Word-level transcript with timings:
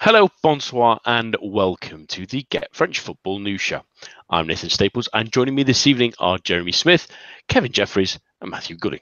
Hello, 0.00 0.28
bonsoir, 0.42 1.00
and 1.04 1.36
welcome 1.40 2.06
to 2.08 2.26
the 2.26 2.46
Get 2.50 2.74
French 2.74 3.00
Football 3.00 3.38
News 3.38 3.60
Show. 3.60 3.82
I'm 4.30 4.46
Nathan 4.46 4.68
Staples, 4.68 5.08
and 5.12 5.32
joining 5.32 5.54
me 5.54 5.62
this 5.62 5.86
evening 5.86 6.12
are 6.18 6.38
Jeremy 6.38 6.72
Smith, 6.72 7.08
Kevin 7.48 7.72
Jeffries, 7.72 8.18
and 8.40 8.50
Matthew 8.50 8.76
Gooding. 8.76 9.00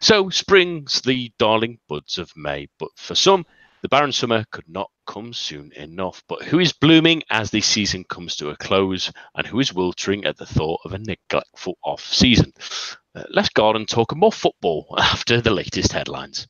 So, 0.00 0.30
spring's 0.30 1.00
the 1.02 1.32
darling 1.38 1.80
buds 1.88 2.18
of 2.18 2.32
May, 2.36 2.68
but 2.78 2.90
for 2.96 3.14
some, 3.14 3.44
the 3.82 3.88
barren 3.88 4.12
summer 4.12 4.44
could 4.52 4.68
not 4.68 4.90
come 5.06 5.32
soon 5.32 5.72
enough. 5.72 6.22
But 6.28 6.44
who 6.44 6.60
is 6.60 6.72
blooming 6.72 7.22
as 7.28 7.50
the 7.50 7.60
season 7.60 8.04
comes 8.04 8.36
to 8.36 8.50
a 8.50 8.56
close, 8.56 9.12
and 9.34 9.46
who 9.46 9.60
is 9.60 9.74
wiltering 9.74 10.24
at 10.24 10.38
the 10.38 10.46
thought 10.46 10.80
of 10.84 10.92
a 10.92 10.98
neglectful 10.98 11.76
off 11.84 12.04
season? 12.04 12.52
Uh, 13.14 13.24
let's 13.30 13.50
go 13.50 13.66
on 13.66 13.76
and 13.76 13.88
talk 13.88 14.16
more 14.16 14.32
football 14.32 14.94
after 14.98 15.40
the 15.40 15.50
latest 15.50 15.92
headlines. 15.92 16.46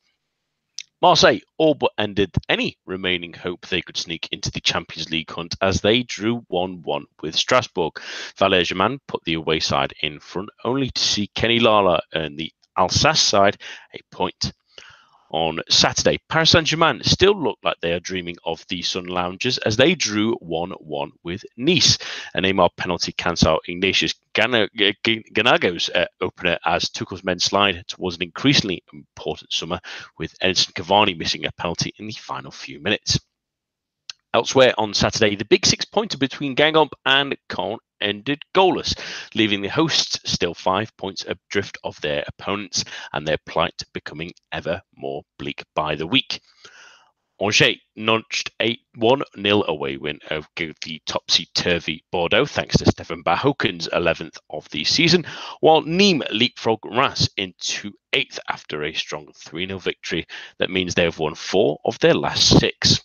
Marseille 1.03 1.41
all 1.59 1.75
but 1.75 1.91
ended 1.99 2.31
any 2.49 2.79
remaining 2.87 3.33
hope 3.33 3.67
they 3.67 3.83
could 3.83 3.97
sneak 3.97 4.29
into 4.31 4.53
the 4.53 4.61
Champions 4.61 5.11
League 5.11 5.33
hunt 5.33 5.57
as 5.61 5.81
they 5.81 6.05
drew 6.05 6.45
1 6.47 6.83
1 6.83 7.07
with 7.21 7.35
Strasbourg. 7.35 7.95
Valère 8.39 8.65
Germain 8.65 9.01
put 9.09 9.25
the 9.25 9.35
away 9.35 9.59
side 9.59 9.93
in 10.01 10.21
front, 10.21 10.51
only 10.65 10.91
to 10.91 11.03
see 11.03 11.27
Kenny 11.35 11.59
Lala 11.59 12.03
earn 12.15 12.37
the 12.37 12.53
Alsace 12.77 13.21
side 13.21 13.57
a 13.93 13.99
point 14.15 14.53
on 15.33 15.61
Saturday. 15.69 16.19
Paris 16.29 16.51
Saint 16.51 16.67
Germain 16.67 17.03
still 17.03 17.41
look 17.41 17.59
like 17.63 17.77
they 17.81 17.93
are 17.93 18.01
dreaming 18.01 18.37
of 18.45 18.65
the 18.69 18.83
Sun 18.83 19.07
Loungers 19.07 19.59
as 19.59 19.77
they 19.77 19.95
drew 19.95 20.35
1 20.35 20.71
1 20.71 21.13
with 21.25 21.45
Nice. 21.57 21.99
A 22.35 22.41
Neymar 22.41 22.71
penalty 22.77 23.13
cancelled 23.13 23.61
Ignatius 23.67 24.15
Ganago's 24.35 25.91
uh, 25.91 26.07
opener 26.21 26.59
as 26.65 26.91
Tuchel's 26.91 27.25
men 27.25 27.39
slide 27.39 27.85
towards 27.89 28.17
an 28.17 28.23
increasingly 28.23 28.83
important 28.93 29.53
summer, 29.53 29.81
with 30.19 30.39
Edinson 30.41 30.73
Cavani 30.75 31.17
missing 31.17 31.47
a 31.47 31.53
penalty 31.53 31.93
in 31.99 32.07
the 32.07 32.13
final 32.13 32.51
few 32.51 32.81
minutes. 32.81 33.19
Elsewhere 34.35 34.73
on 34.79 34.95
Saturday, 34.95 35.37
the 35.37 35.45
big 35.45 35.67
six 35.67 35.85
pointer 35.85 36.17
between 36.17 36.57
Guingamp 36.57 36.93
and 37.05 37.37
Caen 37.51 37.77
ended 38.01 38.43
goalless, 38.55 38.99
leaving 39.35 39.61
the 39.61 39.69
hosts 39.69 40.19
still 40.25 40.55
five 40.55 40.97
points 40.97 41.27
adrift 41.27 41.77
of 41.85 42.01
their 42.01 42.25
opponents 42.27 42.83
and 43.13 43.29
their 43.29 43.37
plight 43.45 43.83
becoming 43.93 44.33
ever 44.51 44.81
more 44.97 45.23
bleak 45.39 45.63
by 45.75 45.95
the 45.97 46.07
week. 46.07 46.41
Angers 47.43 47.77
notched 47.95 48.51
a 48.63 48.79
1 48.95 49.23
0 49.39 49.65
away 49.69 49.99
win 49.99 50.19
over 50.31 50.49
the 50.57 51.03
topsy 51.05 51.47
turvy 51.55 52.03
Bordeaux, 52.11 52.47
thanks 52.47 52.79
to 52.79 52.91
Stefan 52.91 53.23
Bahoken's 53.23 53.87
11th 53.89 54.39
of 54.49 54.67
the 54.71 54.85
season, 54.85 55.27
while 55.61 55.83
Nîmes 55.83 56.31
leapfrogged 56.31 56.85
Reims 56.85 57.29
into 57.37 57.93
8th 58.15 58.39
after 58.49 58.83
a 58.83 58.95
strong 58.95 59.31
3 59.37 59.67
0 59.67 59.79
victory 59.79 60.27
that 60.59 60.71
means 60.71 60.95
they 60.95 61.05
have 61.05 61.19
won 61.19 61.35
four 61.35 61.81
of 61.85 61.99
their 61.99 62.15
last 62.15 62.59
six. 62.59 63.03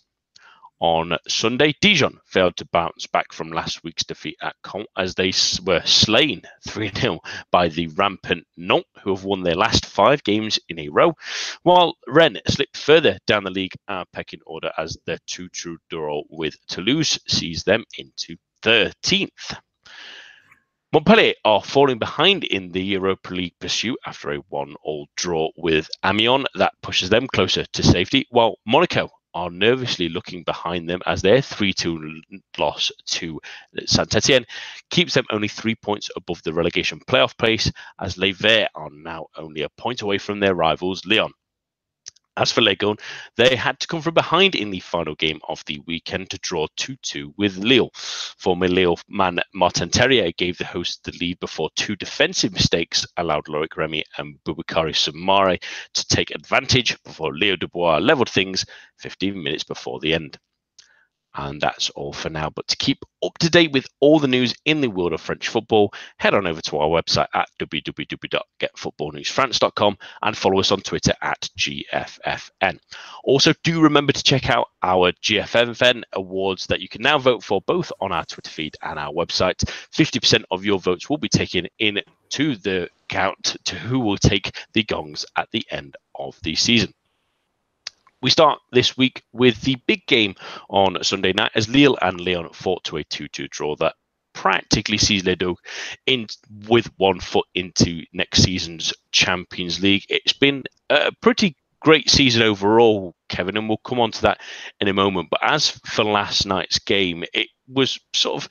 On 0.80 1.18
Sunday, 1.26 1.74
Dijon 1.80 2.20
failed 2.24 2.56
to 2.58 2.64
bounce 2.66 3.08
back 3.08 3.32
from 3.32 3.50
last 3.50 3.82
week's 3.82 4.04
defeat 4.04 4.36
at 4.40 4.54
Caen 4.62 4.84
as 4.96 5.16
they 5.16 5.32
were 5.64 5.82
slain 5.84 6.42
3 6.68 6.92
0 6.94 7.18
by 7.50 7.66
the 7.66 7.88
rampant 7.88 8.46
Nantes, 8.56 8.88
who 9.02 9.12
have 9.12 9.24
won 9.24 9.42
their 9.42 9.56
last 9.56 9.86
five 9.86 10.22
games 10.22 10.60
in 10.68 10.78
a 10.78 10.88
row, 10.88 11.14
while 11.64 11.96
Rennes 12.06 12.42
slipped 12.46 12.76
further 12.76 13.18
down 13.26 13.42
the 13.42 13.50
league 13.50 13.74
uh, 13.88 14.04
pecking 14.12 14.38
order 14.46 14.70
as 14.78 14.96
their 15.04 15.18
2 15.26 15.48
2 15.48 15.78
draw 15.90 16.22
with 16.30 16.54
Toulouse 16.68 17.18
sees 17.26 17.64
them 17.64 17.84
into 17.96 18.36
13th. 18.62 19.58
Montpellier 20.92 21.34
are 21.44 21.60
falling 21.60 21.98
behind 21.98 22.44
in 22.44 22.70
the 22.70 22.82
Europa 22.82 23.34
League 23.34 23.58
pursuit 23.58 23.98
after 24.06 24.30
a 24.30 24.38
one-all 24.48 25.08
draw 25.16 25.50
with 25.56 25.90
Amiens. 26.04 26.46
That 26.54 26.72
pushes 26.82 27.10
them 27.10 27.26
closer 27.26 27.64
to 27.64 27.82
safety, 27.82 28.26
while 28.30 28.56
Monaco 28.64 29.10
are 29.38 29.50
nervously 29.50 30.08
looking 30.08 30.42
behind 30.42 30.90
them 30.90 31.00
as 31.06 31.22
their 31.22 31.40
3 31.40 31.72
2 31.72 32.20
loss 32.58 32.90
to 33.06 33.40
Saint 33.86 34.12
Etienne 34.16 34.44
keeps 34.90 35.14
them 35.14 35.26
only 35.30 35.46
three 35.46 35.76
points 35.76 36.10
above 36.16 36.42
the 36.42 36.52
relegation 36.52 36.98
playoff 37.06 37.38
place, 37.38 37.70
as 38.00 38.18
Les 38.18 38.32
Verts 38.32 38.68
are 38.74 38.90
now 38.90 39.26
only 39.36 39.62
a 39.62 39.68
point 39.68 40.02
away 40.02 40.18
from 40.18 40.40
their 40.40 40.56
rivals 40.56 41.06
Lyon. 41.06 41.30
As 42.38 42.52
for 42.52 42.60
Lyon, 42.60 42.96
they 43.34 43.56
had 43.56 43.80
to 43.80 43.88
come 43.88 44.00
from 44.00 44.14
behind 44.14 44.54
in 44.54 44.70
the 44.70 44.78
final 44.78 45.16
game 45.16 45.40
of 45.48 45.64
the 45.64 45.80
weekend 45.88 46.30
to 46.30 46.38
draw 46.38 46.68
2 46.76 46.94
2 47.02 47.34
with 47.36 47.56
Lille. 47.56 47.90
Former 47.94 48.68
Lille 48.68 48.96
man 49.08 49.40
Martin 49.52 49.90
Terrier 49.90 50.30
gave 50.30 50.56
the 50.56 50.64
hosts 50.64 51.00
the 51.02 51.10
lead 51.20 51.40
before 51.40 51.68
two 51.74 51.96
defensive 51.96 52.52
mistakes 52.52 53.04
allowed 53.16 53.46
Loic 53.46 53.76
Remy 53.76 54.04
and 54.18 54.38
Boubakary 54.44 54.94
Soumaré 54.94 55.60
to 55.94 56.06
take 56.06 56.30
advantage 56.30 56.96
before 57.02 57.34
Leo 57.34 57.56
Dubois 57.56 57.98
levelled 57.98 58.30
things 58.30 58.64
15 58.98 59.42
minutes 59.42 59.64
before 59.64 59.98
the 59.98 60.14
end. 60.14 60.38
And 61.38 61.60
that's 61.60 61.90
all 61.90 62.12
for 62.12 62.30
now. 62.30 62.50
But 62.50 62.66
to 62.66 62.76
keep 62.76 63.04
up 63.24 63.38
to 63.38 63.48
date 63.48 63.70
with 63.70 63.86
all 64.00 64.18
the 64.18 64.26
news 64.26 64.56
in 64.64 64.80
the 64.80 64.90
world 64.90 65.12
of 65.12 65.20
French 65.20 65.46
football, 65.46 65.94
head 66.18 66.34
on 66.34 66.48
over 66.48 66.60
to 66.62 66.78
our 66.78 66.88
website 66.88 67.28
at 67.32 67.48
www.getfootballnewsfrance.com 67.60 69.98
and 70.22 70.36
follow 70.36 70.58
us 70.58 70.72
on 70.72 70.80
Twitter 70.80 71.14
at 71.22 71.48
GFFN. 71.56 72.80
Also, 73.22 73.52
do 73.62 73.80
remember 73.80 74.12
to 74.12 74.22
check 74.22 74.50
out 74.50 74.66
our 74.82 75.12
GFFN 75.12 76.02
awards 76.12 76.66
that 76.66 76.80
you 76.80 76.88
can 76.88 77.02
now 77.02 77.18
vote 77.18 77.44
for 77.44 77.60
both 77.62 77.92
on 78.00 78.10
our 78.10 78.24
Twitter 78.24 78.50
feed 78.50 78.76
and 78.82 78.98
our 78.98 79.12
website. 79.12 79.62
50% 79.94 80.42
of 80.50 80.64
your 80.64 80.80
votes 80.80 81.08
will 81.08 81.18
be 81.18 81.28
taken 81.28 81.68
in 81.78 82.00
to 82.30 82.56
the 82.56 82.90
count 83.08 83.56
to 83.64 83.76
who 83.76 84.00
will 84.00 84.18
take 84.18 84.56
the 84.72 84.82
gongs 84.82 85.24
at 85.36 85.48
the 85.52 85.64
end 85.70 85.94
of 86.16 86.36
the 86.42 86.56
season. 86.56 86.92
We 88.20 88.30
start 88.30 88.58
this 88.72 88.96
week 88.96 89.22
with 89.32 89.60
the 89.62 89.76
big 89.86 90.06
game 90.06 90.34
on 90.68 91.02
Sunday 91.04 91.32
night 91.32 91.52
as 91.54 91.68
Lille 91.68 91.96
and 92.02 92.20
Lyon 92.20 92.48
fought 92.52 92.82
to 92.84 92.96
a 92.96 93.04
2 93.04 93.28
2 93.28 93.48
draw 93.48 93.76
that 93.76 93.94
practically 94.32 94.98
sees 94.98 95.24
Les 95.24 95.36
in 96.06 96.26
with 96.68 96.90
one 96.96 97.20
foot 97.20 97.46
into 97.54 98.04
next 98.12 98.42
season's 98.42 98.92
Champions 99.12 99.80
League. 99.80 100.04
It's 100.08 100.32
been 100.32 100.64
a 100.90 101.12
pretty 101.20 101.56
great 101.80 102.10
season 102.10 102.42
overall, 102.42 103.14
Kevin, 103.28 103.56
and 103.56 103.68
we'll 103.68 103.78
come 103.78 104.00
on 104.00 104.10
to 104.12 104.22
that 104.22 104.40
in 104.80 104.88
a 104.88 104.92
moment. 104.92 105.28
But 105.30 105.40
as 105.42 105.70
for 105.70 106.04
last 106.04 106.46
night's 106.46 106.78
game, 106.78 107.24
it 107.32 107.48
was 107.68 107.98
sort 108.12 108.42
of 108.42 108.48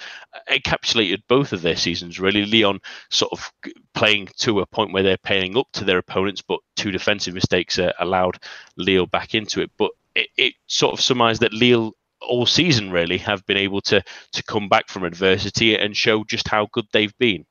encapsulated 0.49 1.23
both 1.27 1.53
of 1.53 1.61
their 1.61 1.75
seasons, 1.75 2.19
really. 2.19 2.45
Leon 2.45 2.79
sort 3.09 3.31
of 3.31 3.51
playing 3.93 4.29
to 4.37 4.59
a 4.59 4.65
point 4.65 4.93
where 4.93 5.03
they're 5.03 5.17
paying 5.17 5.57
up 5.57 5.67
to 5.73 5.83
their 5.83 5.97
opponents, 5.97 6.41
but 6.41 6.59
two 6.75 6.91
defensive 6.91 7.33
mistakes 7.33 7.79
uh, 7.79 7.91
allowed 7.99 8.37
Leo 8.77 9.05
back 9.05 9.33
into 9.33 9.61
it. 9.61 9.71
But 9.77 9.91
it, 10.15 10.29
it 10.37 10.53
sort 10.67 10.93
of 10.93 11.01
surmised 11.01 11.41
that 11.41 11.53
Leo 11.53 11.93
all 12.21 12.45
season 12.45 12.91
really 12.91 13.17
have 13.19 13.45
been 13.45 13.57
able 13.57 13.81
to 13.81 14.03
to 14.33 14.43
come 14.43 14.67
back 14.67 14.89
from 14.89 15.03
adversity 15.03 15.77
and 15.77 15.95
show 15.95 16.23
just 16.23 16.47
how 16.47 16.67
good 16.71 16.85
they've 16.91 17.17
been. 17.19 17.45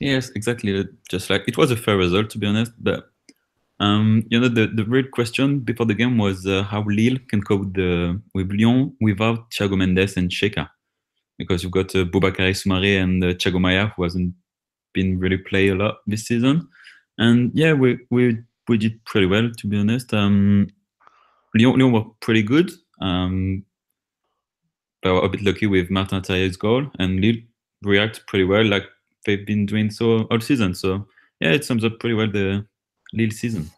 Yes, 0.00 0.30
exactly. 0.30 0.84
Just 1.08 1.30
like 1.30 1.44
it 1.46 1.56
was 1.56 1.70
a 1.70 1.76
fair 1.76 1.96
result, 1.96 2.30
to 2.30 2.38
be 2.38 2.46
honest. 2.46 2.72
But 2.78 3.11
um, 3.82 4.22
you 4.30 4.38
know, 4.38 4.48
the, 4.48 4.68
the 4.68 4.84
real 4.84 5.08
question 5.12 5.58
before 5.58 5.86
the 5.86 5.94
game 5.94 6.16
was 6.16 6.46
uh, 6.46 6.62
how 6.62 6.84
Lille 6.86 7.18
can 7.28 7.42
cope 7.42 7.60
with, 7.60 7.74
the, 7.74 8.22
with 8.32 8.52
Lyon 8.52 8.96
without 9.00 9.50
Thiago 9.50 9.76
Mendes 9.76 10.16
and 10.16 10.30
Xeka. 10.30 10.68
Because 11.36 11.64
you've 11.64 11.72
got 11.72 11.94
uh, 11.96 12.04
Boubakary 12.04 12.54
Soumaré 12.54 13.02
and 13.02 13.24
uh, 13.24 13.28
Thiago 13.34 13.60
Maia, 13.60 13.88
who 13.96 14.04
hasn't 14.04 14.34
been 14.92 15.18
really 15.18 15.38
play 15.38 15.68
a 15.68 15.74
lot 15.74 15.96
this 16.06 16.26
season. 16.26 16.68
And 17.18 17.50
yeah, 17.54 17.72
we, 17.72 17.98
we, 18.10 18.38
we 18.68 18.78
did 18.78 19.04
pretty 19.04 19.26
well, 19.26 19.50
to 19.50 19.66
be 19.66 19.78
honest. 19.78 20.14
Um, 20.14 20.68
Lyon, 21.56 21.76
Lyon 21.80 21.92
were 21.92 22.04
pretty 22.20 22.44
good. 22.44 22.70
Um, 23.00 23.64
they 25.02 25.10
were 25.10 25.24
a 25.24 25.28
bit 25.28 25.42
lucky 25.42 25.66
with 25.66 25.90
Martin 25.90 26.22
Terrier's 26.22 26.56
goal, 26.56 26.86
and 27.00 27.20
Lille 27.20 27.42
react 27.82 28.24
pretty 28.28 28.44
well, 28.44 28.64
like 28.64 28.84
they've 29.26 29.44
been 29.44 29.66
doing 29.66 29.90
so 29.90 30.28
all 30.30 30.40
season. 30.40 30.76
So 30.76 31.08
yeah, 31.40 31.50
it 31.50 31.64
sums 31.64 31.84
up 31.84 31.98
pretty 31.98 32.14
well 32.14 32.30
the 32.30 32.64
Lille 33.12 33.30
season. 33.30 33.70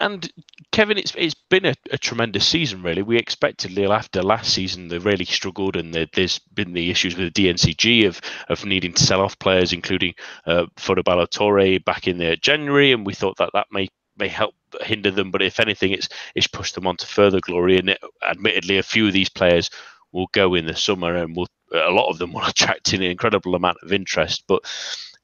And 0.00 0.32
Kevin, 0.72 0.96
it's 0.96 1.12
it's 1.14 1.34
been 1.34 1.66
a, 1.66 1.74
a, 1.90 1.98
tremendous 1.98 2.48
season. 2.48 2.82
Really, 2.82 3.02
we 3.02 3.18
expected 3.18 3.72
Lille 3.72 3.92
after 3.92 4.22
last 4.22 4.50
season. 4.54 4.88
They 4.88 4.96
really 4.96 5.26
struggled, 5.26 5.76
and 5.76 5.92
the, 5.92 6.08
there's 6.14 6.38
been 6.38 6.72
the 6.72 6.90
issues 6.90 7.16
with 7.16 7.34
the 7.34 7.48
DNCG 7.48 8.06
of 8.06 8.18
of 8.48 8.64
needing 8.64 8.94
to 8.94 9.04
sell 9.04 9.20
off 9.20 9.38
players, 9.38 9.74
including 9.74 10.14
uh, 10.46 10.66
Fodé 10.76 11.04
Ballo-Touré 11.04 11.84
back 11.84 12.08
in 12.08 12.16
the 12.16 12.36
January, 12.36 12.92
and 12.92 13.04
we 13.04 13.12
thought 13.12 13.36
that 13.36 13.50
that 13.52 13.66
may 13.70 13.88
may 14.16 14.28
help 14.28 14.54
hinder 14.80 15.10
them. 15.10 15.30
But 15.30 15.42
if 15.42 15.60
anything, 15.60 15.92
it's 15.92 16.08
it's 16.34 16.46
pushed 16.46 16.76
them 16.76 16.86
on 16.86 16.96
to 16.96 17.06
further 17.06 17.40
glory. 17.40 17.78
And 17.78 17.90
it, 17.90 18.00
admittedly, 18.26 18.78
a 18.78 18.82
few 18.82 19.06
of 19.06 19.12
these 19.12 19.28
players 19.28 19.70
will 20.12 20.28
go 20.32 20.54
in 20.54 20.64
the 20.64 20.76
summer, 20.76 21.14
and 21.14 21.36
will 21.36 21.48
a 21.74 21.90
lot 21.90 22.08
of 22.08 22.16
them 22.16 22.32
will 22.32 22.44
attract 22.46 22.94
an 22.94 23.02
incredible 23.02 23.54
amount 23.54 23.76
of 23.82 23.92
interest. 23.92 24.44
But 24.48 24.62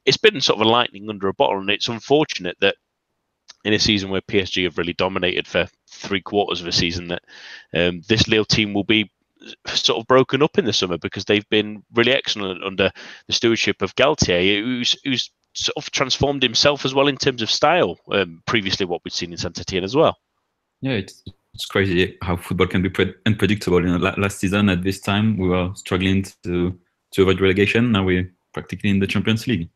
it's 0.05 0.17
been 0.17 0.39
sort 0.39 0.59
of 0.59 0.67
a 0.67 0.69
lightning 0.69 1.09
under 1.09 1.27
a 1.27 1.33
bottle, 1.33 1.59
and 1.59 1.69
it's 1.71 1.87
unfortunate 1.87 2.57
that 2.59 2.75
in 3.65 3.73
a 3.73 3.79
season 3.79 4.09
where 4.09 4.21
PSG 4.21 4.63
have 4.63 4.77
really 4.77 4.93
dominated 4.93 5.47
for 5.47 5.67
three 5.89 6.21
quarters 6.21 6.61
of 6.61 6.67
a 6.67 6.71
season 6.71 7.07
that 7.09 7.23
um, 7.73 8.01
this 8.07 8.27
Lille 8.27 8.45
team 8.45 8.73
will 8.73 8.83
be 8.83 9.11
sort 9.67 9.99
of 9.99 10.07
broken 10.07 10.41
up 10.41 10.57
in 10.57 10.65
the 10.65 10.73
summer 10.73 10.97
because 10.97 11.25
they've 11.25 11.47
been 11.49 11.83
really 11.93 12.11
excellent 12.11 12.63
under 12.63 12.91
the 13.27 13.33
stewardship 13.33 13.81
of 13.81 13.95
Galtier, 13.95 14.61
who's 14.61 14.95
who's 15.03 15.31
sort 15.53 15.77
of 15.77 15.89
transformed 15.91 16.43
himself 16.43 16.85
as 16.85 16.93
well 16.93 17.07
in 17.07 17.17
terms 17.17 17.41
of 17.41 17.49
style. 17.49 17.97
Um, 18.11 18.41
previously, 18.45 18.85
what 18.85 19.01
we'd 19.03 19.13
seen 19.13 19.31
in 19.31 19.37
Saint 19.37 19.59
Etienne 19.59 19.83
as 19.83 19.95
well. 19.95 20.17
Yeah, 20.81 20.93
it's 20.93 21.23
it's 21.53 21.65
crazy 21.65 22.17
how 22.21 22.37
football 22.37 22.67
can 22.67 22.81
be 22.81 22.89
pre- 22.89 23.15
unpredictable. 23.25 23.81
You 23.81 23.97
know, 23.97 24.13
last 24.17 24.39
season 24.39 24.69
at 24.69 24.83
this 24.83 24.99
time 24.99 25.37
we 25.37 25.49
were 25.49 25.71
struggling 25.75 26.25
to 26.43 26.77
to 27.13 27.21
avoid 27.21 27.41
relegation. 27.41 27.91
Now 27.91 28.03
we're 28.03 28.31
practically 28.53 28.89
in 28.89 28.99
the 28.99 29.07
Champions 29.07 29.47
League. 29.47 29.69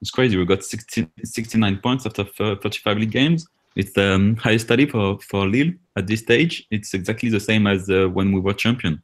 It's 0.00 0.10
crazy. 0.10 0.36
We 0.36 0.44
got 0.44 0.64
60, 0.64 1.08
69 1.24 1.78
points 1.78 2.06
after 2.06 2.24
35 2.24 2.98
league 2.98 3.10
games. 3.10 3.46
It's 3.74 3.92
the 3.92 4.14
um, 4.14 4.36
highest 4.36 4.68
tally 4.68 4.86
for, 4.86 5.18
for 5.20 5.46
Lille 5.46 5.72
at 5.96 6.06
this 6.06 6.20
stage. 6.20 6.66
It's 6.70 6.94
exactly 6.94 7.30
the 7.30 7.40
same 7.40 7.66
as 7.66 7.90
uh, 7.90 8.06
when 8.08 8.32
we 8.32 8.40
were 8.40 8.52
champion 8.52 9.02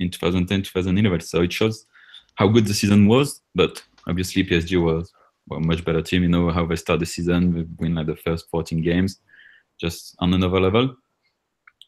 in 0.00 0.10
2010, 0.10 0.62
2011. 0.62 1.20
So 1.20 1.42
it 1.42 1.52
shows 1.52 1.86
how 2.36 2.48
good 2.48 2.66
the 2.66 2.74
season 2.74 3.06
was. 3.06 3.40
But 3.54 3.82
obviously 4.06 4.44
PSG 4.44 4.82
was 4.82 5.12
a 5.52 5.60
much 5.60 5.84
better 5.84 6.02
team. 6.02 6.22
You 6.22 6.28
know 6.28 6.50
how 6.50 6.66
they 6.66 6.76
start 6.76 7.00
the 7.00 7.06
season, 7.06 7.54
we 7.54 7.66
win 7.78 7.94
like 7.94 8.06
the 8.06 8.16
first 8.16 8.48
14 8.50 8.80
games, 8.82 9.20
just 9.80 10.14
on 10.18 10.34
another 10.34 10.60
level. 10.60 10.96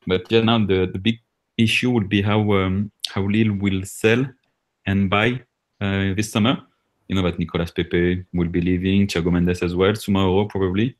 But 0.06 0.30
yeah, 0.30 0.42
now 0.42 0.58
the, 0.58 0.88
the 0.92 0.98
big 0.98 1.18
issue 1.56 1.90
would 1.90 2.08
be 2.08 2.22
how 2.22 2.52
um, 2.52 2.92
how 3.08 3.22
Lille 3.22 3.56
will 3.58 3.82
sell 3.84 4.26
and 4.86 5.10
buy 5.10 5.42
uh, 5.80 6.14
this 6.14 6.30
summer. 6.30 6.58
You 7.08 7.16
know 7.16 7.22
that 7.22 7.38
Nicolas 7.38 7.70
Pepe 7.70 8.24
will 8.32 8.48
be 8.48 8.60
leaving, 8.60 9.06
Thiago 9.06 9.32
Mendes 9.32 9.62
as 9.62 9.74
well, 9.74 9.92
tomorrow 9.94 10.44
probably. 10.46 10.96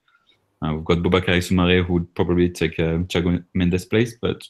Uh, 0.63 0.75
we've 0.75 0.85
got 0.85 0.99
Boubakary 0.99 1.43
Soumaré 1.43 1.85
who 1.85 1.95
would 1.95 2.15
probably 2.15 2.49
take 2.49 2.79
uh, 2.79 2.99
Thiago 3.11 3.45
Mendes' 3.55 3.85
place, 3.85 4.15
but 4.21 4.43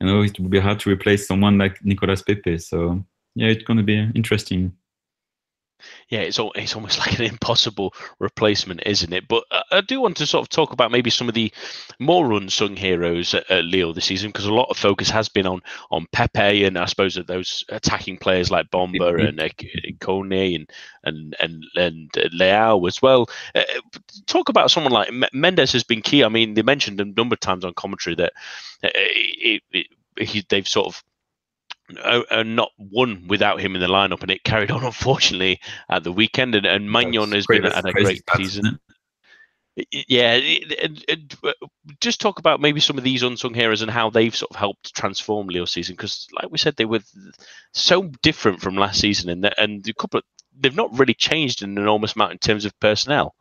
you 0.00 0.06
know 0.06 0.22
it 0.22 0.38
would 0.38 0.50
be 0.50 0.60
hard 0.60 0.80
to 0.80 0.90
replace 0.90 1.26
someone 1.26 1.58
like 1.58 1.84
Nicolas 1.84 2.22
Pepe. 2.22 2.58
So 2.58 3.04
yeah, 3.34 3.48
it's 3.48 3.64
going 3.64 3.78
to 3.78 3.82
be 3.82 4.10
interesting 4.14 4.72
yeah, 6.08 6.20
it's 6.20 6.38
all, 6.38 6.52
it's 6.54 6.74
almost 6.74 6.98
like 7.06 7.18
an 7.18 7.24
impossible 7.24 7.94
replacement, 8.18 8.82
isn't 8.86 9.12
it? 9.12 9.28
But 9.28 9.44
uh, 9.50 9.62
I 9.70 9.80
do 9.80 10.00
want 10.00 10.16
to 10.18 10.26
sort 10.26 10.42
of 10.42 10.48
talk 10.48 10.72
about 10.72 10.90
maybe 10.90 11.10
some 11.10 11.28
of 11.28 11.34
the 11.34 11.52
more 11.98 12.32
unsung 12.32 12.76
heroes 12.76 13.34
at, 13.34 13.50
at 13.50 13.64
Lille 13.64 13.92
this 13.92 14.06
season 14.06 14.30
because 14.30 14.46
a 14.46 14.54
lot 14.54 14.68
of 14.70 14.76
focus 14.76 15.10
has 15.10 15.28
been 15.28 15.46
on 15.46 15.60
on 15.90 16.06
Pepe 16.12 16.64
and 16.64 16.78
I 16.78 16.86
suppose 16.86 17.14
that 17.14 17.26
those 17.26 17.64
attacking 17.68 18.18
players 18.18 18.50
like 18.50 18.70
Bamba 18.70 19.28
and 19.28 19.40
uh, 19.40 19.48
Koné 20.00 20.56
and 20.56 20.70
and 21.04 21.36
and 21.40 21.64
and 21.76 22.10
uh, 22.16 22.28
Leao 22.34 22.86
as 22.88 23.00
well. 23.02 23.28
Uh, 23.54 23.62
talk 24.26 24.48
about 24.48 24.70
someone 24.70 24.92
like 24.92 25.10
Mendes 25.32 25.72
has 25.72 25.84
been 25.84 26.02
key. 26.02 26.24
I 26.24 26.28
mean, 26.28 26.54
they 26.54 26.62
mentioned 26.62 27.00
a 27.00 27.04
number 27.04 27.34
of 27.34 27.40
times 27.40 27.64
on 27.64 27.74
commentary 27.74 28.16
that 28.16 28.32
uh, 28.84 28.88
it, 28.94 29.62
it, 29.72 29.86
he, 30.18 30.44
they've 30.48 30.68
sort 30.68 30.88
of 30.88 31.02
uh, 31.98 32.42
not 32.42 32.70
won 32.78 33.26
without 33.28 33.60
him 33.60 33.74
in 33.74 33.80
the 33.80 33.86
lineup, 33.86 34.22
and 34.22 34.30
it 34.30 34.44
carried 34.44 34.70
on 34.70 34.84
unfortunately 34.84 35.60
at 35.88 36.04
the 36.04 36.12
weekend. 36.12 36.54
And, 36.54 36.66
and 36.66 36.88
Maignan 36.88 37.32
has 37.34 37.46
been 37.46 37.64
had 37.64 37.86
a 37.86 37.92
great 37.92 38.22
season. 38.36 38.78
Yeah, 39.90 40.34
it, 40.34 41.04
it, 41.08 41.34
uh, 41.44 41.52
just 42.00 42.20
talk 42.20 42.38
about 42.38 42.60
maybe 42.60 42.80
some 42.80 42.98
of 42.98 43.04
these 43.04 43.22
unsung 43.22 43.54
heroes 43.54 43.82
and 43.82 43.90
how 43.90 44.10
they've 44.10 44.34
sort 44.34 44.50
of 44.50 44.56
helped 44.56 44.94
transform 44.94 45.46
Lille's 45.46 45.70
season 45.70 45.94
because, 45.94 46.26
like 46.34 46.50
we 46.50 46.58
said, 46.58 46.76
they 46.76 46.84
were 46.84 47.00
so 47.72 48.02
different 48.22 48.60
from 48.60 48.76
last 48.76 49.00
season, 49.00 49.30
and 49.30 49.54
and 49.58 49.88
a 49.88 49.94
couple 49.94 50.18
of, 50.18 50.24
they've 50.58 50.74
not 50.74 50.98
really 50.98 51.14
changed 51.14 51.62
an 51.62 51.78
enormous 51.78 52.14
amount 52.14 52.32
in 52.32 52.38
terms 52.38 52.64
of 52.64 52.78
personnel. 52.80 53.34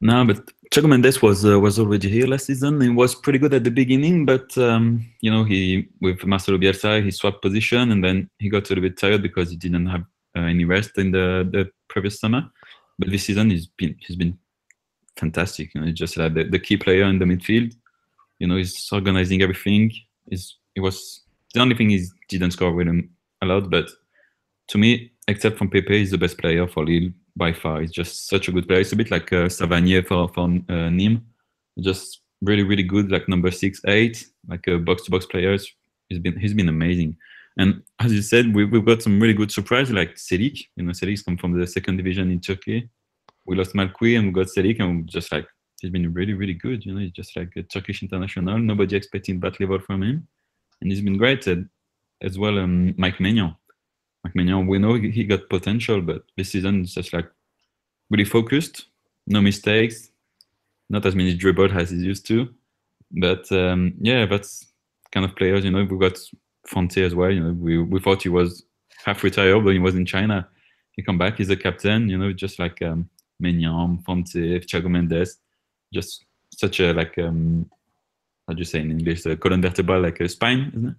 No, 0.00 0.24
but 0.24 0.50
Thiago 0.70 0.88
Mendes 0.88 1.22
was 1.22 1.44
uh, 1.44 1.58
was 1.58 1.78
already 1.78 2.08
here 2.08 2.26
last 2.26 2.46
season. 2.46 2.80
He 2.80 2.90
was 2.90 3.14
pretty 3.14 3.38
good 3.38 3.54
at 3.54 3.64
the 3.64 3.70
beginning, 3.70 4.26
but 4.26 4.56
um, 4.58 5.06
you 5.20 5.30
know, 5.30 5.44
he 5.44 5.88
with 6.00 6.24
Marcelo 6.26 6.58
Bielsa, 6.58 7.02
he 7.02 7.10
swapped 7.10 7.40
position, 7.40 7.90
and 7.90 8.04
then 8.04 8.28
he 8.38 8.50
got 8.50 8.66
a 8.66 8.68
little 8.68 8.82
bit 8.82 8.98
tired 8.98 9.22
because 9.22 9.50
he 9.50 9.56
didn't 9.56 9.86
have 9.86 10.04
uh, 10.36 10.42
any 10.42 10.64
rest 10.64 10.98
in 10.98 11.12
the, 11.12 11.48
the 11.50 11.70
previous 11.88 12.20
summer. 12.20 12.46
But 12.98 13.10
this 13.10 13.24
season, 13.24 13.50
he's 13.50 13.66
been 13.66 13.96
he's 14.00 14.16
been 14.16 14.38
fantastic. 15.16 15.74
You 15.74 15.80
know, 15.80 15.86
he's 15.86 15.96
just 15.96 16.16
like 16.18 16.34
the, 16.34 16.44
the 16.44 16.58
key 16.58 16.76
player 16.76 17.04
in 17.04 17.18
the 17.18 17.24
midfield. 17.24 17.74
You 18.38 18.48
know, 18.48 18.56
he's 18.56 18.88
organizing 18.92 19.40
everything. 19.40 19.92
He's 20.28 20.58
he 20.74 20.80
was 20.80 21.22
the 21.54 21.60
only 21.60 21.74
thing 21.74 21.88
he 21.88 22.04
didn't 22.28 22.50
score 22.50 22.72
with 22.72 22.86
him 22.86 23.10
a 23.40 23.46
lot, 23.46 23.70
but 23.70 23.88
to 24.68 24.78
me, 24.78 25.12
except 25.28 25.58
from 25.58 25.70
Pepe, 25.70 25.98
he's 25.98 26.10
the 26.10 26.18
best 26.18 26.38
player 26.38 26.66
for 26.66 26.84
Lille 26.84 27.10
by 27.36 27.52
far. 27.52 27.80
He's 27.80 27.92
just 27.92 28.28
such 28.28 28.48
a 28.48 28.52
good 28.52 28.66
player. 28.66 28.80
It's 28.80 28.92
a 28.92 28.96
bit 28.96 29.10
like 29.10 29.32
uh, 29.32 29.46
Savanier 29.46 30.06
for 30.06 30.28
for 30.28 30.44
uh, 30.44 30.90
Nîmes. 30.90 31.22
Just 31.80 32.22
really 32.42 32.62
really 32.62 32.82
good, 32.82 33.10
like 33.10 33.28
number 33.28 33.50
six, 33.50 33.80
eight, 33.86 34.26
like 34.48 34.66
a 34.66 34.78
box 34.78 35.04
to 35.04 35.10
box 35.10 35.26
players. 35.26 35.70
He's 36.08 36.18
been 36.18 36.38
he's 36.38 36.54
been 36.54 36.68
amazing. 36.68 37.16
And 37.58 37.82
as 37.98 38.12
you 38.12 38.20
said, 38.20 38.54
we, 38.54 38.66
we've 38.66 38.84
got 38.84 39.02
some 39.02 39.18
really 39.18 39.32
good 39.32 39.50
surprises 39.50 39.94
like 39.94 40.16
Celik. 40.16 40.66
You 40.76 40.84
know, 40.84 40.92
Celik's 40.92 41.22
come 41.22 41.38
from 41.38 41.58
the 41.58 41.66
second 41.66 41.96
division 41.96 42.30
in 42.30 42.40
Turkey. 42.40 42.90
We 43.46 43.56
lost 43.56 43.72
Malcuit 43.74 44.18
and 44.18 44.26
we 44.26 44.32
got 44.32 44.48
Celik, 44.54 44.80
and 44.80 45.08
just 45.08 45.32
like 45.32 45.46
he's 45.80 45.90
been 45.90 46.12
really 46.12 46.34
really 46.34 46.54
good. 46.54 46.84
You 46.84 46.94
know, 46.94 47.00
he's 47.00 47.12
just 47.12 47.36
like 47.36 47.52
a 47.56 47.62
Turkish 47.62 48.02
international. 48.02 48.58
Nobody 48.58 48.96
expecting 48.96 49.40
that 49.40 49.58
level 49.60 49.80
from 49.80 50.02
him, 50.02 50.28
and 50.80 50.90
he's 50.90 51.02
been 51.02 51.18
great. 51.18 51.46
as 52.22 52.38
well, 52.38 52.58
um, 52.58 52.94
Mike 52.96 53.18
Maignan 53.18 53.54
McMahon, 54.34 54.66
we 54.66 54.78
know 54.78 54.94
he 54.94 55.24
got 55.24 55.48
potential, 55.48 56.00
but 56.00 56.24
this 56.36 56.50
season 56.50 56.82
is 56.82 56.94
just 56.94 57.12
like 57.12 57.30
really 58.10 58.24
focused, 58.24 58.86
no 59.26 59.40
mistakes, 59.40 60.10
not 60.88 61.04
as 61.06 61.14
many 61.14 61.34
dribbles 61.34 61.72
as 61.72 61.90
he 61.90 61.96
used 61.96 62.26
to. 62.26 62.48
But 63.10 63.50
um, 63.52 63.94
yeah, 64.00 64.26
that's 64.26 64.66
kind 65.12 65.24
of 65.24 65.36
players. 65.36 65.64
You 65.64 65.70
know, 65.70 65.84
we 65.84 65.98
got 65.98 66.18
Fonte 66.66 66.98
as 66.98 67.14
well. 67.14 67.30
You 67.30 67.42
know, 67.42 67.52
we 67.52 67.78
we 67.78 68.00
thought 68.00 68.22
he 68.22 68.28
was 68.28 68.64
half 69.04 69.22
retired, 69.22 69.64
but 69.64 69.72
he 69.72 69.78
was 69.78 69.94
in 69.94 70.06
China. 70.06 70.48
He 70.92 71.02
come 71.02 71.18
back, 71.18 71.38
he's 71.38 71.50
a 71.50 71.56
captain. 71.56 72.08
You 72.08 72.18
know, 72.18 72.32
just 72.32 72.58
like 72.58 72.80
um, 72.82 73.08
Maignan, 73.42 74.04
Fonte, 74.04 74.60
Thiago 74.66 74.90
Mendes, 74.90 75.38
just 75.92 76.24
such 76.52 76.80
a 76.80 76.92
like 76.92 77.18
um, 77.18 77.70
how 78.46 78.54
do 78.54 78.58
you 78.58 78.64
say 78.64 78.80
in 78.80 78.90
English, 78.90 79.22
the 79.22 79.36
column 79.36 79.62
vertebral, 79.62 80.00
like 80.00 80.20
a 80.20 80.28
spine, 80.28 80.70
isn't 80.74 80.88
it? 80.88 80.96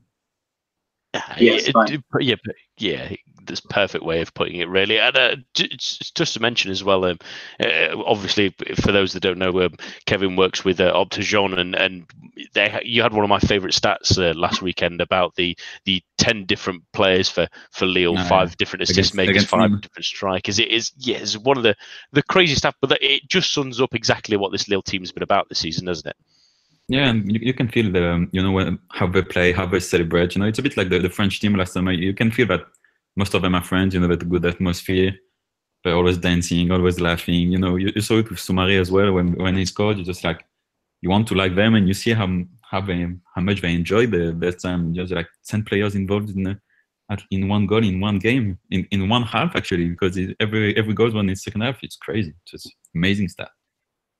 Yes, 1.39 1.69
yeah, 1.73 1.97
yeah, 2.19 2.35
yeah, 2.77 3.15
this 3.47 3.59
perfect 3.59 4.03
way 4.03 4.21
of 4.21 4.33
putting 4.33 4.57
it, 4.57 4.69
really. 4.69 4.99
And 4.99 5.17
uh, 5.17 5.35
just, 5.53 6.15
just 6.15 6.33
to 6.33 6.39
mention 6.39 6.71
as 6.71 6.83
well, 6.83 7.05
um, 7.05 7.17
uh, 7.59 7.97
obviously, 8.05 8.53
for 8.81 8.91
those 8.91 9.13
that 9.13 9.21
don't 9.21 9.39
know, 9.39 9.61
um, 9.61 9.75
Kevin 10.05 10.35
works 10.35 10.63
with 10.63 10.79
uh, 10.79 10.93
Optajean, 10.93 11.57
and 11.57 11.75
and 11.75 12.05
they 12.53 12.79
you 12.83 13.01
had 13.01 13.13
one 13.13 13.23
of 13.23 13.29
my 13.29 13.39
favourite 13.39 13.73
stats 13.73 14.17
uh, 14.17 14.37
last 14.37 14.61
weekend 14.61 15.01
about 15.01 15.35
the 15.35 15.57
the 15.85 16.03
ten 16.17 16.45
different 16.45 16.83
players 16.93 17.29
for 17.29 17.47
for 17.71 17.85
Lille, 17.85 18.15
no, 18.15 18.23
five 18.25 18.55
different 18.57 18.83
assist 18.83 19.15
makers, 19.15 19.45
five 19.45 19.71
them. 19.71 19.79
different 19.79 20.05
strikers. 20.05 20.59
It 20.59 20.69
is 20.69 20.91
yeah, 20.97 21.17
it's 21.17 21.37
one 21.37 21.57
of 21.57 21.63
the 21.63 21.75
the 22.11 22.23
crazy 22.23 22.55
stuff, 22.55 22.75
but 22.81 23.01
it 23.01 23.27
just 23.27 23.53
sums 23.53 23.81
up 23.81 23.95
exactly 23.95 24.37
what 24.37 24.51
this 24.51 24.67
Lille 24.67 24.83
team's 24.83 25.11
been 25.11 25.23
about 25.23 25.49
this 25.49 25.59
season, 25.59 25.85
doesn't 25.85 26.09
it? 26.09 26.17
Yeah, 26.89 27.09
and 27.09 27.29
you, 27.31 27.39
you 27.41 27.53
can 27.53 27.67
feel 27.67 27.91
the 27.91 28.27
you 28.31 28.41
know 28.41 28.51
when, 28.51 28.79
how 28.91 29.07
they 29.07 29.21
play, 29.21 29.51
how 29.51 29.65
they 29.65 29.79
celebrate. 29.79 30.35
You 30.35 30.41
know, 30.41 30.47
it's 30.47 30.59
a 30.59 30.61
bit 30.61 30.77
like 30.77 30.89
the, 30.89 30.99
the 30.99 31.09
French 31.09 31.39
team 31.39 31.55
last 31.55 31.73
summer. 31.73 31.91
You 31.91 32.13
can 32.13 32.31
feel 32.31 32.47
that 32.47 32.61
most 33.17 33.33
of 33.33 33.41
them 33.41 33.55
are 33.55 33.63
friends. 33.63 33.93
You 33.93 33.99
know, 33.99 34.07
that 34.07 34.27
good 34.29 34.45
atmosphere. 34.45 35.13
They're 35.83 35.95
always 35.95 36.17
dancing, 36.17 36.71
always 36.71 36.99
laughing. 37.01 37.51
You 37.51 37.59
know, 37.59 37.77
you, 37.77 37.91
you 37.95 38.01
saw 38.01 38.19
it 38.19 38.29
with 38.29 38.39
Soumaré 38.39 38.79
as 38.81 38.91
well. 38.91 39.13
When 39.13 39.33
when 39.35 39.57
he 39.57 39.65
scored, 39.65 39.97
you 39.97 40.05
just 40.05 40.23
like 40.23 40.45
you 41.01 41.09
want 41.09 41.27
to 41.29 41.35
like 41.35 41.55
them, 41.55 41.75
and 41.75 41.87
you 41.87 41.93
see 41.95 42.13
how 42.13 42.27
how 42.71 42.81
they 42.81 43.07
how 43.35 43.41
much 43.41 43.61
they 43.61 43.73
enjoy 43.73 44.07
the 44.07 44.33
best 44.33 44.61
time. 44.61 44.93
Just 44.95 45.13
like 45.13 45.27
ten 45.47 45.63
players 45.63 45.95
involved 45.95 46.29
in 46.31 46.59
in 47.31 47.47
one 47.49 47.67
goal 47.67 47.83
in 47.85 47.99
one 48.01 48.19
game 48.19 48.57
in, 48.71 48.85
in 48.91 49.09
one 49.09 49.23
half 49.23 49.55
actually 49.55 49.89
because 49.89 50.17
every 50.39 50.77
every 50.77 50.93
goal 50.93 51.11
one 51.11 51.29
in 51.29 51.35
second 51.35 51.61
half 51.61 51.77
it's 51.83 51.97
crazy. 51.97 52.33
It's 52.43 52.51
just 52.51 52.75
amazing 52.95 53.29
stuff. 53.29 53.49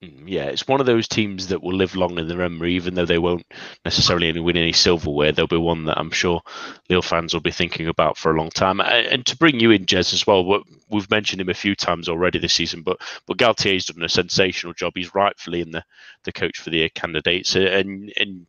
Mm, 0.03 0.25
yeah, 0.27 0.43
it's 0.45 0.67
one 0.67 0.79
of 0.79 0.85
those 0.85 1.07
teams 1.07 1.47
that 1.47 1.63
will 1.63 1.75
live 1.75 1.95
long 1.95 2.19
in 2.19 2.27
the 2.27 2.35
memory, 2.35 2.75
even 2.75 2.93
though 2.93 3.05
they 3.05 3.17
won't 3.17 3.45
necessarily 3.83 4.31
win 4.39 4.55
any 4.55 4.71
silverware. 4.71 5.31
There'll 5.31 5.47
be 5.47 5.57
one 5.57 5.85
that 5.85 5.97
I'm 5.97 6.11
sure 6.11 6.41
Lille 6.87 7.01
fans 7.01 7.33
will 7.33 7.41
be 7.41 7.51
thinking 7.51 7.87
about 7.87 8.15
for 8.15 8.31
a 8.31 8.37
long 8.37 8.51
time. 8.51 8.79
And 8.79 9.25
to 9.25 9.35
bring 9.37 9.59
you 9.59 9.71
in, 9.71 9.87
Jez, 9.87 10.13
as 10.13 10.27
well, 10.27 10.61
we've 10.87 11.09
mentioned 11.09 11.41
him 11.41 11.49
a 11.49 11.55
few 11.55 11.75
times 11.75 12.09
already 12.09 12.37
this 12.37 12.53
season, 12.53 12.83
but 12.83 13.01
but 13.25 13.37
Galtier's 13.37 13.85
done 13.85 14.03
a 14.03 14.09
sensational 14.09 14.73
job. 14.73 14.93
He's 14.95 15.15
rightfully 15.15 15.61
in 15.61 15.71
the, 15.71 15.83
the 16.25 16.31
coach 16.31 16.59
for 16.59 16.69
the 16.69 16.77
year 16.77 16.89
candidates, 16.89 17.55
and 17.55 18.13
and 18.17 18.45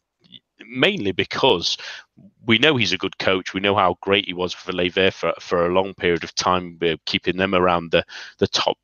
mainly 0.66 1.12
because 1.12 1.76
we 2.46 2.58
know 2.58 2.76
he's 2.76 2.92
a 2.92 2.98
good 2.98 3.18
coach. 3.18 3.54
We 3.54 3.60
know 3.60 3.74
how 3.74 3.96
great 4.00 4.26
he 4.26 4.34
was 4.34 4.52
for 4.52 4.72
Les 4.72 4.88
Verts 4.88 5.16
for, 5.16 5.32
for 5.40 5.66
a 5.66 5.72
long 5.72 5.94
period 5.94 6.24
of 6.24 6.34
time, 6.34 6.78
keeping 7.04 7.36
them 7.36 7.54
around 7.54 7.90
the 7.90 8.04
the 8.38 8.48
top 8.48 8.78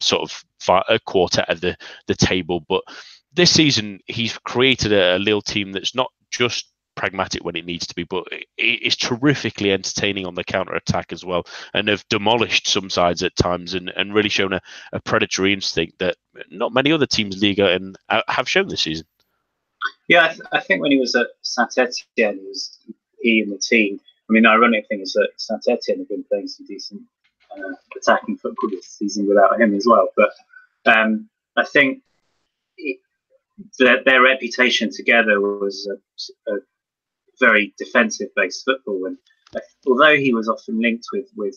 sort 0.00 0.22
of 0.22 0.44
a 0.88 0.98
quarter 0.98 1.42
of 1.48 1.60
the 1.60 1.76
the 2.06 2.14
table. 2.14 2.60
But 2.68 2.82
this 3.32 3.50
season, 3.50 4.00
he's 4.06 4.36
created 4.38 4.92
a, 4.92 5.16
a 5.16 5.42
team 5.42 5.72
that's 5.72 5.94
not 5.94 6.10
just 6.30 6.72
pragmatic 6.94 7.44
when 7.44 7.56
it 7.56 7.64
needs 7.64 7.86
to 7.86 7.94
be, 7.94 8.04
but 8.04 8.24
it 8.30 8.82
is 8.82 8.96
terrifically 8.96 9.72
entertaining 9.72 10.26
on 10.26 10.34
the 10.34 10.44
counter 10.44 10.74
attack 10.74 11.12
as 11.12 11.24
well, 11.24 11.44
and 11.74 11.88
have 11.88 12.06
demolished 12.08 12.66
some 12.66 12.90
sides 12.90 13.22
at 13.22 13.34
times, 13.36 13.74
and, 13.74 13.90
and 13.96 14.14
really 14.14 14.28
shown 14.28 14.52
a, 14.52 14.60
a 14.92 15.00
predatory 15.00 15.52
instinct 15.52 15.98
that 15.98 16.16
not 16.50 16.74
many 16.74 16.92
other 16.92 17.06
teams 17.06 17.40
Liga 17.40 17.70
and 17.70 17.96
uh, 18.08 18.22
have 18.28 18.48
shown 18.48 18.68
this 18.68 18.82
season. 18.82 19.06
Yeah, 20.08 20.24
I, 20.24 20.28
th- 20.28 20.48
I, 20.52 20.60
think 20.60 20.82
when 20.82 20.92
he 20.92 20.98
was 20.98 21.14
at 21.14 21.28
Saint 21.42 21.70
Etienne, 21.78 22.38
he, 22.38 22.46
was, 22.46 22.78
he 23.20 23.40
and 23.40 23.52
the 23.52 23.58
team. 23.58 24.00
I 24.28 24.32
mean, 24.32 24.42
the 24.44 24.50
ironic 24.50 24.86
thing 24.88 25.00
is 25.00 25.12
that 25.12 25.30
Saint 25.36 25.62
Etienne 25.68 26.00
have 26.00 26.08
been 26.08 26.24
playing 26.24 26.48
some 26.48 26.66
decent 26.66 27.02
uh, 27.56 27.74
attacking 27.96 28.38
football 28.38 28.70
this 28.70 28.86
season 28.86 29.26
without 29.26 29.60
him 29.60 29.74
as 29.74 29.86
well. 29.86 30.08
But 30.16 30.32
um, 30.86 31.28
I 31.56 31.64
think 31.64 32.02
it, 32.76 32.98
their, 33.78 34.02
their 34.04 34.22
reputation 34.22 34.90
together 34.90 35.40
was 35.40 35.88
a, 35.90 36.52
a 36.52 36.58
very 37.40 37.74
defensive-based 37.78 38.64
football. 38.64 39.06
And 39.06 39.18
although 39.86 40.16
he 40.16 40.32
was 40.32 40.48
often 40.48 40.80
linked 40.80 41.06
with 41.12 41.28
with 41.36 41.56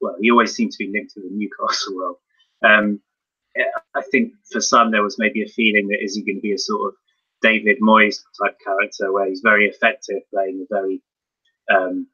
well, 0.00 0.16
he 0.20 0.30
always 0.30 0.54
seemed 0.54 0.72
to 0.72 0.78
be 0.78 0.90
linked 0.90 1.14
to 1.14 1.20
the 1.20 1.30
Newcastle 1.30 1.96
world. 1.96 2.16
Um, 2.62 3.00
I 3.94 4.02
think 4.10 4.32
for 4.50 4.60
some 4.60 4.90
there 4.90 5.02
was 5.02 5.18
maybe 5.18 5.42
a 5.42 5.48
feeling 5.48 5.88
that 5.88 6.02
is 6.02 6.16
he 6.16 6.22
going 6.22 6.36
to 6.36 6.42
be 6.42 6.52
a 6.52 6.58
sort 6.58 6.88
of 6.88 6.94
David 7.44 7.78
Moyes 7.80 8.16
type 8.42 8.56
character 8.64 9.12
where 9.12 9.28
he's 9.28 9.42
very 9.42 9.66
effective 9.68 10.22
playing 10.32 10.64
a 10.64 10.74
very 10.74 11.02
um, 11.70 12.06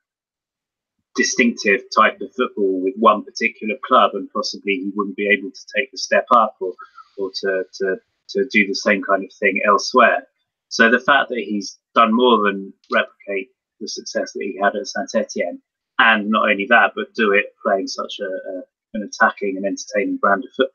distinctive 1.15 1.83
type 1.97 2.21
of 2.21 2.35
football 2.35 2.83
with 2.83 2.95
one 2.97 3.25
particular 3.25 3.77
club 3.87 4.11
and 4.15 4.29
possibly 4.33 4.75
he 4.75 4.93
wouldn't 4.95 5.17
be 5.17 5.29
able 5.29 5.51
to 5.51 5.61
take 5.77 5.91
the 5.93 5.99
step 5.99 6.27
up 6.35 6.57
or, 6.61 6.73
or 7.19 7.31
to, 7.43 7.65
to, 7.75 7.97
to 8.31 8.49
do 8.51 8.67
the 8.67 8.75
same 8.75 9.03
kind 9.03 9.25
of 9.25 9.33
thing 9.39 9.61
elsewhere. 9.67 10.27
So 10.69 10.91
the 10.91 11.01
fact 11.01 11.29
that 11.31 11.39
he's 11.39 11.79
done 11.95 12.15
more 12.15 12.43
than 12.45 12.73
replicate 12.93 13.51
the 13.81 13.89
success 13.89 14.33
that 14.33 14.43
he 14.43 14.59
had 14.63 14.77
at 14.77 14.87
Saint 14.87 15.15
Etienne, 15.15 15.61
and 15.99 16.29
not 16.31 16.51
only 16.51 16.67
that, 16.71 16.93
but 16.95 17.15
do 17.15 17.33
it 17.33 17.55
playing 17.65 17.89
such 17.89 18.21
a, 18.21 18.25
a 18.25 18.63
an 18.95 19.03
attacking 19.09 19.57
and 19.57 19.67
entertaining 19.67 20.17
brand 20.17 20.45
of 20.45 20.51
football 20.51 20.75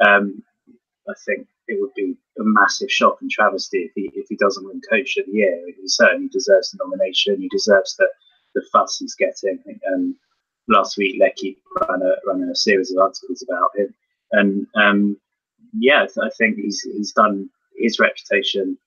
um, 0.00 0.42
I 1.08 1.12
think 1.24 1.46
it 1.68 1.80
would 1.80 1.94
be 1.94 2.16
a 2.38 2.44
massive 2.44 2.90
shock 2.90 3.18
and 3.20 3.30
travesty 3.30 3.78
if 3.78 3.92
he 3.94 4.10
if 4.14 4.26
he 4.28 4.36
doesn't 4.36 4.66
win 4.66 4.80
Coach 4.88 5.16
of 5.16 5.26
the 5.26 5.32
Year. 5.32 5.66
He 5.66 5.86
certainly 5.86 6.28
deserves 6.28 6.70
the 6.70 6.78
nomination. 6.82 7.40
He 7.40 7.48
deserves 7.48 7.96
the 7.96 8.08
the 8.54 8.64
fuss 8.72 8.98
he's 8.98 9.14
getting. 9.14 9.58
Um, 9.92 10.16
last 10.68 10.96
week, 10.96 11.20
L'Équipe 11.20 11.58
ran 11.80 12.02
a 12.02 12.14
ran 12.26 12.48
a 12.48 12.54
series 12.54 12.92
of 12.92 12.98
articles 12.98 13.42
about 13.42 13.70
him, 13.76 13.94
and 14.32 14.66
um, 14.74 15.16
yeah, 15.78 16.06
I 16.22 16.30
think 16.38 16.56
he's 16.56 16.80
he's 16.82 17.12
done 17.12 17.50
his 17.76 17.98
reputation 17.98 18.78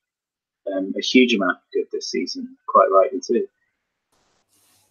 um, 0.73 0.93
a 0.97 1.01
huge 1.01 1.33
amount 1.33 1.57
of 1.57 1.63
good 1.73 1.87
this 1.91 2.11
season, 2.11 2.57
quite 2.67 2.89
rightly 2.91 3.19
too. 3.19 3.47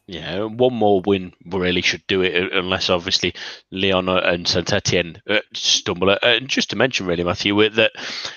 Yeah, 0.08 0.44
one 0.44 0.74
more 0.74 1.02
win 1.04 1.32
really 1.46 1.80
should 1.80 2.06
do 2.06 2.22
it, 2.22 2.40
uh, 2.40 2.58
unless 2.60 2.90
obviously 2.90 3.34
Lyon 3.72 4.08
and 4.08 4.46
Saint 4.46 4.72
Etienne 4.72 5.20
uh, 5.28 5.40
stumble. 5.52 6.10
Uh, 6.10 6.18
and 6.22 6.46
just 6.46 6.70
to 6.70 6.76
mention, 6.76 7.06
really, 7.06 7.24
Matthew, 7.24 7.68
that, 7.70 7.90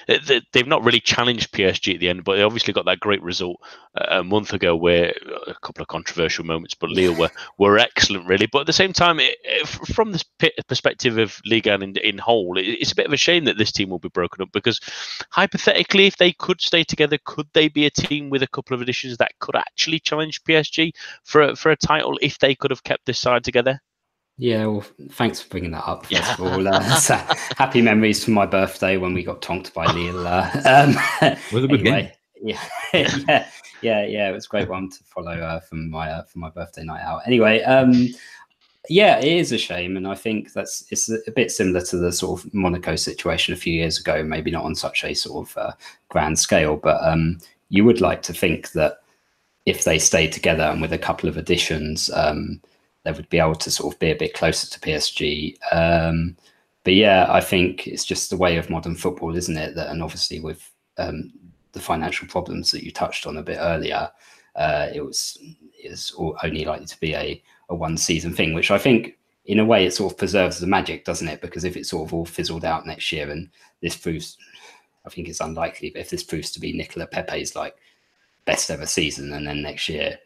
that 0.07 0.43
they've 0.51 0.65
not 0.65 0.83
really 0.83 0.99
challenged 0.99 1.51
PSG 1.51 1.93
at 1.93 1.99
the 1.99 2.09
end, 2.09 2.23
but 2.23 2.37
they 2.37 2.41
obviously 2.41 2.73
got 2.73 2.85
that 2.85 2.99
great 2.99 3.21
result 3.21 3.61
a 3.93 4.23
month 4.23 4.53
ago, 4.53 4.75
where 4.75 5.13
a 5.45 5.53
couple 5.61 5.83
of 5.83 5.87
controversial 5.87 6.43
moments, 6.43 6.73
but 6.73 6.89
Leo 6.89 7.13
were 7.13 7.29
were 7.59 7.77
excellent, 7.77 8.25
really. 8.25 8.47
But 8.51 8.61
at 8.61 8.67
the 8.67 8.73
same 8.73 8.93
time, 8.93 9.19
from 9.93 10.11
the 10.11 10.23
perspective 10.67 11.19
of 11.19 11.39
Liga 11.45 11.75
in, 11.75 11.95
in 11.97 12.17
whole, 12.17 12.57
it's 12.57 12.93
a 12.93 12.95
bit 12.95 13.05
of 13.05 13.13
a 13.13 13.17
shame 13.17 13.45
that 13.45 13.59
this 13.59 13.71
team 13.71 13.89
will 13.89 13.99
be 13.99 14.09
broken 14.09 14.41
up 14.41 14.49
because 14.53 14.79
hypothetically, 15.29 16.07
if 16.07 16.17
they 16.17 16.31
could 16.31 16.61
stay 16.61 16.83
together, 16.83 17.19
could 17.25 17.47
they 17.53 17.67
be 17.67 17.85
a 17.85 17.91
team 17.91 18.31
with 18.31 18.41
a 18.41 18.47
couple 18.47 18.73
of 18.73 18.81
additions 18.81 19.17
that 19.17 19.37
could 19.37 19.55
actually 19.55 19.99
challenge 19.99 20.43
PSG 20.45 20.93
for? 21.23 21.55
For 21.59 21.71
a 21.71 21.75
title 21.75 22.17
if 22.21 22.39
they 22.39 22.55
could 22.55 22.71
have 22.71 22.83
kept 22.83 23.05
this 23.05 23.19
side 23.19 23.43
together? 23.43 23.79
Yeah, 24.37 24.67
well, 24.67 24.85
thanks 25.11 25.41
for 25.41 25.49
bringing 25.49 25.71
that 25.71 25.85
up. 25.85 26.05
First 26.05 26.11
yeah. 26.13 26.33
of 26.33 26.39
all, 26.39 26.65
uh, 26.65 26.95
so 26.95 27.15
happy 27.57 27.81
memories 27.81 28.23
from 28.23 28.33
my 28.33 28.45
birthday 28.45 28.95
when 28.95 29.13
we 29.13 29.21
got 29.21 29.41
tonked 29.41 29.73
by 29.73 29.85
Lille. 29.91 30.25
Uh, 30.25 30.49
um, 30.65 31.35
was 31.51 31.65
a 31.65 31.67
good 31.67 31.81
anyway, 31.81 32.01
game. 32.03 32.11
Yeah, 32.41 32.63
yeah, 33.27 33.49
yeah, 33.81 34.05
yeah. 34.05 34.29
It 34.29 34.33
was 34.33 34.45
a 34.45 34.49
great 34.49 34.69
one 34.69 34.89
to 34.89 35.03
follow 35.03 35.33
uh, 35.33 35.59
from 35.59 35.89
my 35.89 36.09
uh, 36.09 36.23
from 36.23 36.39
my 36.39 36.49
birthday 36.49 36.83
night 36.83 37.01
out. 37.01 37.21
Anyway, 37.25 37.61
um, 37.63 38.07
yeah, 38.87 39.19
it 39.19 39.27
is 39.27 39.51
a 39.51 39.57
shame, 39.57 39.97
and 39.97 40.07
I 40.07 40.15
think 40.15 40.53
that's 40.53 40.85
it's 40.89 41.09
a 41.09 41.31
bit 41.31 41.51
similar 41.51 41.81
to 41.81 41.97
the 41.97 42.13
sort 42.13 42.41
of 42.41 42.53
Monaco 42.53 42.95
situation 42.95 43.53
a 43.53 43.57
few 43.57 43.73
years 43.73 43.99
ago. 43.99 44.23
Maybe 44.23 44.51
not 44.51 44.63
on 44.63 44.73
such 44.73 45.03
a 45.03 45.13
sort 45.13 45.49
of 45.49 45.57
uh, 45.57 45.71
grand 46.07 46.39
scale, 46.39 46.77
but 46.77 47.03
um, 47.03 47.39
you 47.67 47.83
would 47.83 47.99
like 47.99 48.21
to 48.21 48.33
think 48.33 48.71
that 48.71 48.99
if 49.69 49.83
they 49.83 49.99
stayed 49.99 50.31
together 50.31 50.63
and 50.63 50.81
with 50.81 50.93
a 50.93 50.97
couple 50.97 51.29
of 51.29 51.37
additions, 51.37 52.09
um, 52.13 52.59
they 53.03 53.11
would 53.11 53.29
be 53.29 53.39
able 53.39 53.55
to 53.55 53.69
sort 53.69 53.93
of 53.93 53.99
be 53.99 54.09
a 54.09 54.15
bit 54.15 54.33
closer 54.33 54.67
to 54.67 54.79
PSG. 54.79 55.55
Um, 55.71 56.35
but 56.83 56.95
yeah, 56.95 57.27
I 57.29 57.39
think 57.39 57.87
it's 57.87 58.03
just 58.03 58.31
the 58.31 58.37
way 58.37 58.57
of 58.57 58.71
modern 58.71 58.95
football, 58.95 59.35
isn't 59.35 59.57
it? 59.57 59.75
That 59.75 59.89
and 59.89 60.01
obviously 60.01 60.39
with 60.39 60.71
um, 60.97 61.31
the 61.73 61.79
financial 61.79 62.27
problems 62.27 62.71
that 62.71 62.83
you 62.83 62.91
touched 62.91 63.27
on 63.27 63.37
a 63.37 63.43
bit 63.43 63.59
earlier, 63.59 64.09
uh, 64.55 64.87
it 64.91 65.01
was 65.01 65.37
is 65.83 66.13
only 66.17 66.65
likely 66.65 66.87
to 66.87 66.99
be 66.99 67.13
a, 67.13 67.41
a 67.69 67.75
one 67.75 67.95
season 67.95 68.33
thing, 68.33 68.55
which 68.55 68.71
I 68.71 68.79
think 68.79 69.17
in 69.45 69.59
a 69.59 69.65
way 69.65 69.85
it 69.85 69.93
sort 69.93 70.11
of 70.11 70.17
preserves 70.17 70.59
the 70.59 70.67
magic, 70.67 71.05
doesn't 71.05 71.27
it? 71.27 71.41
Because 71.41 71.63
if 71.63 71.77
it 71.77 71.85
sort 71.85 72.07
of 72.07 72.13
all 72.13 72.25
fizzled 72.25 72.65
out 72.65 72.87
next 72.87 73.11
year 73.11 73.29
and 73.29 73.49
this 73.81 73.95
proves, 73.95 74.35
I 75.05 75.09
think 75.09 75.27
it's 75.27 75.41
unlikely, 75.41 75.91
but 75.91 76.01
if 76.01 76.09
this 76.09 76.23
proves 76.23 76.51
to 76.51 76.59
be 76.59 76.73
Nicola 76.73 77.05
Pepe's 77.05 77.55
like 77.55 77.75
best 78.49 78.71
ever 78.71 78.87
season, 78.87 79.33
and 79.33 79.45
then 79.45 79.61
next 79.61 79.87
year 79.87 80.17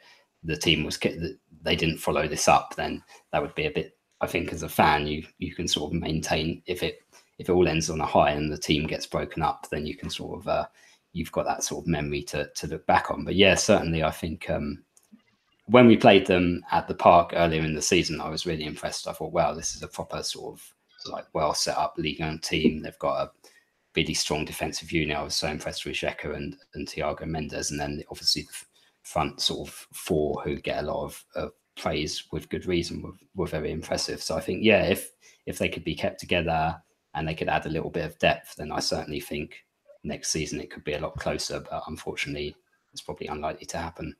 the 0.43 0.55
team 0.55 0.85
was 0.85 0.97
they 0.97 1.75
didn't 1.75 1.97
follow 1.97 2.25
this 2.25 2.47
up, 2.47 2.73
then 2.75 3.03
that 3.31 3.41
would 3.41 3.55
be 3.55 3.65
a 3.65 3.71
bit. 3.71 3.97
I 4.21 4.27
think 4.27 4.53
as 4.53 4.63
a 4.63 4.69
fan, 4.69 5.07
you 5.07 5.25
you 5.39 5.53
can 5.53 5.67
sort 5.67 5.93
of 5.93 5.99
maintain 5.99 6.61
if 6.65 6.83
it 6.83 6.99
if 7.39 7.49
it 7.49 7.51
all 7.51 7.67
ends 7.67 7.89
on 7.89 7.99
a 7.99 8.05
high 8.05 8.31
and 8.31 8.49
the 8.49 8.57
team 8.57 8.87
gets 8.87 9.05
broken 9.05 9.41
up, 9.43 9.67
then 9.69 9.85
you 9.85 9.97
can 9.97 10.09
sort 10.09 10.39
of 10.39 10.47
uh, 10.47 10.65
you've 11.11 11.33
got 11.33 11.45
that 11.45 11.63
sort 11.63 11.83
of 11.83 11.87
memory 11.87 12.23
to 12.23 12.49
to 12.55 12.67
look 12.67 12.85
back 12.85 13.11
on. 13.11 13.25
But 13.25 13.35
yeah, 13.35 13.55
certainly, 13.55 14.03
I 14.03 14.11
think 14.11 14.49
um, 14.49 14.83
when 15.65 15.87
we 15.87 15.97
played 15.97 16.25
them 16.25 16.63
at 16.71 16.87
the 16.87 16.95
park 16.95 17.33
earlier 17.33 17.61
in 17.61 17.75
the 17.75 17.81
season, 17.81 18.21
I 18.21 18.29
was 18.29 18.45
really 18.45 18.65
impressed. 18.65 19.07
I 19.07 19.13
thought, 19.13 19.33
wow, 19.33 19.53
this 19.53 19.75
is 19.75 19.83
a 19.83 19.87
proper 19.87 20.23
sort 20.23 20.53
of 20.53 21.11
like 21.11 21.25
well 21.33 21.53
set 21.53 21.77
up 21.77 21.97
league 21.97 22.21
and 22.21 22.41
team. 22.41 22.81
They've 22.81 22.99
got 22.99 23.21
a 23.23 23.31
really 23.95 24.13
strong 24.13 24.45
defensive 24.45 24.91
unit. 24.91 25.17
I 25.17 25.23
was 25.23 25.35
so 25.35 25.47
impressed 25.47 25.85
with 25.85 25.95
Xeka 25.95 26.35
and, 26.35 26.55
and 26.73 26.87
Thiago 26.87 27.25
Mendes. 27.25 27.71
And 27.71 27.79
then 27.79 28.03
obviously 28.09 28.43
the 28.43 28.53
front 29.03 29.41
sort 29.41 29.67
of 29.69 29.87
four 29.93 30.41
who 30.43 30.55
get 30.55 30.83
a 30.83 30.87
lot 30.87 31.05
of, 31.05 31.25
of 31.35 31.51
praise 31.75 32.23
with 32.31 32.49
good 32.49 32.65
reason 32.65 33.01
were, 33.01 33.13
were 33.35 33.47
very 33.47 33.71
impressive. 33.71 34.21
So 34.21 34.35
I 34.35 34.41
think, 34.41 34.63
yeah, 34.63 34.83
if 34.83 35.11
if 35.45 35.57
they 35.57 35.67
could 35.67 35.83
be 35.83 35.95
kept 35.95 36.19
together 36.19 36.81
and 37.13 37.27
they 37.27 37.35
could 37.35 37.49
add 37.49 37.65
a 37.65 37.69
little 37.69 37.89
bit 37.89 38.05
of 38.05 38.17
depth, 38.19 38.55
then 38.55 38.71
I 38.71 38.79
certainly 38.79 39.19
think 39.19 39.65
next 40.03 40.31
season 40.31 40.61
it 40.61 40.71
could 40.71 40.83
be 40.83 40.93
a 40.93 41.01
lot 41.01 41.17
closer. 41.19 41.59
But 41.59 41.83
unfortunately, 41.87 42.55
it's 42.93 43.01
probably 43.01 43.27
unlikely 43.27 43.65
to 43.67 43.77
happen 43.77 44.15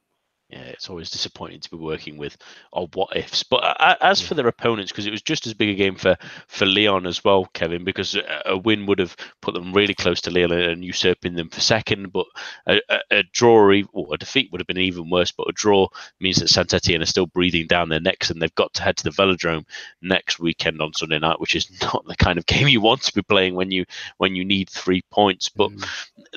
yeah, 0.54 0.66
it's 0.66 0.88
always 0.88 1.10
disappointing 1.10 1.60
to 1.62 1.70
be 1.72 1.78
working 1.78 2.16
with 2.16 2.38
or 2.72 2.88
what 2.94 3.18
ifs. 3.18 3.42
But 3.42 3.64
uh, 3.64 3.96
as 4.02 4.22
for 4.22 4.36
their 4.36 4.48
opponents, 4.48 4.92
because 4.92 5.08
it 5.08 5.12
was 5.12 5.24
just 5.24 5.48
as 5.48 5.56
big 5.56 5.70
a 5.70 5.74
game 5.74 5.96
for 5.96 6.16
for 6.48 6.68
Lyon 6.68 7.08
as 7.08 7.24
well, 7.24 7.46
Kevin, 7.54 7.84
because 7.84 8.16
a 8.46 8.56
win 8.56 8.86
would 8.86 9.00
have 9.00 9.16
put 9.42 9.56
them 9.56 9.74
really 9.74 9.96
close 9.96 10.22
to 10.22 10.32
Leon 10.32 10.52
and 10.52 10.86
usurping 10.86 11.34
them 11.34 11.50
for 11.50 11.60
second. 11.60 12.12
But 12.12 12.28
a, 12.68 12.80
a, 12.88 13.00
a 13.10 13.24
draw 13.24 13.74
or 13.94 14.14
a 14.14 14.18
defeat 14.18 14.52
would 14.52 14.62
have 14.62 14.68
been 14.68 14.78
even 14.78 15.10
worse. 15.10 15.32
But 15.32 15.50
a 15.50 15.54
draw 15.54 15.88
means 16.20 16.38
that 16.38 16.50
Saint 16.50 16.72
Etienne 16.72 17.02
are 17.02 17.08
still 17.08 17.26
breathing 17.26 17.66
down 17.66 17.90
their 17.90 18.00
necks, 18.00 18.30
and 18.30 18.40
they've 18.40 18.54
got 18.54 18.76
to 18.76 18.84
head 18.84 18.98
to 18.98 19.04
the 19.04 19.10
Velodrome 19.10 19.66
next 20.04 20.40
weekend 20.40 20.82
on 20.82 20.94
Sunday 20.94 21.18
night, 21.18 21.40
which 21.40 21.56
is 21.56 21.68
not 21.82 22.06
the 22.06 22.16
kind 22.16 22.38
of 22.38 22.46
game 22.46 22.68
you 22.68 22.80
want 22.80 23.02
to 23.02 23.14
be 23.14 23.24
playing 23.24 23.56
when 23.56 23.72
you 23.72 23.86
when 24.18 24.36
you 24.36 24.46
need 24.46 24.70
three 24.70 25.02
points. 25.10 25.50
But 25.50 25.72
mm. 25.72 25.84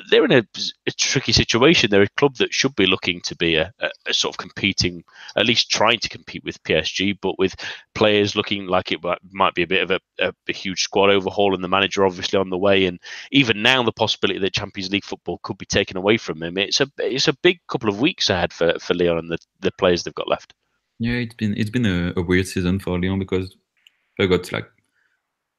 they're 0.09 0.25
in 0.25 0.31
a, 0.31 0.47
a, 0.87 0.91
tricky 0.91 1.33
situation. 1.33 1.91
They're 1.91 2.01
a 2.01 2.09
club 2.17 2.37
that 2.37 2.51
should 2.51 2.75
be 2.75 2.87
looking 2.87 3.21
to 3.21 3.35
be 3.35 3.55
a 3.55 3.71
sort 4.15 4.33
of 4.33 4.37
competing, 4.37 5.03
at 5.35 5.45
least 5.45 5.69
trying 5.69 5.99
to 5.99 6.09
compete 6.09 6.43
with 6.43 6.61
PSG, 6.63 7.17
but 7.21 7.37
with 7.37 7.55
players 7.93 8.35
looking 8.35 8.67
like 8.67 8.91
it 8.91 8.99
might 9.31 9.55
be 9.55 9.63
a 9.63 9.67
bit 9.67 9.83
of 9.83 9.91
a, 9.91 9.99
a, 10.19 10.33
a, 10.47 10.53
huge 10.53 10.83
squad 10.83 11.09
overhaul 11.09 11.53
and 11.53 11.63
the 11.63 11.67
manager 11.67 12.05
obviously 12.05 12.39
on 12.39 12.49
the 12.49 12.57
way. 12.57 12.85
And 12.85 12.99
even 13.31 13.61
now, 13.61 13.83
the 13.83 13.91
possibility 13.91 14.39
that 14.39 14.53
Champions 14.53 14.91
League 14.91 15.05
football 15.05 15.39
could 15.43 15.57
be 15.57 15.65
taken 15.65 15.97
away 15.97 16.17
from 16.17 16.41
him. 16.41 16.57
It's 16.57 16.81
a 16.81 16.89
it's 16.97 17.27
a 17.27 17.33
big 17.33 17.59
couple 17.67 17.89
of 17.89 17.99
weeks 17.99 18.29
ahead 18.29 18.53
for, 18.53 18.77
for 18.79 18.93
Lyon 18.93 19.17
and 19.17 19.31
the, 19.31 19.37
the 19.59 19.71
players 19.71 20.03
they've 20.03 20.13
got 20.13 20.29
left. 20.29 20.53
Yeah, 20.99 21.13
it's 21.13 21.35
been 21.35 21.55
it's 21.57 21.69
been 21.69 21.85
a, 21.85 22.13
a 22.15 22.21
weird 22.21 22.47
season 22.47 22.79
for 22.79 22.99
Lyon 22.99 23.19
because 23.19 23.55
they 24.17 24.27
got 24.27 24.51
like 24.51 24.69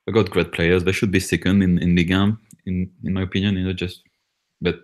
they 0.06 0.12
got 0.12 0.30
great 0.30 0.52
players. 0.52 0.84
They 0.84 0.92
should 0.92 1.10
be 1.10 1.20
second 1.20 1.62
in 1.62 1.78
in 1.78 1.94
Ligue 1.94 2.10
1, 2.10 2.38
in 2.66 2.90
in 3.04 3.12
my 3.12 3.22
opinion. 3.22 3.56
You 3.56 3.64
know, 3.64 3.72
just 3.72 4.02
but 4.60 4.80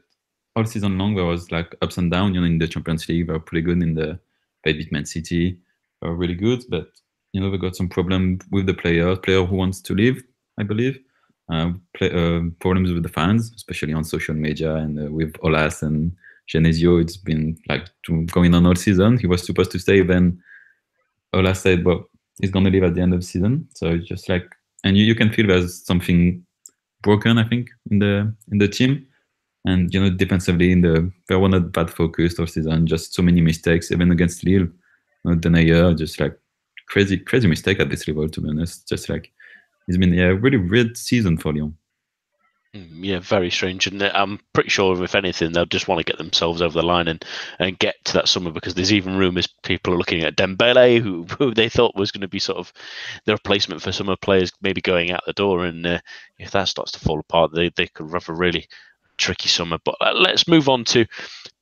all 0.56 0.64
season 0.64 0.98
long 0.98 1.14
there 1.14 1.24
was 1.24 1.50
like 1.50 1.74
ups 1.82 1.98
and 1.98 2.10
downs. 2.10 2.34
You 2.34 2.40
know, 2.40 2.46
in 2.46 2.58
the 2.58 2.68
Champions 2.68 3.08
League, 3.08 3.26
they 3.26 3.32
were 3.32 3.40
pretty 3.40 3.62
good. 3.62 3.82
In 3.82 3.94
the 3.94 4.18
they 4.64 4.72
beat 4.72 4.92
Man 4.92 5.04
City, 5.04 5.58
they 6.00 6.08
were 6.08 6.16
really 6.16 6.34
good. 6.34 6.64
But 6.68 6.88
you 7.32 7.40
know, 7.40 7.50
they 7.50 7.58
got 7.58 7.76
some 7.76 7.88
problem 7.88 8.38
with 8.50 8.66
the 8.66 8.74
player, 8.74 9.16
player 9.16 9.44
who 9.44 9.56
wants 9.56 9.80
to 9.82 9.94
leave, 9.94 10.22
I 10.58 10.62
believe. 10.62 10.98
Uh, 11.52 11.72
play, 11.94 12.10
uh, 12.10 12.40
problems 12.60 12.92
with 12.92 13.02
the 13.02 13.08
fans, 13.08 13.52
especially 13.54 13.92
on 13.92 14.02
social 14.04 14.34
media 14.34 14.76
and 14.76 14.98
uh, 14.98 15.10
with 15.10 15.34
Aulas 15.42 15.82
and 15.82 16.12
Genesio. 16.48 17.00
It's 17.02 17.18
been 17.18 17.58
like 17.68 17.88
going 18.32 18.54
on 18.54 18.64
all 18.64 18.76
season. 18.76 19.18
He 19.18 19.26
was 19.26 19.44
supposed 19.44 19.70
to 19.72 19.78
stay, 19.78 20.02
then 20.02 20.40
Aulas 21.34 21.56
said, 21.56 21.84
"Well, 21.84 22.08
he's 22.40 22.50
gonna 22.50 22.70
leave 22.70 22.84
at 22.84 22.94
the 22.94 23.02
end 23.02 23.12
of 23.12 23.20
the 23.20 23.26
season." 23.26 23.68
So 23.74 23.88
it's 23.88 24.08
just 24.08 24.28
like, 24.28 24.46
and 24.84 24.96
you, 24.96 25.04
you 25.04 25.14
can 25.14 25.30
feel 25.32 25.48
there's 25.48 25.84
something 25.84 26.44
broken, 27.02 27.36
I 27.36 27.44
think, 27.44 27.68
in 27.90 27.98
the 27.98 28.34
in 28.50 28.58
the 28.58 28.68
team. 28.68 29.06
And 29.64 29.92
you 29.92 30.00
know, 30.00 30.10
defensively, 30.10 30.72
in 30.72 30.82
the 30.82 31.10
they 31.28 31.36
were 31.36 31.48
not 31.48 31.72
bad 31.72 31.90
focused 31.90 32.38
all 32.38 32.46
season. 32.46 32.86
Just 32.86 33.14
so 33.14 33.22
many 33.22 33.40
mistakes, 33.40 33.90
even 33.90 34.10
against 34.10 34.44
Lille. 34.44 34.62
You 34.62 34.70
know, 35.24 35.36
Denayer, 35.36 35.96
just 35.96 36.20
like 36.20 36.38
crazy, 36.86 37.16
crazy 37.16 37.48
mistake 37.48 37.80
at 37.80 37.88
this 37.88 38.06
level. 38.06 38.28
To 38.28 38.40
be 38.40 38.50
honest, 38.50 38.86
just 38.88 39.08
like 39.08 39.32
it's 39.88 39.96
been 39.96 40.18
a 40.18 40.34
really 40.34 40.58
weird 40.58 40.96
season 40.96 41.38
for 41.38 41.52
Lyon. 41.52 41.76
Mm, 42.74 43.04
yeah, 43.04 43.20
very 43.20 43.50
strange, 43.50 43.86
and 43.86 44.02
I'm 44.02 44.40
pretty 44.52 44.68
sure 44.68 45.00
if 45.04 45.14
anything, 45.14 45.52
they'll 45.52 45.64
just 45.64 45.86
want 45.86 46.00
to 46.00 46.10
get 46.10 46.18
themselves 46.18 46.60
over 46.60 46.80
the 46.80 46.84
line 46.84 47.06
and, 47.06 47.24
and 47.60 47.78
get 47.78 47.94
to 48.06 48.14
that 48.14 48.26
summer 48.26 48.50
because 48.50 48.74
there's 48.74 48.92
even 48.92 49.16
rumours 49.16 49.46
people 49.62 49.94
are 49.94 49.96
looking 49.96 50.24
at 50.24 50.36
Dembele, 50.36 51.00
who, 51.00 51.22
who 51.38 51.54
they 51.54 51.68
thought 51.68 51.94
was 51.94 52.10
going 52.10 52.22
to 52.22 52.28
be 52.28 52.40
sort 52.40 52.58
of 52.58 52.72
the 53.26 53.32
replacement 53.32 53.80
for 53.80 53.92
some 53.92 54.08
of 54.08 54.14
the 54.14 54.26
players 54.26 54.50
maybe 54.60 54.80
going 54.80 55.12
out 55.12 55.22
the 55.24 55.32
door, 55.34 55.64
and 55.64 55.86
uh, 55.86 56.00
if 56.38 56.50
that 56.50 56.66
starts 56.66 56.90
to 56.92 56.98
fall 56.98 57.20
apart, 57.20 57.52
they, 57.54 57.70
they 57.76 57.86
could 57.86 58.12
have 58.12 58.28
a 58.28 58.34
really 58.34 58.66
tricky 59.18 59.48
summer. 59.48 59.78
But 59.84 59.96
uh, 60.00 60.12
let's 60.14 60.48
move 60.48 60.68
on 60.68 60.84
to 60.86 61.06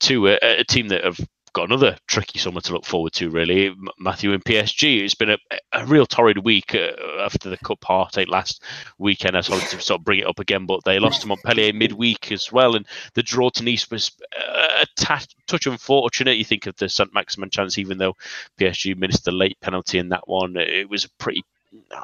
to 0.01 0.29
a, 0.29 0.39
a 0.43 0.65
team 0.65 0.89
that 0.89 1.05
have 1.05 1.19
got 1.53 1.65
another 1.65 1.97
tricky 2.07 2.39
summer 2.39 2.61
to 2.63 2.73
look 2.73 2.87
forward 2.87 3.13
to, 3.13 3.29
really. 3.29 3.75
Matthew 3.99 4.33
and 4.33 4.45
PSG. 4.45 5.03
It's 5.03 5.15
been 5.15 5.31
a, 5.31 5.39
a 5.73 5.85
real 5.87 6.07
torrid 6.07 6.39
week 6.39 6.75
uh, 6.75 6.93
after 7.21 7.51
the 7.51 7.59
cup 7.59 7.85
heartache 7.85 8.29
last 8.29 8.63
weekend. 8.99 9.37
I 9.37 9.43
wanted 9.49 9.69
to 9.69 9.81
sort 9.81 10.01
of 10.01 10.05
bring 10.05 10.21
it 10.21 10.27
up 10.27 10.39
again, 10.39 10.67
but 10.67 10.81
they 10.85 10.99
lost 10.99 11.23
to 11.23 11.27
Montpellier 11.27 11.73
midweek 11.73 12.33
as 12.33 12.51
well, 12.51 12.75
and 12.75 12.87
the 13.15 13.23
draw 13.23 13.51
to 13.51 13.63
Nice 13.63 13.91
was 13.91 14.13
uh, 14.37 14.83
a 14.83 14.87
t- 14.97 15.27
touch 15.47 15.67
unfortunate. 15.67 16.39
You 16.39 16.45
think 16.45 16.67
of 16.67 16.77
the 16.77 16.89
Saint 16.89 17.13
Maximin 17.15 17.51
chance, 17.51 17.79
even 17.79 17.99
though 17.99 18.15
PSG 18.59 18.97
missed 18.97 19.25
the 19.25 19.33
late 19.33 19.61
penalty 19.61 19.99
in 19.99 20.09
that 20.11 20.27
one. 20.27 20.57
It 20.57 20.89
was 20.89 21.05
a 21.05 21.11
pretty 21.19 21.45
uh, 21.91 22.03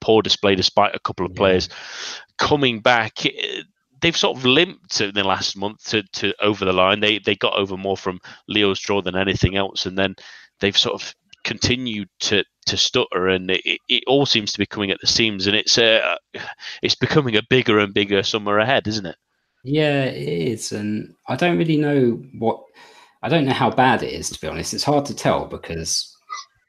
poor 0.00 0.22
display 0.22 0.56
despite 0.56 0.94
a 0.94 1.00
couple 1.00 1.24
of 1.24 1.34
players 1.34 1.68
coming 2.36 2.80
back 2.80 3.24
they've 4.02 4.16
sort 4.16 4.36
of 4.36 4.44
limped 4.44 5.00
in 5.00 5.14
the 5.14 5.24
last 5.24 5.56
month 5.56 5.84
to, 5.86 6.02
to 6.02 6.34
over 6.44 6.64
the 6.64 6.72
line. 6.72 7.00
They 7.00 7.18
they 7.18 7.36
got 7.36 7.54
over 7.54 7.76
more 7.76 7.96
from 7.96 8.20
Leo's 8.48 8.80
draw 8.80 9.00
than 9.00 9.16
anything 9.16 9.56
else, 9.56 9.86
and 9.86 9.96
then 9.96 10.14
they've 10.60 10.76
sort 10.76 11.00
of 11.00 11.14
continued 11.44 12.08
to 12.20 12.44
to 12.66 12.76
stutter, 12.76 13.28
and 13.28 13.50
it, 13.50 13.80
it 13.88 14.04
all 14.06 14.26
seems 14.26 14.52
to 14.52 14.58
be 14.58 14.66
coming 14.66 14.90
at 14.90 15.00
the 15.00 15.06
seams, 15.06 15.46
and 15.46 15.56
it's 15.56 15.78
uh, 15.78 16.16
it's 16.82 16.94
becoming 16.94 17.36
a 17.36 17.42
bigger 17.48 17.78
and 17.78 17.94
bigger 17.94 18.22
summer 18.22 18.58
ahead, 18.58 18.86
isn't 18.86 19.06
it? 19.06 19.16
Yeah, 19.64 20.04
it 20.04 20.28
is, 20.28 20.72
and 20.72 21.14
I 21.28 21.36
don't 21.36 21.58
really 21.58 21.76
know 21.76 22.22
what 22.38 22.62
I 23.22 23.28
don't 23.28 23.46
know 23.46 23.52
how 23.52 23.70
bad 23.70 24.02
it 24.02 24.12
is 24.12 24.30
to 24.30 24.40
be 24.40 24.48
honest. 24.48 24.74
It's 24.74 24.84
hard 24.84 25.06
to 25.06 25.14
tell 25.14 25.46
because 25.46 26.14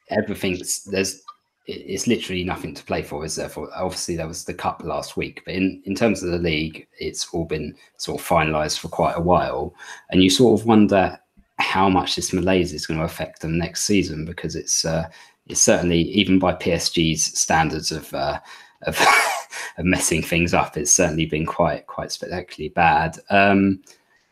everything's 0.09 0.83
there's 0.83 1.22
it's 1.65 2.07
literally 2.07 2.43
nothing 2.43 2.73
to 2.73 2.83
play 2.83 3.01
for, 3.01 3.23
is 3.23 3.35
there? 3.35 3.47
For 3.47 3.69
obviously 3.75 4.15
there 4.17 4.27
was 4.27 4.43
the 4.43 4.53
cup 4.53 4.81
last 4.83 5.15
week, 5.15 5.41
but 5.45 5.53
in 5.53 5.81
in 5.85 5.95
terms 5.95 6.21
of 6.21 6.31
the 6.31 6.37
league, 6.37 6.87
it's 6.99 7.27
all 7.33 7.45
been 7.45 7.75
sort 7.97 8.19
of 8.19 8.27
finalised 8.27 8.79
for 8.79 8.89
quite 8.89 9.15
a 9.15 9.21
while, 9.21 9.73
and 10.09 10.21
you 10.21 10.29
sort 10.29 10.59
of 10.59 10.65
wonder 10.65 11.17
how 11.59 11.89
much 11.89 12.15
this 12.15 12.33
malaise 12.33 12.73
is 12.73 12.85
going 12.85 12.99
to 12.99 13.05
affect 13.05 13.41
them 13.41 13.57
next 13.57 13.83
season 13.83 14.25
because 14.25 14.55
it's 14.55 14.83
uh, 14.83 15.07
it's 15.47 15.61
certainly 15.61 16.01
even 16.01 16.37
by 16.37 16.53
PSG's 16.53 17.39
standards 17.39 17.91
of 17.91 18.13
uh, 18.13 18.39
of, 18.81 18.99
of 19.77 19.85
messing 19.85 20.21
things 20.21 20.53
up, 20.53 20.75
it's 20.75 20.93
certainly 20.93 21.25
been 21.25 21.45
quite 21.45 21.87
quite 21.87 22.11
spectacularly 22.11 22.69
bad. 22.69 23.17
Um, 23.29 23.81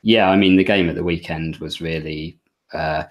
yeah, 0.02 0.30
I 0.30 0.36
mean 0.36 0.58
the 0.58 0.64
game 0.66 0.90
at 0.90 0.96
the 0.96 1.04
weekend 1.04 1.58
was 1.58 1.82
really. 1.82 2.38
Uh, 2.74 3.04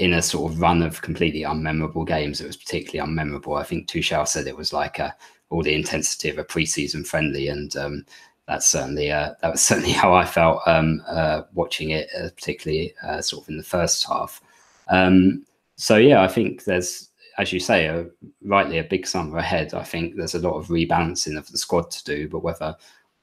in 0.00 0.14
a 0.14 0.22
sort 0.22 0.50
of 0.50 0.62
run 0.62 0.80
of 0.82 1.02
completely 1.02 1.42
unmemorable 1.42 2.06
games, 2.06 2.40
it 2.40 2.46
was 2.46 2.56
particularly 2.56 3.06
unmemorable. 3.06 3.60
I 3.60 3.64
think 3.64 3.86
Tuchel 3.86 4.26
said 4.26 4.46
it 4.46 4.56
was 4.56 4.72
like 4.72 4.98
a, 4.98 5.14
all 5.50 5.62
the 5.62 5.74
intensity 5.74 6.30
of 6.30 6.38
a 6.38 6.44
preseason 6.44 7.06
friendly, 7.06 7.48
and 7.48 7.76
um, 7.76 8.06
that's 8.48 8.66
certainly 8.66 9.10
uh, 9.10 9.34
that 9.42 9.52
was 9.52 9.60
certainly 9.66 9.92
how 9.92 10.14
I 10.14 10.24
felt 10.24 10.62
um, 10.66 11.02
uh, 11.06 11.42
watching 11.52 11.90
it, 11.90 12.08
uh, 12.18 12.30
particularly 12.30 12.94
uh, 13.06 13.20
sort 13.20 13.44
of 13.44 13.50
in 13.50 13.58
the 13.58 13.62
first 13.62 14.06
half. 14.08 14.40
Um, 14.88 15.44
so 15.76 15.98
yeah, 15.98 16.22
I 16.22 16.28
think 16.28 16.64
there's, 16.64 17.10
as 17.36 17.52
you 17.52 17.60
say, 17.60 17.84
a, 17.86 18.06
rightly 18.42 18.78
a 18.78 18.84
big 18.84 19.06
summer 19.06 19.36
ahead. 19.36 19.74
I 19.74 19.84
think 19.84 20.16
there's 20.16 20.34
a 20.34 20.38
lot 20.38 20.56
of 20.56 20.68
rebalancing 20.68 21.36
of 21.36 21.46
the 21.52 21.58
squad 21.58 21.90
to 21.90 22.04
do, 22.04 22.26
but 22.26 22.42
whether 22.42 22.74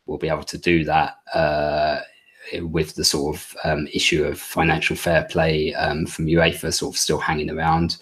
we'll 0.06 0.20
be 0.20 0.30
able 0.30 0.44
to 0.44 0.60
do 0.60 0.86
that 0.86 1.16
uh, 1.34 2.02
with 2.62 2.96
the 2.96 3.04
sort 3.04 3.36
of 3.36 3.56
um, 3.64 3.88
issue 3.94 4.24
of 4.24 4.40
financial 4.40 4.96
fair 4.96 5.24
play 5.26 5.74
um, 5.76 6.06
from 6.06 6.28
UEFA 6.28 6.74
sort 6.74 6.96
of 6.96 7.00
still 7.00 7.20
hanging 7.20 7.50
around 7.50 7.98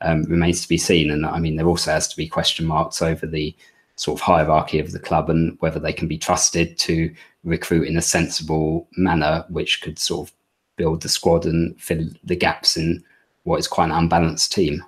um, 0.00 0.24
remains 0.24 0.62
to 0.62 0.68
be 0.68 0.78
seen. 0.78 1.10
And 1.10 1.26
I 1.26 1.38
mean, 1.38 1.56
there 1.56 1.66
also 1.66 1.90
has 1.92 2.08
to 2.08 2.16
be 2.16 2.26
question 2.26 2.66
marks 2.66 3.02
over 3.02 3.26
the 3.26 3.54
sort 3.96 4.18
of 4.18 4.24
hierarchy 4.24 4.78
of 4.78 4.92
the 4.92 4.98
club 4.98 5.28
and 5.28 5.56
whether 5.60 5.78
they 5.78 5.92
can 5.92 6.08
be 6.08 6.16
trusted 6.16 6.78
to 6.78 7.14
recruit 7.44 7.86
in 7.86 7.96
a 7.96 8.02
sensible 8.02 8.88
manner, 8.96 9.44
which 9.48 9.82
could 9.82 9.98
sort 9.98 10.28
of 10.28 10.34
build 10.76 11.02
the 11.02 11.08
squad 11.08 11.44
and 11.44 11.78
fill 11.80 12.06
the 12.24 12.36
gaps 12.36 12.76
in 12.76 13.04
what 13.44 13.58
is 13.58 13.68
quite 13.68 13.86
an 13.86 13.92
unbalanced 13.92 14.52
team. 14.52 14.82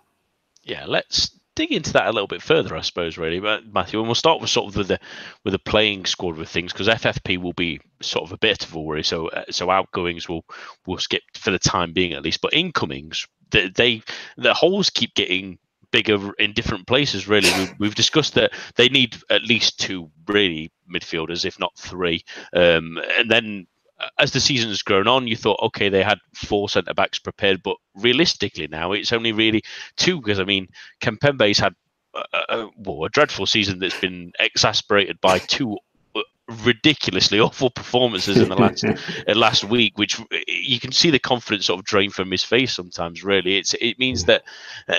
Yeah, 0.62 0.84
let's 0.86 1.30
dig 1.62 1.72
into 1.72 1.92
that 1.92 2.08
a 2.08 2.12
little 2.12 2.26
bit 2.26 2.42
further, 2.42 2.76
I 2.76 2.80
suppose, 2.80 3.16
really, 3.16 3.38
but 3.38 3.72
Matthew, 3.72 4.00
and 4.00 4.08
we'll 4.08 4.16
start 4.16 4.40
with 4.40 4.50
sort 4.50 4.68
of 4.68 4.76
with 4.76 4.88
the 4.88 4.98
with 5.44 5.52
the 5.52 5.58
playing 5.58 6.06
squad 6.06 6.36
with 6.36 6.48
things 6.48 6.72
because 6.72 6.88
FFP 6.88 7.38
will 7.38 7.52
be 7.52 7.80
sort 8.00 8.24
of 8.24 8.32
a 8.32 8.38
bit 8.38 8.64
of 8.64 8.74
a 8.74 8.80
worry. 8.80 9.04
So 9.04 9.28
uh, 9.28 9.44
so 9.50 9.70
outgoings 9.70 10.28
will 10.28 10.44
will 10.86 10.98
skip 10.98 11.22
for 11.34 11.52
the 11.52 11.58
time 11.58 11.92
being 11.92 12.14
at 12.14 12.22
least, 12.22 12.40
but 12.40 12.52
incomings 12.52 13.26
they, 13.52 13.68
they 13.68 14.02
the 14.36 14.54
holes 14.54 14.90
keep 14.90 15.14
getting 15.14 15.58
bigger 15.92 16.32
in 16.34 16.52
different 16.52 16.86
places. 16.86 17.28
Really, 17.28 17.50
we've, 17.58 17.74
we've, 17.78 17.94
discussed 17.94 18.34
that 18.34 18.52
they 18.76 18.88
need 18.88 19.16
at 19.30 19.42
least 19.42 19.78
two 19.78 20.10
really 20.26 20.72
midfielders, 20.92 21.44
if 21.44 21.60
not 21.60 21.76
three, 21.76 22.24
um, 22.54 22.98
and 23.18 23.30
then 23.30 23.66
as 24.18 24.32
the 24.32 24.40
season 24.40 24.68
has 24.70 24.82
grown 24.82 25.08
on, 25.08 25.26
you 25.26 25.36
thought, 25.36 25.60
okay, 25.62 25.88
they 25.88 26.02
had 26.02 26.18
four 26.34 26.68
centre 26.68 26.94
backs 26.94 27.18
prepared, 27.18 27.62
but 27.62 27.76
realistically 27.94 28.66
now 28.66 28.92
it's 28.92 29.12
only 29.12 29.32
really 29.32 29.62
two 29.96 30.18
because 30.20 30.40
I 30.40 30.44
mean, 30.44 30.68
Kimpembe's 31.00 31.58
had 31.58 31.74
a, 32.14 32.38
a, 32.48 32.68
well, 32.76 33.04
a 33.04 33.08
dreadful 33.08 33.46
season 33.46 33.78
that's 33.78 33.98
been 33.98 34.32
exasperated 34.38 35.20
by 35.20 35.38
two 35.38 35.78
uh, 36.14 36.20
ridiculously 36.64 37.40
awful 37.40 37.70
performances 37.70 38.38
in 38.38 38.48
the 38.48 38.56
last 38.56 38.84
uh, 39.28 39.34
last 39.34 39.64
week, 39.64 39.96
which 39.98 40.20
you 40.46 40.80
can 40.80 40.92
see 40.92 41.10
the 41.10 41.18
confidence 41.18 41.66
sort 41.66 41.78
of 41.78 41.84
drain 41.84 42.10
from 42.10 42.30
his 42.30 42.44
face 42.44 42.72
sometimes. 42.72 43.24
Really, 43.24 43.56
it's 43.56 43.74
it 43.74 43.98
means 43.98 44.24
that 44.24 44.42
uh, 44.88 44.96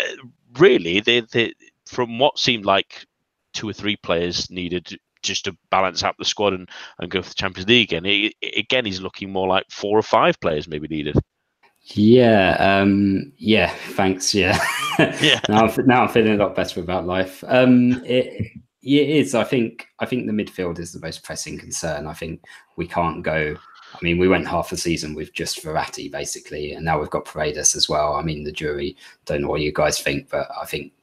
really 0.58 1.00
they, 1.00 1.22
they 1.22 1.54
from 1.86 2.20
what 2.20 2.40
seemed 2.40 2.66
like 2.66 3.06
two 3.54 3.70
or 3.70 3.74
three 3.74 3.96
players 3.96 4.50
needed 4.50 4.98
just 5.24 5.46
to 5.46 5.58
balance 5.72 6.04
out 6.04 6.16
the 6.18 6.26
squad 6.26 6.54
and, 6.54 6.70
and 7.00 7.10
go 7.10 7.22
for 7.22 7.30
the 7.30 7.36
Champions 7.36 7.68
League 7.68 7.92
again. 7.92 8.06
It, 8.06 8.34
it, 8.42 8.58
again, 8.58 8.86
he's 8.86 9.02
looking 9.02 9.32
more 9.32 9.48
like 9.48 9.66
four 9.70 9.98
or 9.98 10.04
five 10.04 10.40
players 10.40 10.68
maybe 10.68 10.88
needed. 10.88 11.18
Yeah, 11.86 12.56
um, 12.60 13.34
yeah. 13.38 13.70
Thanks. 13.90 14.34
Yeah, 14.34 14.58
yeah. 15.00 15.42
now, 15.50 15.66
I'm, 15.66 15.86
now 15.86 16.04
I'm 16.04 16.10
feeling 16.10 16.34
a 16.34 16.44
lot 16.44 16.56
better 16.56 16.80
about 16.80 17.06
life. 17.06 17.44
Um, 17.48 18.04
it, 18.06 18.52
it 18.82 19.10
is. 19.10 19.36
I 19.36 19.44
think. 19.44 19.88
I 20.00 20.06
think 20.06 20.26
the 20.26 20.32
midfield 20.32 20.80
is 20.80 20.94
the 20.94 21.02
most 21.02 21.24
pressing 21.24 21.58
concern. 21.58 22.08
I 22.08 22.14
think 22.14 22.42
we 22.78 22.88
can't 22.88 23.22
go. 23.22 23.58
I 23.94 23.98
mean, 24.02 24.18
we 24.18 24.30
went 24.30 24.48
half 24.48 24.72
a 24.72 24.78
season 24.78 25.14
with 25.14 25.34
just 25.34 25.64
Verratti 25.64 26.10
basically, 26.10 26.72
and 26.72 26.86
now 26.86 27.00
we've 27.00 27.10
got 27.10 27.26
Paredes 27.26 27.76
as 27.76 27.90
well. 27.90 28.16
I 28.16 28.22
mean, 28.22 28.44
the 28.44 28.52
jury. 28.52 28.96
Don't 29.26 29.42
know 29.42 29.50
what 29.50 29.62
you 29.62 29.74
guys 29.74 30.00
think, 30.00 30.30
but 30.30 30.48
I 30.60 30.66
think 30.66 30.94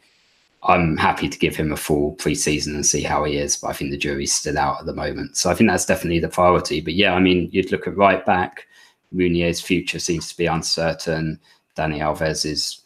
I'm 0.62 0.96
happy 0.98 1.28
to 1.28 1.38
give 1.38 1.56
him 1.56 1.72
a 1.72 1.76
full 1.76 2.16
preseason 2.16 2.74
and 2.74 2.84
see 2.84 3.02
how 3.02 3.24
he 3.24 3.38
is, 3.38 3.56
but 3.56 3.68
I 3.68 3.72
think 3.72 3.90
the 3.90 3.96
jury's 3.96 4.34
still 4.34 4.58
out 4.58 4.80
at 4.80 4.86
the 4.86 4.94
moment. 4.94 5.36
So 5.36 5.50
I 5.50 5.54
think 5.54 5.70
that's 5.70 5.86
definitely 5.86 6.20
the 6.20 6.28
priority. 6.28 6.80
But 6.80 6.94
yeah, 6.94 7.14
I 7.14 7.18
mean, 7.18 7.48
you'd 7.50 7.72
look 7.72 7.86
at 7.86 7.96
right 7.96 8.24
back. 8.26 8.66
Meunier's 9.10 9.60
future 9.60 9.98
seems 9.98 10.28
to 10.28 10.36
be 10.36 10.46
uncertain. 10.46 11.40
Dani 11.76 11.98
Alves 11.98 12.44
is 12.44 12.82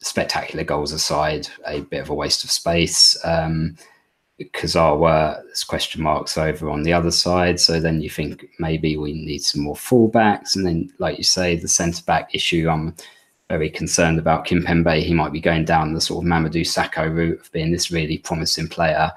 spectacular 0.00 0.64
goals 0.64 0.92
aside, 0.92 1.48
a 1.66 1.80
bit 1.80 2.02
of 2.02 2.10
a 2.10 2.14
waste 2.14 2.44
of 2.44 2.50
space. 2.50 3.16
Um, 3.24 3.76
Kurzawa, 4.52 5.42
there's 5.44 5.64
question 5.64 6.02
marks 6.02 6.36
over 6.36 6.68
on 6.68 6.82
the 6.82 6.92
other 6.92 7.10
side. 7.10 7.58
So 7.58 7.80
then 7.80 8.00
you 8.00 8.10
think 8.10 8.46
maybe 8.58 8.96
we 8.96 9.12
need 9.14 9.42
some 9.42 9.62
more 9.62 9.76
fullbacks. 9.76 10.56
And 10.56 10.66
then, 10.66 10.92
like 10.98 11.16
you 11.16 11.24
say, 11.24 11.56
the 11.56 11.68
centre 11.68 12.02
back 12.04 12.34
issue, 12.34 12.68
I'm 12.68 12.94
very 13.48 13.70
concerned 13.70 14.18
about 14.18 14.46
Kimpembe. 14.46 15.02
He 15.02 15.14
might 15.14 15.32
be 15.32 15.40
going 15.40 15.64
down 15.64 15.92
the 15.92 16.00
sort 16.00 16.24
of 16.24 16.30
Mamadou 16.30 16.62
Sakho 16.62 17.12
route 17.12 17.40
of 17.40 17.52
being 17.52 17.70
this 17.70 17.90
really 17.90 18.18
promising 18.18 18.68
player 18.68 19.12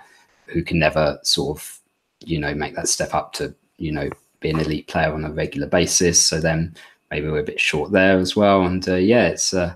who 0.48 0.64
can 0.64 0.80
never 0.80 1.20
sort 1.24 1.58
of, 1.58 1.80
you 2.26 2.40
know, 2.40 2.54
make 2.54 2.76
that 2.76 2.88
step 2.88 3.14
up 3.14 3.34
to, 3.34 3.54
you 3.78 3.92
know, 3.92 4.10
be 4.40 4.50
an 4.50 4.60
elite 4.60 4.88
player 4.88 5.14
on 5.14 5.26
a 5.26 5.32
regular 5.32 5.68
basis. 5.68 6.24
So 6.24 6.40
then 6.40 6.76
maybe 7.10 7.28
we're 7.30 7.40
a 7.40 7.44
bit 7.44 7.60
short 7.60 7.92
there 7.92 8.20
as 8.20 8.36
well. 8.36 8.64
And 8.64 8.88
uh, 8.88 8.96
yeah, 8.96 9.28
it's, 9.28 9.54
uh, 9.54 9.76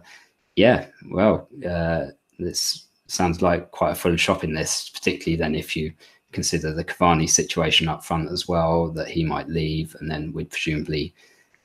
yeah, 0.56 0.88
well, 1.10 1.48
uh, 1.68 2.08
this 2.38 2.88
sounds 3.08 3.42
like 3.42 3.72
quite 3.72 3.92
a 3.92 3.96
full 3.96 4.16
shopping 4.16 4.54
list, 4.54 4.94
particularly 4.94 5.38
then 5.38 5.56
if 5.56 5.76
you 5.76 5.94
consider 6.32 6.74
the 6.74 6.84
Cavani 6.84 7.30
situation 7.30 7.88
up 7.88 8.06
front 8.06 8.30
as 8.32 8.48
well, 8.48 8.90
that 8.92 9.10
he 9.10 9.24
might 9.24 9.50
leave, 9.50 9.96
and 10.00 10.10
then 10.10 10.32
we'd 10.34 10.50
presumably 10.50 11.14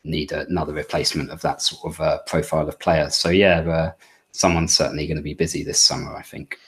need 0.06 0.32
another 0.32 0.72
replacement 0.72 1.30
of 1.30 1.40
that 1.42 1.62
sort 1.62 1.94
of 1.94 2.00
uh, 2.00 2.18
profile 2.26 2.68
of 2.68 2.78
player. 2.78 3.10
So 3.10 3.28
yeah, 3.28 3.60
uh, 3.60 3.92
someone's 4.32 4.76
certainly 4.76 5.06
going 5.06 5.16
to 5.16 5.22
be 5.22 5.34
busy 5.34 5.64
this 5.64 5.80
summer, 5.80 6.14
I 6.14 6.22
think. 6.22 6.58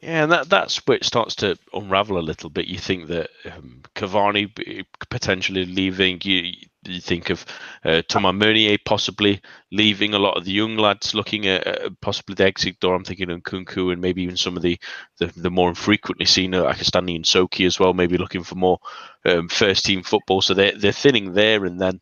Yeah, 0.00 0.24
and 0.24 0.32
that 0.32 0.48
that's 0.48 0.76
where 0.86 0.96
it 0.96 1.04
starts 1.04 1.36
to 1.36 1.56
unravel 1.72 2.18
a 2.18 2.20
little 2.20 2.50
bit. 2.50 2.66
You 2.66 2.78
think 2.78 3.06
that 3.08 3.30
um, 3.50 3.82
Cavani 3.94 4.84
potentially 5.08 5.64
leaving, 5.64 6.20
you 6.24 6.52
you 6.86 7.00
think 7.00 7.30
of 7.30 7.46
uh, 7.84 8.02
Thomas 8.08 8.34
Meunier 8.34 8.76
possibly 8.84 9.40
leaving, 9.70 10.12
a 10.12 10.18
lot 10.18 10.36
of 10.36 10.44
the 10.44 10.52
young 10.52 10.76
lads 10.76 11.14
looking 11.14 11.46
at 11.46 11.66
uh, 11.66 11.90
possibly 12.00 12.34
the 12.34 12.44
exit 12.44 12.80
door. 12.80 12.94
I'm 12.94 13.04
thinking 13.04 13.30
of 13.30 13.40
Nkunku 13.42 13.92
and 13.92 14.02
maybe 14.02 14.22
even 14.22 14.36
some 14.36 14.56
of 14.56 14.62
the 14.62 14.78
the, 15.18 15.26
the 15.36 15.50
more 15.50 15.68
infrequently 15.68 16.26
seen 16.26 16.54
uh, 16.54 16.64
Akastani 16.64 17.16
and 17.16 17.24
Soki 17.24 17.64
as 17.64 17.78
well, 17.78 17.94
maybe 17.94 18.18
looking 18.18 18.42
for 18.42 18.56
more 18.56 18.80
um, 19.24 19.48
first 19.48 19.84
team 19.84 20.02
football. 20.02 20.42
So 20.42 20.54
they're, 20.54 20.76
they're 20.76 20.92
thinning 20.92 21.32
there. 21.32 21.64
And 21.64 21.80
then 21.80 22.00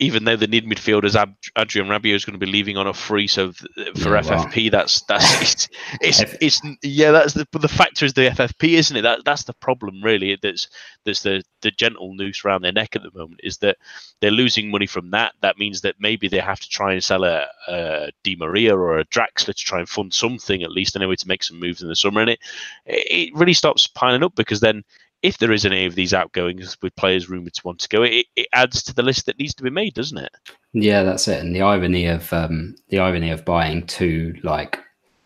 even 0.00 0.24
though 0.24 0.36
the 0.36 0.48
need 0.48 0.66
midfielders, 0.66 1.16
Ad- 1.16 1.36
Adrien 1.58 1.88
Rabiot 1.88 2.16
is 2.16 2.26
going 2.26 2.38
to 2.40 2.44
be 2.44 2.50
leaving 2.52 2.76
on 2.78 2.88
a 2.88 2.94
free. 2.94 3.28
So 3.28 3.52
th- 3.52 3.96
for 3.98 4.10
Yeah, 4.10 4.20
FFP, 4.20 4.70
wow. 4.72 4.72
that's 4.72 5.02
that's 5.02 5.36
it's, 5.40 5.68
it's, 6.00 6.22
F- 6.22 6.36
it's 6.40 6.62
yeah, 6.82 7.12
that's 7.12 7.34
the 7.34 7.46
but 7.52 7.62
the 7.62 7.68
factor 7.68 8.06
is 8.06 8.14
the 8.14 8.22
FFP, 8.30 8.70
isn't 8.74 8.96
it? 8.96 9.02
That 9.02 9.24
that's 9.24 9.44
the 9.44 9.54
problem 9.54 10.02
really. 10.02 10.38
That's 10.42 10.68
that's 11.06 11.22
the 11.22 11.44
the 11.62 11.70
gentle 11.72 12.14
noose 12.14 12.44
around 12.44 12.62
their 12.62 12.72
neck 12.72 12.96
at 12.96 13.02
the 13.02 13.12
moment 13.18 13.40
is 13.44 13.58
that 13.58 13.78
they're 14.20 14.30
losing 14.32 14.70
money 14.70 14.86
from 14.86 15.10
that. 15.12 15.34
That 15.42 15.58
means 15.58 15.82
that 15.82 15.96
maybe 16.00 16.28
they 16.28 16.40
have 16.40 16.60
to 16.60 16.68
try 16.68 16.94
and 16.94 17.04
sell 17.04 17.24
a, 17.24 17.46
a 17.68 18.10
Di 18.24 18.36
Maria 18.36 18.76
or 18.76 18.98
a 18.98 19.06
Draxler 19.06 19.46
to 19.46 19.54
try 19.54 19.80
and 19.80 19.88
fund 19.88 20.14
something 20.14 20.62
at 20.62 20.72
least 20.72 20.96
anyway 20.96 21.16
to 21.16 21.28
make 21.28 21.44
some 21.44 21.60
moves 21.60 21.82
in 21.82 21.88
the 21.88 21.96
summer. 21.96 22.22
And 22.22 22.30
it 22.30 22.40
it 22.86 23.34
really 23.34 23.54
stops 23.54 23.86
piling 23.86 24.24
up 24.24 24.34
because 24.36 24.60
then 24.60 24.84
if 25.22 25.38
there 25.38 25.52
is 25.52 25.66
any 25.66 25.86
of 25.86 25.94
these 25.94 26.14
outgoings 26.14 26.76
with 26.82 26.96
players 26.96 27.28
rumored 27.28 27.54
to 27.54 27.62
want 27.64 27.78
to 27.80 27.88
go, 27.88 28.02
it, 28.02 28.26
it 28.36 28.46
adds 28.54 28.82
to 28.82 28.94
the 28.94 29.02
list 29.02 29.26
that 29.26 29.38
needs 29.38 29.54
to 29.54 29.62
be 29.62 29.70
made, 29.70 29.94
doesn't 29.94 30.18
it? 30.18 30.32
Yeah, 30.72 31.02
that's 31.02 31.28
it. 31.28 31.40
And 31.40 31.54
the 31.54 31.62
irony 31.62 32.06
of 32.06 32.32
um, 32.32 32.74
the 32.88 32.98
irony 32.98 33.30
of 33.30 33.44
buying 33.44 33.86
two 33.86 34.34
like 34.42 34.78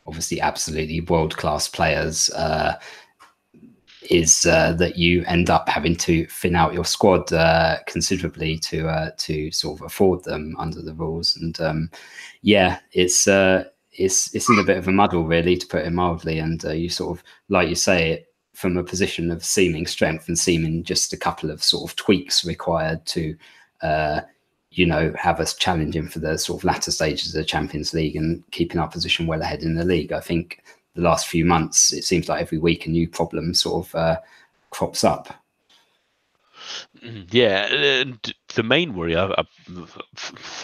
obviously 0.06 0.40
absolutely 0.40 1.00
world 1.02 1.36
class 1.36 1.68
players 1.68 2.28
uh, 2.30 2.78
is 4.10 4.44
uh, 4.46 4.72
that 4.74 4.96
you 4.96 5.24
end 5.26 5.48
up 5.48 5.68
having 5.68 5.96
to 5.96 6.26
thin 6.26 6.56
out 6.56 6.74
your 6.74 6.84
squad 6.84 7.32
uh, 7.32 7.78
considerably 7.86 8.58
to 8.58 8.88
uh, 8.88 9.10
to 9.18 9.50
sort 9.50 9.80
of 9.80 9.86
afford 9.86 10.22
them 10.24 10.56
under 10.58 10.82
the 10.82 10.94
rules. 10.94 11.36
And 11.36 11.58
um, 11.60 11.90
yeah, 12.42 12.80
it's 12.92 13.28
uh, 13.28 13.64
it's 13.92 14.34
it's 14.34 14.48
in 14.48 14.58
a 14.58 14.64
bit 14.64 14.76
of 14.76 14.88
a 14.88 14.92
muddle 14.92 15.24
really, 15.24 15.56
to 15.56 15.66
put 15.66 15.84
it 15.84 15.92
mildly. 15.92 16.38
And 16.38 16.64
uh, 16.64 16.72
you 16.72 16.88
sort 16.88 17.16
of 17.16 17.24
like 17.48 17.68
you 17.68 17.76
say 17.76 18.12
it 18.12 18.33
from 18.54 18.76
a 18.76 18.84
position 18.84 19.30
of 19.30 19.44
seeming 19.44 19.86
strength 19.86 20.28
and 20.28 20.38
seeming 20.38 20.84
just 20.84 21.12
a 21.12 21.16
couple 21.16 21.50
of 21.50 21.62
sort 21.62 21.90
of 21.90 21.96
tweaks 21.96 22.44
required 22.44 23.04
to. 23.06 23.36
Uh, 23.82 24.22
you 24.70 24.84
know, 24.84 25.12
have 25.16 25.38
us 25.38 25.54
challenging 25.54 26.08
for 26.08 26.18
the 26.18 26.36
sort 26.36 26.58
of 26.58 26.64
latter 26.64 26.90
stages 26.90 27.28
of 27.28 27.38
the 27.38 27.44
Champions 27.44 27.94
League 27.94 28.16
and 28.16 28.42
keeping 28.50 28.80
our 28.80 28.88
position 28.88 29.28
well 29.28 29.40
ahead 29.40 29.62
in 29.62 29.76
the 29.76 29.84
league. 29.84 30.10
I 30.10 30.18
think 30.18 30.64
the 30.94 31.02
last 31.02 31.28
few 31.28 31.44
months, 31.44 31.92
it 31.92 32.02
seems 32.02 32.28
like 32.28 32.40
every 32.40 32.58
week 32.58 32.86
a 32.86 32.90
new 32.90 33.08
problem 33.08 33.54
sort 33.54 33.86
of 33.86 33.94
uh, 33.94 34.20
crops 34.70 35.04
up. 35.04 35.32
Mm, 37.04 37.26
Yeah, 37.30 37.66
and 37.66 38.34
the 38.54 38.62
main 38.62 38.94
worry, 38.94 39.16
I, 39.16 39.26
I, 39.26 39.44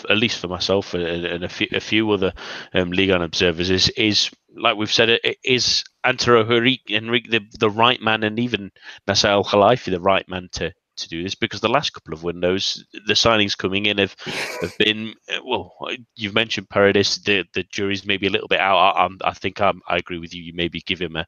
at 0.08 0.18
least 0.18 0.38
for 0.38 0.48
myself 0.48 0.94
and, 0.94 1.44
a, 1.44 1.48
few, 1.48 1.68
a 1.72 1.80
few 1.80 2.10
other 2.10 2.32
um, 2.74 2.92
Ligue 2.92 3.10
1 3.10 3.22
observers, 3.22 3.70
is 3.70 3.88
is 3.90 4.30
like 4.56 4.76
we've 4.76 4.92
said, 4.92 5.08
it 5.10 5.38
is 5.44 5.84
Antero 6.04 6.42
Henrique, 6.44 6.86
the, 7.30 7.40
the 7.58 7.70
right 7.70 8.00
man, 8.00 8.22
and 8.22 8.38
even 8.38 8.70
Nasser 9.06 9.28
Al 9.28 9.44
Khelaifi 9.44 9.90
the 9.90 10.00
right 10.00 10.28
man 10.28 10.48
to 10.52 10.72
to 10.96 11.08
do 11.08 11.22
this 11.22 11.34
because 11.34 11.60
the 11.60 11.68
last 11.68 11.90
couple 11.90 12.14
of 12.14 12.22
windows, 12.22 12.84
the 13.06 13.14
signings 13.14 13.56
coming 13.56 13.86
in 13.86 13.98
have, 13.98 14.14
have 14.60 14.76
been 14.78 15.14
uh, 15.32 15.40
well. 15.44 15.74
You've 16.16 16.34
mentioned 16.34 16.68
Paredes. 16.70 17.22
The 17.22 17.44
the 17.54 17.64
jury's 17.64 18.06
maybe 18.06 18.26
a 18.26 18.30
little 18.30 18.48
bit 18.48 18.60
out. 18.60 18.76
I, 18.78 19.28
I 19.28 19.32
think 19.32 19.60
I'm, 19.60 19.80
I 19.88 19.96
agree 19.96 20.18
with 20.18 20.34
you. 20.34 20.42
You 20.42 20.52
maybe 20.54 20.80
give 20.80 21.00
him 21.00 21.16
a, 21.16 21.26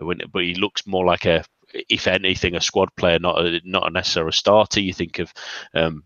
a 0.00 0.04
win, 0.04 0.20
but 0.32 0.42
he 0.44 0.54
looks 0.54 0.86
more 0.86 1.04
like 1.04 1.26
a, 1.26 1.44
if 1.72 2.06
anything, 2.06 2.56
a 2.56 2.60
squad 2.60 2.88
player, 2.96 3.18
not 3.18 3.44
a 3.44 3.60
not 3.64 3.86
a 3.86 3.90
necessary 3.90 4.32
starter. 4.32 4.80
You 4.80 4.92
think 4.92 5.18
of 5.18 5.32
um, 5.74 6.04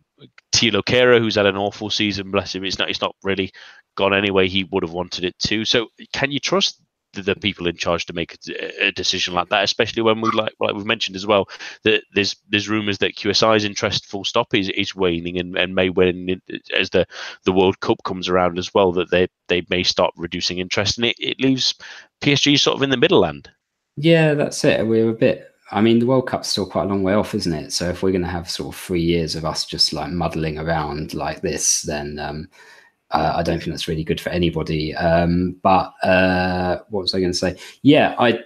Thilo 0.53 0.83
Kehrer, 0.83 1.18
who's 1.18 1.37
had 1.37 1.46
an 1.46 1.57
awful 1.57 1.90
season. 1.90 2.31
Bless 2.31 2.55
him. 2.55 2.64
It's 2.64 2.79
not. 2.79 2.90
It's 2.90 3.00
not 3.00 3.16
really 3.22 3.53
gone 3.96 4.14
any 4.14 4.31
way 4.31 4.48
he 4.48 4.64
would 4.64 4.83
have 4.83 4.92
wanted 4.92 5.24
it 5.24 5.38
to. 5.38 5.64
So 5.64 5.88
can 6.12 6.33
you 6.33 6.40
trust? 6.40 6.81
The, 7.14 7.35
people 7.35 7.66
in 7.66 7.77
charge 7.77 8.07
to 8.07 8.12
make 8.12 8.37
a, 8.48 8.87
a 8.87 8.92
decision 8.92 9.35
like 9.35 9.48
that, 9.50 9.64
especially 9.64 10.03
when 10.03 10.20
we 10.20 10.31
like 10.31 10.55
like 10.61 10.74
we've 10.74 10.87
mentioned 10.87 11.16
as 11.16 11.27
well 11.27 11.48
that 11.83 12.03
there's 12.14 12.37
there's 12.48 12.68
rumours 12.68 12.98
that 12.98 13.16
QSI's 13.16 13.64
interest 13.64 14.07
full 14.07 14.24
stop 14.24 14.55
is, 14.55 14.68
is 14.70 14.94
waning 14.94 15.38
and, 15.38 15.57
and 15.57 15.74
may 15.74 15.90
wane 15.90 16.40
as 16.77 16.90
the 16.90 17.07
the 17.44 17.53
World 17.53 17.81
Cup 17.81 17.98
comes 18.05 18.29
around 18.29 18.59
as 18.59 18.72
well 18.72 18.92
that 18.92 19.11
they 19.11 19.29
they 19.48 19.64
may 19.70 19.83
start 19.83 20.12
reducing 20.16 20.59
interest 20.59 20.98
and 20.98 21.07
it, 21.07 21.16
it 21.18 21.40
leaves 21.40 21.74
PSG 22.20 22.59
sort 22.59 22.77
of 22.77 22.83
in 22.83 22.90
the 22.90 22.96
middle 22.96 23.20
land. 23.20 23.50
Yeah, 23.96 24.35
that's 24.35 24.64
it. 24.64 24.87
We're 24.87 25.11
a 25.11 25.14
bit. 25.14 25.50
I 25.70 25.81
mean, 25.81 25.98
the 25.98 26.07
World 26.07 26.27
Cup's 26.27 26.48
still 26.48 26.66
quite 26.66 26.85
a 26.85 26.88
long 26.88 27.03
way 27.03 27.14
off, 27.14 27.35
isn't 27.35 27.53
it? 27.53 27.72
So 27.72 27.88
if 27.88 28.03
we're 28.03 28.12
going 28.12 28.22
to 28.22 28.29
have 28.29 28.50
sort 28.50 28.74
of 28.74 28.81
three 28.81 29.03
years 29.03 29.35
of 29.35 29.44
us 29.44 29.64
just 29.64 29.92
like 29.92 30.11
muddling 30.11 30.59
around 30.59 31.14
like 31.14 31.40
this, 31.40 31.83
then 31.83 32.18
um, 32.18 32.48
uh, 33.14 33.35
I 33.37 33.42
don't 33.42 33.61
think 33.61 33.70
that's 33.70 33.88
really 33.88 34.05
good 34.05 34.20
for 34.20 34.31
anybody. 34.31 34.94
Um, 34.94 35.57
but 35.62 35.94
uh, 36.03 36.81
what 36.90 37.03
was 37.03 37.14
I 37.14 37.20
going 37.20 37.33
to 37.33 37.38
say? 37.38 37.57
Yeah, 37.83 38.16
I 38.18 38.40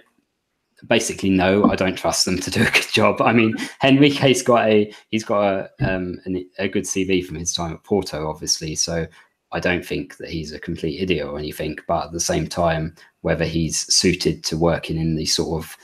basically 0.87 1.31
no, 1.31 1.69
I 1.69 1.75
don't 1.75 1.97
trust 1.97 2.25
them 2.25 2.37
to 2.37 2.51
do 2.51 2.61
a 2.61 2.71
good 2.71 2.87
job. 2.91 3.21
I 3.21 3.33
mean, 3.33 3.55
Henrique's 3.79 4.43
got 4.43 4.67
a 4.67 4.93
he's 5.09 5.25
got 5.25 5.43
a 5.43 5.69
um, 5.81 6.21
an, 6.25 6.47
a 6.59 6.69
good 6.69 6.85
CV 6.85 7.25
from 7.25 7.37
his 7.37 7.51
time 7.51 7.73
at 7.73 7.83
Porto, 7.83 8.29
obviously. 8.29 8.75
So 8.75 9.07
I 9.51 9.59
don't 9.59 9.85
think 9.85 10.17
that 10.17 10.29
he's 10.29 10.53
a 10.53 10.59
complete 10.59 11.01
idiot 11.01 11.27
or 11.27 11.39
anything. 11.39 11.77
But 11.87 12.05
at 12.05 12.11
the 12.11 12.19
same 12.19 12.47
time, 12.47 12.95
whether 13.21 13.45
he's 13.45 13.91
suited 13.93 14.43
to 14.45 14.57
working 14.57 14.97
in 14.97 15.15
the 15.15 15.25
sort 15.25 15.63
of 15.63 15.75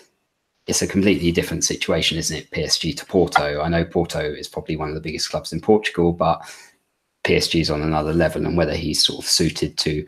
it's 0.68 0.82
a 0.82 0.88
completely 0.88 1.32
different 1.32 1.64
situation, 1.64 2.18
isn't 2.18 2.38
it? 2.38 2.52
PSG 2.52 2.96
to 2.98 3.06
Porto. 3.06 3.62
I 3.62 3.68
know 3.70 3.86
Porto 3.86 4.20
is 4.20 4.48
probably 4.48 4.76
one 4.76 4.90
of 4.90 4.96
the 4.96 5.02
biggest 5.02 5.30
clubs 5.30 5.54
in 5.54 5.62
Portugal, 5.62 6.12
but 6.12 6.42
PSG 7.26 7.62
is 7.62 7.72
on 7.72 7.82
another 7.82 8.14
level, 8.14 8.46
and 8.46 8.56
whether 8.56 8.76
he's 8.76 9.04
sort 9.04 9.24
of 9.24 9.30
suited 9.30 9.78
to 9.80 10.06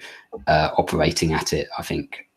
uh, 0.48 0.70
operating 0.78 1.34
at 1.34 1.52
it, 1.52 1.68
I 1.78 1.82
think 1.82 2.28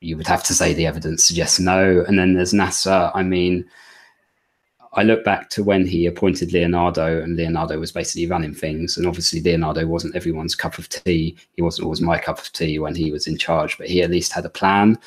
you 0.00 0.16
would 0.16 0.26
have 0.26 0.44
to 0.44 0.54
say 0.54 0.74
the 0.74 0.86
evidence 0.86 1.24
suggests 1.24 1.58
no. 1.58 2.04
And 2.06 2.18
then 2.18 2.34
there's 2.34 2.52
Nasser. 2.52 3.10
I 3.14 3.22
mean, 3.22 3.64
I 4.92 5.02
look 5.02 5.24
back 5.24 5.50
to 5.50 5.64
when 5.64 5.86
he 5.86 6.06
appointed 6.06 6.52
Leonardo, 6.52 7.22
and 7.22 7.36
Leonardo 7.36 7.78
was 7.78 7.92
basically 7.92 8.26
running 8.26 8.54
things. 8.54 8.96
And 8.96 9.06
obviously, 9.06 9.40
Leonardo 9.40 9.86
wasn't 9.86 10.16
everyone's 10.16 10.54
cup 10.54 10.78
of 10.78 10.88
tea. 10.88 11.36
He 11.52 11.62
wasn't 11.62 11.84
always 11.84 12.00
my 12.00 12.18
cup 12.18 12.38
of 12.38 12.52
tea 12.52 12.78
when 12.78 12.94
he 12.94 13.10
was 13.10 13.26
in 13.26 13.38
charge, 13.38 13.78
but 13.78 13.88
he 13.88 14.02
at 14.02 14.10
least 14.10 14.32
had 14.32 14.44
a 14.44 14.50
plan, 14.50 14.98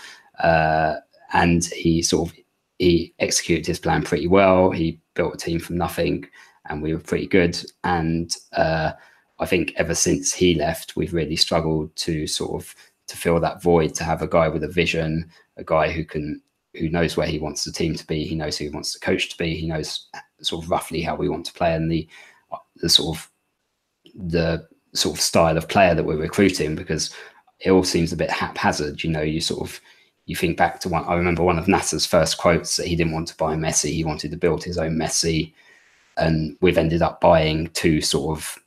uh, 0.43 0.95
and 1.33 1.65
he 1.65 2.01
sort 2.01 2.29
of 2.29 2.35
he 2.79 3.13
executed 3.19 3.65
his 3.65 3.79
plan 3.79 4.03
pretty 4.03 4.27
well. 4.27 4.71
He 4.71 4.99
built 5.13 5.35
a 5.35 5.37
team 5.37 5.59
from 5.59 5.77
nothing, 5.77 6.25
and 6.69 6.81
we 6.81 6.93
were 6.93 6.99
pretty 6.99 7.27
good. 7.27 7.59
And 7.83 8.35
uh, 8.53 8.93
I 9.39 9.45
think 9.45 9.73
ever 9.78 9.95
since 9.95 10.34
he 10.34 10.56
left, 10.56 10.95
we've 10.95 11.13
really 11.13 11.36
struggled 11.36 11.95
to 11.97 12.28
sort 12.28 12.62
of 12.62 12.75
to 13.08 13.17
fill 13.17 13.39
that 13.39 13.62
void. 13.62 13.95
To 13.95 14.04
have 14.04 14.21
a 14.21 14.28
guy 14.28 14.47
with 14.49 14.63
a 14.63 14.67
vision, 14.67 15.30
a 15.58 15.63
guy 15.63 15.91
who 15.91 16.04
can 16.04 16.41
who 16.75 16.89
knows 16.89 17.17
where 17.17 17.28
he 17.28 17.39
wants 17.39 17.63
the 17.63 17.71
team 17.71 17.95
to 17.95 18.06
be. 18.06 18.25
He 18.25 18.36
knows 18.36 18.58
who 18.58 18.65
he 18.65 18.69
wants 18.69 18.93
the 18.93 18.99
coach 18.99 19.30
to 19.30 19.38
be. 19.38 19.56
He 19.56 19.67
knows 19.67 20.08
sort 20.41 20.63
of 20.63 20.69
roughly 20.69 21.02
how 21.02 21.15
we 21.15 21.30
want 21.30 21.45
to 21.47 21.54
play 21.54 21.73
and 21.73 21.91
the 21.91 22.08
the 22.78 22.89
sort 22.89 23.17
of 23.17 23.32
the 24.15 24.67
sort 24.93 25.15
of 25.15 25.21
style 25.21 25.58
of 25.58 25.67
player 25.67 25.93
that 25.93 26.06
we're 26.06 26.17
recruiting 26.17 26.75
because 26.75 27.13
it 27.60 27.71
all 27.71 27.84
seems 27.84 28.12
a 28.12 28.17
bit 28.17 28.30
haphazard. 28.30 29.04
You 29.04 29.12
know, 29.12 29.21
you 29.21 29.41
sort 29.41 29.62
of 29.62 29.80
you 30.25 30.36
think 30.36 30.58
back 30.58 30.80
to 30.82 30.89
one. 30.89 31.06
I 31.06 31.15
remember 31.15 31.43
one 31.43 31.58
of 31.58 31.67
Nasser's 31.67 32.06
first 32.06 32.38
quotes 32.38 32.78
that 32.78 32.88
he 32.88 32.95
didn't 32.95 33.13
want 33.13 33.28
to 33.30 33.38
buy 33.38 33.56
Messi. 33.56 33.91
He 33.91 34.04
wanted 34.04 34.32
to 34.32 34.38
build 34.38 34.63
his 34.63 34.78
own 34.78 34.95
Messi, 34.95 35.54
and 36.17 36.58
we've 36.62 36.78
ended 36.78 37.02
up 37.02 37.19
buying 37.19 37.67
two 37.73 38.02
sort 38.02 38.38
of 38.38 38.58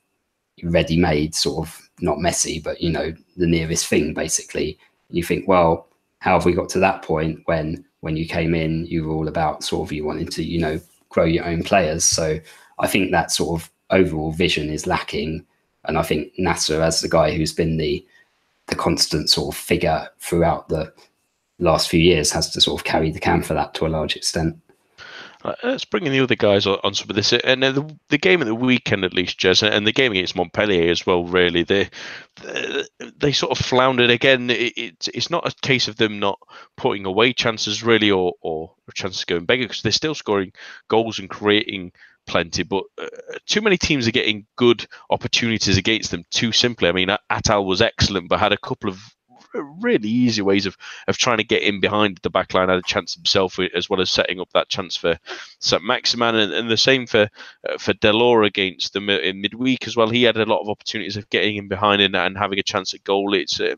ready-made, 0.61 1.33
sort 1.33 1.67
of 1.67 1.89
not 2.01 2.19
messy, 2.19 2.59
but 2.59 2.81
you 2.81 2.91
know 2.91 3.13
the 3.37 3.47
nearest 3.47 3.87
thing 3.87 4.13
basically. 4.13 4.77
You 5.09 5.23
think, 5.23 5.47
well, 5.47 5.87
how 6.19 6.33
have 6.33 6.45
we 6.45 6.53
got 6.53 6.69
to 6.69 6.79
that 6.79 7.01
point 7.01 7.39
when 7.45 7.83
when 8.01 8.17
you 8.17 8.27
came 8.27 8.53
in, 8.53 8.85
you 8.85 9.05
were 9.05 9.13
all 9.13 9.27
about 9.27 9.63
sort 9.63 9.87
of 9.87 9.91
you 9.91 10.03
wanted 10.05 10.31
to 10.31 10.43
you 10.43 10.59
know 10.59 10.79
grow 11.09 11.25
your 11.25 11.45
own 11.45 11.63
players. 11.63 12.03
So 12.03 12.39
I 12.79 12.87
think 12.87 13.11
that 13.11 13.31
sort 13.31 13.61
of 13.61 13.69
overall 13.89 14.31
vision 14.31 14.69
is 14.69 14.87
lacking, 14.87 15.45
and 15.85 15.97
I 15.97 16.03
think 16.03 16.33
Nasser 16.37 16.81
as 16.81 17.01
the 17.01 17.09
guy 17.09 17.31
who's 17.31 17.53
been 17.53 17.77
the 17.77 18.05
the 18.67 18.75
constant 18.75 19.29
sort 19.29 19.53
of 19.53 19.59
figure 19.59 20.07
throughout 20.19 20.69
the 20.69 20.93
last 21.59 21.89
few 21.89 21.99
years 21.99 22.31
has 22.31 22.49
to 22.51 22.61
sort 22.61 22.79
of 22.79 22.85
carry 22.85 23.11
the 23.11 23.19
can 23.19 23.41
for 23.41 23.53
that 23.53 23.73
to 23.75 23.85
a 23.85 23.89
large 23.89 24.15
extent. 24.15 24.57
Let's 25.61 25.85
bring 25.85 26.05
in 26.05 26.13
the 26.13 26.21
other 26.21 26.35
guys 26.35 26.65
on, 26.65 26.79
on 26.83 26.93
some 26.93 27.09
of 27.09 27.15
this, 27.15 27.33
and 27.33 27.63
uh, 27.63 27.71
the, 27.71 27.97
the 28.09 28.17
game 28.17 28.41
at 28.41 28.45
the 28.45 28.55
weekend 28.55 29.03
at 29.03 29.13
least, 29.13 29.39
Jez, 29.39 29.67
and 29.67 29.85
the 29.85 29.91
game 29.91 30.13
against 30.13 30.35
Montpellier 30.35 30.89
as 30.89 31.05
well. 31.05 31.25
Really, 31.25 31.63
they 31.63 31.89
they, 32.41 32.83
they 33.17 33.31
sort 33.33 33.57
of 33.57 33.65
floundered 33.65 34.09
again. 34.09 34.49
It, 34.49 34.77
it, 34.77 35.09
it's 35.13 35.29
not 35.29 35.47
a 35.47 35.53
case 35.61 35.87
of 35.87 35.97
them 35.97 36.19
not 36.19 36.39
putting 36.77 37.05
away 37.05 37.33
chances 37.33 37.83
really, 37.83 38.09
or 38.09 38.33
or 38.41 38.71
chances 38.93 39.25
going 39.25 39.45
bigger 39.45 39.65
because 39.65 39.81
they're 39.81 39.91
still 39.91 40.15
scoring 40.15 40.53
goals 40.87 41.19
and 41.19 41.29
creating 41.29 41.91
plenty. 42.25 42.63
But 42.63 42.85
uh, 42.97 43.07
too 43.45 43.61
many 43.61 43.77
teams 43.77 44.07
are 44.07 44.11
getting 44.11 44.45
good 44.55 44.85
opportunities 45.09 45.77
against 45.77 46.11
them 46.11 46.23
too 46.31 46.53
simply. 46.53 46.87
I 46.87 46.93
mean, 46.93 47.09
Atal 47.29 47.65
was 47.65 47.81
excellent, 47.81 48.29
but 48.29 48.39
had 48.39 48.53
a 48.53 48.57
couple 48.57 48.89
of 48.89 48.99
really 49.61 50.09
easy 50.09 50.41
ways 50.41 50.65
of 50.65 50.77
of 51.07 51.17
trying 51.17 51.37
to 51.37 51.43
get 51.43 51.61
in 51.61 51.79
behind 51.79 52.19
the 52.23 52.29
back 52.29 52.53
line. 52.53 52.69
Had 52.69 52.79
a 52.79 52.83
chance 52.83 53.13
himself 53.13 53.59
as 53.73 53.89
well 53.89 54.01
as 54.01 54.09
setting 54.09 54.39
up 54.39 54.51
that 54.53 54.69
chance 54.69 54.95
for 54.95 55.17
St. 55.59 55.83
Maximin, 55.83 56.35
and, 56.35 56.53
and 56.53 56.69
the 56.69 56.77
same 56.77 57.05
for 57.05 57.29
uh, 57.69 57.77
for 57.77 57.93
Delort 57.93 58.45
against 58.45 58.93
them 58.93 59.09
in 59.09 59.41
midweek 59.41 59.87
as 59.87 59.95
well. 59.95 60.09
He 60.09 60.23
had 60.23 60.37
a 60.37 60.45
lot 60.45 60.61
of 60.61 60.69
opportunities 60.69 61.17
of 61.17 61.29
getting 61.29 61.57
in 61.57 61.67
behind 61.67 62.01
and, 62.01 62.15
and 62.15 62.37
having 62.37 62.59
a 62.59 62.63
chance 62.63 62.93
at 62.93 63.03
goal. 63.03 63.33
It's 63.33 63.59
uh, 63.59 63.75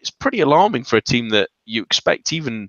it's 0.00 0.10
pretty 0.10 0.40
alarming 0.40 0.84
for 0.84 0.96
a 0.96 1.02
team 1.02 1.30
that 1.30 1.50
you 1.64 1.82
expect 1.82 2.32
even 2.32 2.68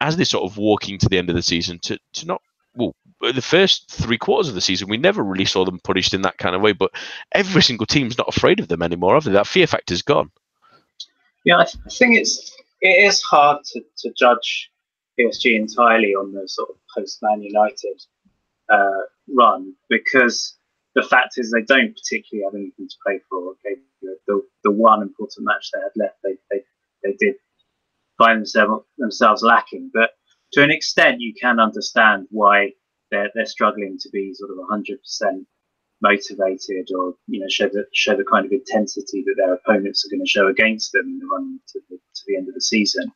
as 0.00 0.16
they're 0.16 0.24
sort 0.24 0.50
of 0.50 0.56
walking 0.56 0.98
to 0.98 1.08
the 1.08 1.18
end 1.18 1.30
of 1.30 1.36
the 1.36 1.42
season 1.42 1.78
to 1.80 1.98
to 2.14 2.26
not 2.26 2.42
well 2.74 2.94
the 3.20 3.42
first 3.42 3.90
three 3.90 4.18
quarters 4.18 4.48
of 4.48 4.54
the 4.54 4.60
season, 4.60 4.88
we 4.88 4.96
never 4.96 5.22
really 5.22 5.44
saw 5.44 5.64
them 5.64 5.78
punished 5.78 6.14
in 6.14 6.22
that 6.22 6.38
kind 6.38 6.56
of 6.56 6.62
way. 6.62 6.72
But 6.72 6.90
every 7.32 7.62
single 7.62 7.86
team's 7.86 8.16
not 8.16 8.34
afraid 8.34 8.60
of 8.60 8.68
them 8.68 8.82
anymore, 8.82 9.14
have 9.14 9.24
they? 9.24 9.32
That 9.32 9.46
fear 9.46 9.66
factor's 9.66 10.02
gone. 10.02 10.30
Yeah, 11.44 11.58
I, 11.58 11.64
th- 11.64 11.82
I 11.86 11.90
think 11.90 12.16
it's 12.16 12.54
it 12.80 13.04
is 13.06 13.22
hard 13.22 13.62
to, 13.72 13.82
to 13.98 14.12
judge 14.16 14.70
PSG 15.18 15.54
entirely 15.54 16.14
on 16.14 16.32
the 16.32 16.48
sort 16.48 16.70
of 16.70 16.76
post 16.94 17.18
Man 17.22 17.42
United 17.42 18.00
uh, 18.72 19.02
run 19.34 19.74
because 19.88 20.56
the 20.94 21.02
fact 21.02 21.34
is 21.36 21.50
they 21.50 21.62
don't 21.62 21.94
particularly 21.94 22.44
have 22.44 22.54
anything 22.54 22.88
to 22.88 22.96
play 23.04 23.20
for. 23.28 23.50
Okay, 23.50 23.80
the, 24.02 24.42
the, 24.64 24.70
one 24.70 25.02
important 25.02 25.46
match 25.46 25.70
they 25.72 25.80
had 25.80 25.92
left, 25.96 26.16
they 26.22 26.36
they, 26.50 26.62
they 27.02 27.16
did 27.18 27.36
find 28.18 28.40
themselves 28.40 28.84
themselves 28.98 29.42
lacking. 29.42 29.90
But 29.92 30.10
to 30.52 30.62
an 30.62 30.70
extent, 30.70 31.20
you 31.20 31.32
can 31.40 31.60
understand 31.60 32.26
why 32.30 32.72
they're 33.10 33.30
they're 33.34 33.46
struggling 33.46 33.98
to 33.98 34.08
be 34.10 34.34
sort 34.34 34.50
of 34.50 34.56
100% 34.56 35.46
motivated 36.02 36.88
or 36.96 37.14
you 37.26 37.40
know 37.40 37.48
show 37.48 37.68
the 37.68 37.84
show 37.92 38.16
the 38.16 38.24
kind 38.24 38.46
of 38.46 38.52
intensity 38.52 39.22
that 39.26 39.34
their 39.36 39.54
opponents 39.54 40.04
are 40.04 40.10
going 40.10 40.24
to 40.24 40.30
show 40.30 40.48
against 40.48 40.92
them 40.92 41.06
in 41.06 41.18
the 41.18 41.26
run 41.26 41.60
to 41.68 41.80
the, 41.88 41.96
to 41.96 42.22
the 42.26 42.36
end 42.36 42.48
of 42.48 42.54
the 42.54 42.60
season. 42.60 43.12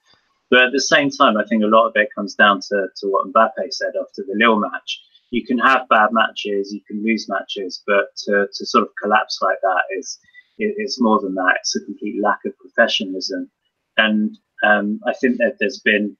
But 0.50 0.64
at 0.64 0.72
the 0.72 0.80
same 0.80 1.10
time, 1.10 1.36
I 1.36 1.44
think 1.44 1.64
a 1.64 1.66
lot 1.66 1.86
of 1.86 1.92
it 1.96 2.14
comes 2.14 2.34
down 2.34 2.60
to, 2.68 2.86
to 2.96 3.06
what 3.08 3.26
Mbappe 3.32 3.72
said 3.72 3.94
after 4.00 4.22
the 4.26 4.36
Lille 4.36 4.60
match. 4.60 5.00
You 5.30 5.44
can 5.44 5.58
have 5.58 5.88
bad 5.88 6.10
matches, 6.12 6.72
you 6.72 6.80
can 6.86 7.02
lose 7.02 7.28
matches, 7.28 7.82
but 7.86 8.14
to, 8.24 8.46
to 8.54 8.66
sort 8.66 8.84
of 8.84 8.90
collapse 9.02 9.40
like 9.42 9.58
that 9.62 9.82
is 9.98 10.18
it's 10.58 11.00
more 11.00 11.20
than 11.20 11.34
that. 11.34 11.56
It's 11.60 11.74
a 11.74 11.84
complete 11.84 12.22
lack 12.22 12.38
of 12.46 12.56
professionalism, 12.58 13.50
and 13.96 14.36
um, 14.64 15.00
I 15.06 15.12
think 15.14 15.38
that 15.38 15.56
there's 15.58 15.80
been 15.80 16.16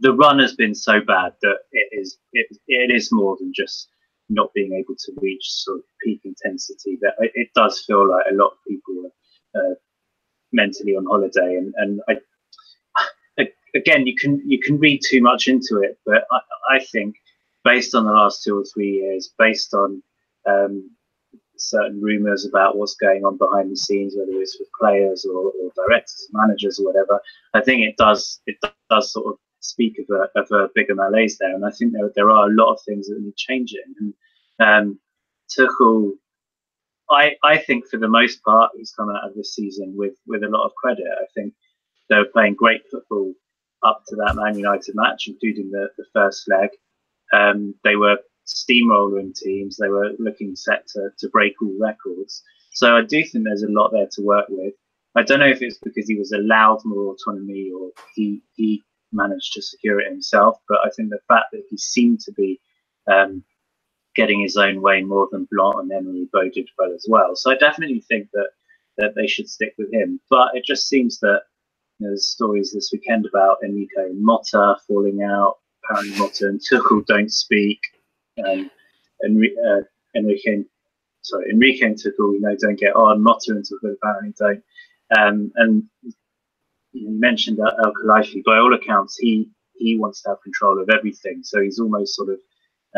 the 0.00 0.12
run 0.12 0.38
has 0.38 0.54
been 0.54 0.74
so 0.74 1.00
bad 1.00 1.32
that 1.42 1.58
it 1.72 1.88
is 1.92 2.18
it, 2.32 2.46
it 2.66 2.94
is 2.94 3.10
more 3.12 3.36
than 3.38 3.52
just 3.54 3.88
not 4.28 4.52
being 4.54 4.74
able 4.74 4.94
to 4.94 5.12
reach 5.20 5.44
sort 5.44 5.78
of 5.78 5.84
peak 6.02 6.20
intensity. 6.24 6.98
That 7.00 7.14
it, 7.18 7.48
does 7.54 7.84
feel 7.86 8.08
like 8.08 8.26
a 8.30 8.34
lot 8.34 8.52
of 8.52 8.58
people 8.66 9.10
are 9.56 9.72
uh, 9.72 9.74
mentally 10.52 10.96
on 10.96 11.06
holiday, 11.06 11.56
and 11.56 11.74
and 11.76 12.00
I, 12.08 12.16
again 13.74 14.06
you 14.06 14.14
can 14.16 14.42
you 14.46 14.58
can 14.60 14.78
read 14.78 15.00
too 15.08 15.22
much 15.22 15.48
into 15.48 15.80
it, 15.82 15.98
but 16.04 16.24
I, 16.30 16.76
I 16.76 16.84
think 16.84 17.16
based 17.64 17.94
on 17.94 18.04
the 18.04 18.12
last 18.12 18.42
two 18.42 18.58
or 18.58 18.64
three 18.64 18.92
years, 18.92 19.32
based 19.38 19.74
on 19.74 20.02
um, 20.48 20.90
certain 21.56 22.00
rumours 22.00 22.46
about 22.46 22.76
what's 22.76 22.94
going 22.94 23.24
on 23.24 23.36
behind 23.36 23.70
the 23.70 23.76
scenes, 23.76 24.14
whether 24.16 24.40
it's 24.40 24.58
with 24.58 24.68
players 24.80 25.24
or, 25.24 25.52
or 25.60 25.70
directors, 25.76 26.28
managers, 26.32 26.78
or 26.78 26.86
whatever. 26.86 27.20
I 27.54 27.60
think 27.60 27.82
it 27.82 27.96
does 27.96 28.40
it 28.46 28.56
does 28.90 29.12
sort 29.12 29.26
of 29.26 29.38
speak 29.60 29.98
of 29.98 30.14
a, 30.14 30.40
of 30.40 30.50
a 30.50 30.68
bigger 30.74 30.94
malaise 30.94 31.38
there. 31.38 31.54
And 31.54 31.64
I 31.64 31.70
think 31.70 31.92
there, 31.92 32.10
there 32.14 32.30
are 32.30 32.48
a 32.48 32.54
lot 32.54 32.72
of 32.72 32.80
things 32.82 33.08
that 33.08 33.20
need 33.20 33.36
changing. 33.36 33.94
And 34.00 34.14
um, 34.60 34.98
Tuchel, 35.50 36.12
I, 37.10 37.36
I 37.42 37.58
think 37.58 37.86
for 37.88 37.98
the 37.98 38.08
most 38.08 38.42
part, 38.42 38.72
he's 38.76 38.92
come 38.92 39.10
out 39.10 39.28
of 39.28 39.34
this 39.34 39.54
season 39.54 39.94
with, 39.96 40.14
with 40.26 40.42
a 40.42 40.48
lot 40.48 40.64
of 40.64 40.74
credit. 40.74 41.06
I 41.10 41.26
think 41.34 41.54
they 42.08 42.16
were 42.16 42.26
playing 42.32 42.54
great 42.54 42.82
football 42.90 43.32
up 43.82 44.02
to 44.08 44.16
that 44.16 44.36
Man 44.36 44.58
United 44.58 44.94
match, 44.94 45.28
including 45.28 45.70
the, 45.70 45.88
the 45.96 46.04
first 46.12 46.48
leg. 46.48 46.70
Um, 47.32 47.74
they 47.84 47.96
were 47.96 48.18
steamrolling 48.46 49.34
teams. 49.34 49.76
They 49.76 49.88
were 49.88 50.12
looking 50.18 50.56
set 50.56 50.86
to, 50.88 51.10
to 51.18 51.28
break 51.28 51.54
all 51.62 51.76
records. 51.80 52.42
So 52.72 52.96
I 52.96 53.02
do 53.02 53.24
think 53.24 53.44
there's 53.44 53.62
a 53.62 53.70
lot 53.70 53.90
there 53.92 54.08
to 54.12 54.22
work 54.22 54.46
with. 54.48 54.74
I 55.16 55.22
don't 55.22 55.40
know 55.40 55.48
if 55.48 55.62
it's 55.62 55.78
because 55.78 56.06
he 56.06 56.16
was 56.16 56.32
allowed 56.32 56.80
more 56.84 57.14
autonomy 57.14 57.70
or 57.74 57.90
he, 58.14 58.42
he 58.54 58.82
managed 59.12 59.52
to 59.54 59.62
secure 59.62 60.00
it 60.00 60.10
himself. 60.10 60.58
But 60.68 60.78
I 60.84 60.90
think 60.90 61.10
the 61.10 61.20
fact 61.28 61.46
that 61.52 61.64
he 61.70 61.76
seemed 61.76 62.20
to 62.20 62.32
be 62.32 62.60
um, 63.10 63.42
getting 64.14 64.40
his 64.40 64.56
own 64.56 64.82
way 64.82 65.02
more 65.02 65.28
than 65.30 65.48
Blanc 65.50 65.76
and 65.78 65.92
Emery 65.92 66.28
boded 66.32 66.68
well 66.78 66.92
as 66.92 67.06
well. 67.08 67.36
So 67.36 67.50
I 67.50 67.56
definitely 67.56 68.00
think 68.00 68.28
that 68.32 68.50
that 68.98 69.14
they 69.14 69.28
should 69.28 69.48
stick 69.48 69.74
with 69.78 69.92
him. 69.92 70.20
But 70.28 70.48
it 70.54 70.64
just 70.64 70.88
seems 70.88 71.20
that 71.20 71.42
you 71.98 72.06
know, 72.06 72.10
there's 72.10 72.28
stories 72.28 72.72
this 72.72 72.90
weekend 72.92 73.26
about 73.26 73.58
Enrico 73.64 74.12
Motta 74.14 74.76
falling 74.86 75.22
out. 75.22 75.58
Apparently, 75.84 76.18
Motta 76.18 76.48
and 76.48 76.60
Tuchel 76.60 77.06
don't 77.06 77.32
speak. 77.32 77.80
Um, 78.44 78.70
Henrique, 79.24 79.56
uh, 79.66 79.82
Henrique, 80.16 80.66
sorry, 81.22 81.50
Henrique 81.52 81.82
and 81.82 81.96
Tuchel, 81.96 82.32
we 82.32 82.40
know, 82.40 82.56
don't 82.60 82.78
get 82.78 82.94
on. 82.94 83.22
Motta 83.22 83.50
and 83.50 83.64
Tuchel 83.64 83.94
apparently 83.94 84.34
don't. 84.38 84.62
Um, 85.16 85.52
and 85.56 85.84
you 86.02 86.12
mentioned 86.94 87.58
El 87.60 87.92
Khelaifi. 87.92 88.42
By 88.44 88.58
all 88.58 88.74
accounts, 88.74 89.16
he 89.18 89.48
he 89.74 89.96
wants 89.96 90.22
to 90.22 90.30
have 90.30 90.42
control 90.42 90.80
of 90.80 90.90
everything. 90.90 91.42
So 91.42 91.62
he's 91.62 91.78
almost 91.78 92.16
sort 92.16 92.30
of 92.30 92.40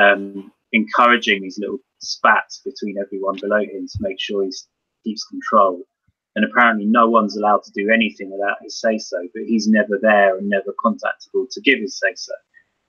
um, 0.00 0.50
encouraging 0.72 1.42
these 1.42 1.58
little 1.58 1.78
spats 1.98 2.62
between 2.64 2.96
everyone 2.98 3.36
below 3.40 3.60
him 3.60 3.86
to 3.86 3.98
make 4.00 4.18
sure 4.18 4.44
he 4.44 4.52
keeps 5.04 5.24
control. 5.24 5.82
And 6.36 6.44
apparently, 6.44 6.86
no 6.86 7.08
one's 7.08 7.36
allowed 7.36 7.64
to 7.64 7.72
do 7.72 7.90
anything 7.90 8.30
without 8.30 8.58
his 8.62 8.80
say 8.80 8.98
so. 8.98 9.18
But 9.34 9.44
he's 9.44 9.66
never 9.66 9.98
there 10.00 10.38
and 10.38 10.48
never 10.48 10.74
contactable 10.84 11.46
to 11.50 11.60
give 11.60 11.80
his 11.80 11.98
say 11.98 12.14
so. 12.14 12.32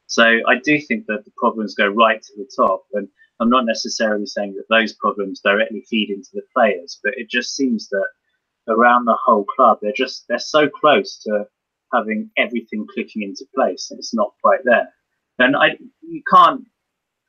So 0.06 0.24
I 0.48 0.60
do 0.64 0.80
think 0.80 1.06
that 1.08 1.26
the 1.26 1.32
problems 1.38 1.74
go 1.74 1.88
right 1.88 2.22
to 2.22 2.34
the 2.38 2.50
top. 2.56 2.84
And 2.94 3.08
I'm 3.40 3.50
not 3.50 3.66
necessarily 3.66 4.28
saying 4.28 4.56
that 4.56 4.70
those 4.70 4.94
problems 4.94 5.42
directly 5.42 5.84
feed 5.90 6.12
into 6.12 6.30
the 6.34 6.44
players, 6.54 7.00
but 7.04 7.14
it 7.18 7.30
just 7.30 7.56
seems 7.56 7.90
that 7.90 8.06
around 8.68 9.06
the 9.06 9.18
whole 9.24 9.46
club. 9.46 9.80
They're 9.82 9.94
just 9.96 10.26
they're 10.28 10.40
so 10.40 10.70
close 10.70 11.18
to 11.24 11.46
having 11.94 12.30
everything 12.38 12.88
clicking 12.94 13.24
into 13.24 13.46
place, 13.56 13.90
and 13.92 14.00
it's 14.00 14.14
not 14.14 14.34
quite 14.42 14.62
there. 14.64 14.90
And 15.40 15.56
I 15.56 15.78
you 16.02 16.22
can't. 16.30 16.66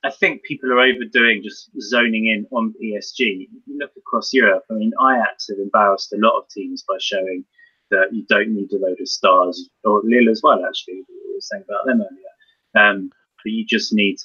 I 0.05 0.11
think 0.11 0.43
people 0.43 0.73
are 0.73 0.81
overdoing 0.81 1.43
just 1.45 1.71
zoning 1.81 2.27
in 2.27 2.47
on 2.51 2.75
PSG. 2.83 3.49
You 3.67 3.79
look 3.79 3.93
across 3.97 4.33
Europe. 4.33 4.65
I 4.71 4.75
mean, 4.75 4.93
Ajax 5.01 5.47
have 5.49 5.59
embarrassed 5.59 6.13
a 6.13 6.17
lot 6.19 6.39
of 6.39 6.49
teams 6.49 6.85
by 6.89 6.97
showing 7.01 7.45
that 7.91 8.09
you 8.11 8.25
don't 8.29 8.49
need 8.49 8.73
a 8.73 8.79
load 8.79 9.01
of 9.01 9.09
stars, 9.09 9.69
or 9.85 10.03
Lille 10.05 10.31
as 10.31 10.41
well. 10.43 10.65
Actually, 10.67 11.05
we 11.09 11.35
were 11.35 11.41
saying 11.41 11.65
about 11.69 11.87
them 11.87 12.03
earlier. 12.03 12.33
Um, 12.75 13.11
but 13.45 13.53
you 13.53 13.65
just 13.65 13.93
need, 13.93 14.17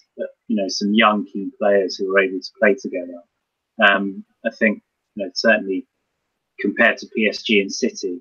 you 0.47 0.55
know, 0.55 0.67
some 0.67 0.93
young 0.93 1.25
key 1.25 1.49
players 1.59 1.95
who 1.95 2.15
are 2.15 2.19
able 2.19 2.39
to 2.39 2.51
play 2.59 2.75
together. 2.75 3.21
Um, 3.83 4.23
I 4.45 4.49
think, 4.51 4.83
you 5.15 5.25
know, 5.25 5.31
certainly 5.33 5.85
compared 6.59 6.97
to 6.97 7.07
PSG 7.17 7.61
and 7.61 7.71
City, 7.71 8.19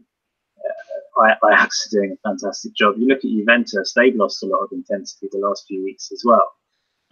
uh, 1.19 1.35
Ajax 1.49 1.87
are 1.93 1.99
doing 1.99 2.13
a 2.13 2.29
fantastic 2.29 2.75
job. 2.75 2.95
You 2.99 3.07
look 3.07 3.25
at 3.25 3.31
Juventus; 3.31 3.93
they've 3.95 4.15
lost 4.15 4.43
a 4.43 4.47
lot 4.47 4.63
of 4.63 4.73
intensity 4.73 5.29
the 5.31 5.39
last 5.39 5.65
few 5.67 5.83
weeks 5.83 6.11
as 6.13 6.23
well. 6.25 6.53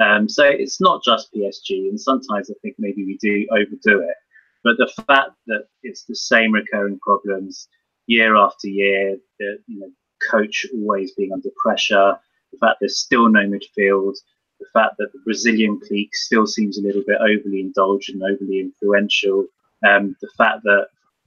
Um, 0.00 0.28
so 0.28 0.44
it's 0.44 0.80
not 0.80 1.04
just 1.04 1.32
PSG, 1.32 1.88
and 1.88 2.00
sometimes 2.00 2.50
I 2.50 2.54
think 2.62 2.76
maybe 2.78 3.04
we 3.04 3.16
do 3.18 3.46
overdo 3.52 4.00
it. 4.00 4.16
But 4.64 4.78
the 4.78 4.90
fact 5.06 5.32
that 5.46 5.66
it's 5.82 6.04
the 6.04 6.16
same 6.16 6.52
recurring 6.52 6.98
problems 7.00 7.68
year 8.06 8.34
after 8.37 8.68
year, 8.68 9.18
the 9.38 9.58
you 9.66 9.80
know, 9.80 9.90
coach 10.30 10.66
always 10.74 11.12
being 11.12 11.32
under 11.32 11.50
pressure, 11.62 12.18
the 12.52 12.58
fact 12.58 12.78
there's 12.80 12.98
still 12.98 13.28
no 13.28 13.40
midfield, 13.40 14.14
the 14.60 14.66
fact 14.72 14.96
that 14.98 15.12
the 15.12 15.20
Brazilian 15.24 15.80
clique 15.80 16.14
still 16.14 16.46
seems 16.46 16.78
a 16.78 16.82
little 16.82 17.02
bit 17.06 17.18
overly 17.20 17.60
indulgent, 17.60 18.22
overly 18.22 18.60
influential, 18.60 19.46
um, 19.87 20.16
the 20.20 20.30
fact 20.38 20.62
that 20.64 20.87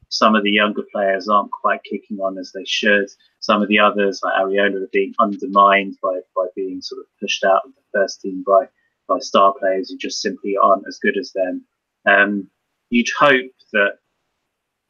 some 0.10 0.36
of 0.36 0.43
the 0.43 0.52
younger 0.52 0.84
players 0.91 1.28
aren't 1.28 1.52
quite 1.52 1.84
kicking 1.84 2.20
on 2.20 2.38
as 2.38 2.52
they 2.54 2.65
should. 2.65 3.10
Some 3.39 3.62
of 3.62 3.67
the 3.67 3.80
others, 3.80 4.22
like 4.24 4.34
Areola, 4.34 4.84
are 4.84 4.89
being 4.91 5.13
undermined 5.20 5.98
by, 6.02 6.20
by 6.36 6.48
being 6.56 6.82
sort 6.82 7.00
of 7.00 7.06
pushed 7.20 7.43
out 7.43 7.62
of 7.65 7.72
the 7.76 8.00
first 8.00 8.22
team 8.22 8.43
by, 8.46 8.67
by 9.08 9.20
star 9.20 9.54
players 9.60 9.89
who 9.89 9.98
just 9.98 10.22
simply 10.22 10.56
aren't 10.62 10.88
as 10.88 11.00
good 11.00 11.17
as 11.17 11.32
them. 11.34 11.65
Um, 12.08 12.50
you'd 12.89 13.10
hope 13.17 13.52
that 13.74 14.00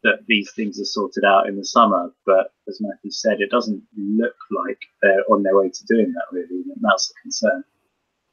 that 0.04 0.20
these 0.28 0.52
things 0.54 0.80
are 0.80 0.86
sorted 0.86 1.24
out 1.26 1.50
in 1.50 1.58
the 1.58 1.66
summer, 1.66 2.14
but 2.26 2.54
as 2.68 2.80
Matthew 2.80 3.12
said, 3.12 3.42
it 3.42 3.50
doesn't 3.50 3.84
look 3.98 4.36
like 4.52 4.80
they're 5.02 5.24
on 5.30 5.42
their 5.44 5.58
way 5.58 5.70
to 5.70 5.86
doing 5.86 6.14
that 6.14 6.26
really, 6.32 6.62
and 6.62 6.78
that's 6.80 7.12
a 7.12 7.22
concern. 7.22 7.64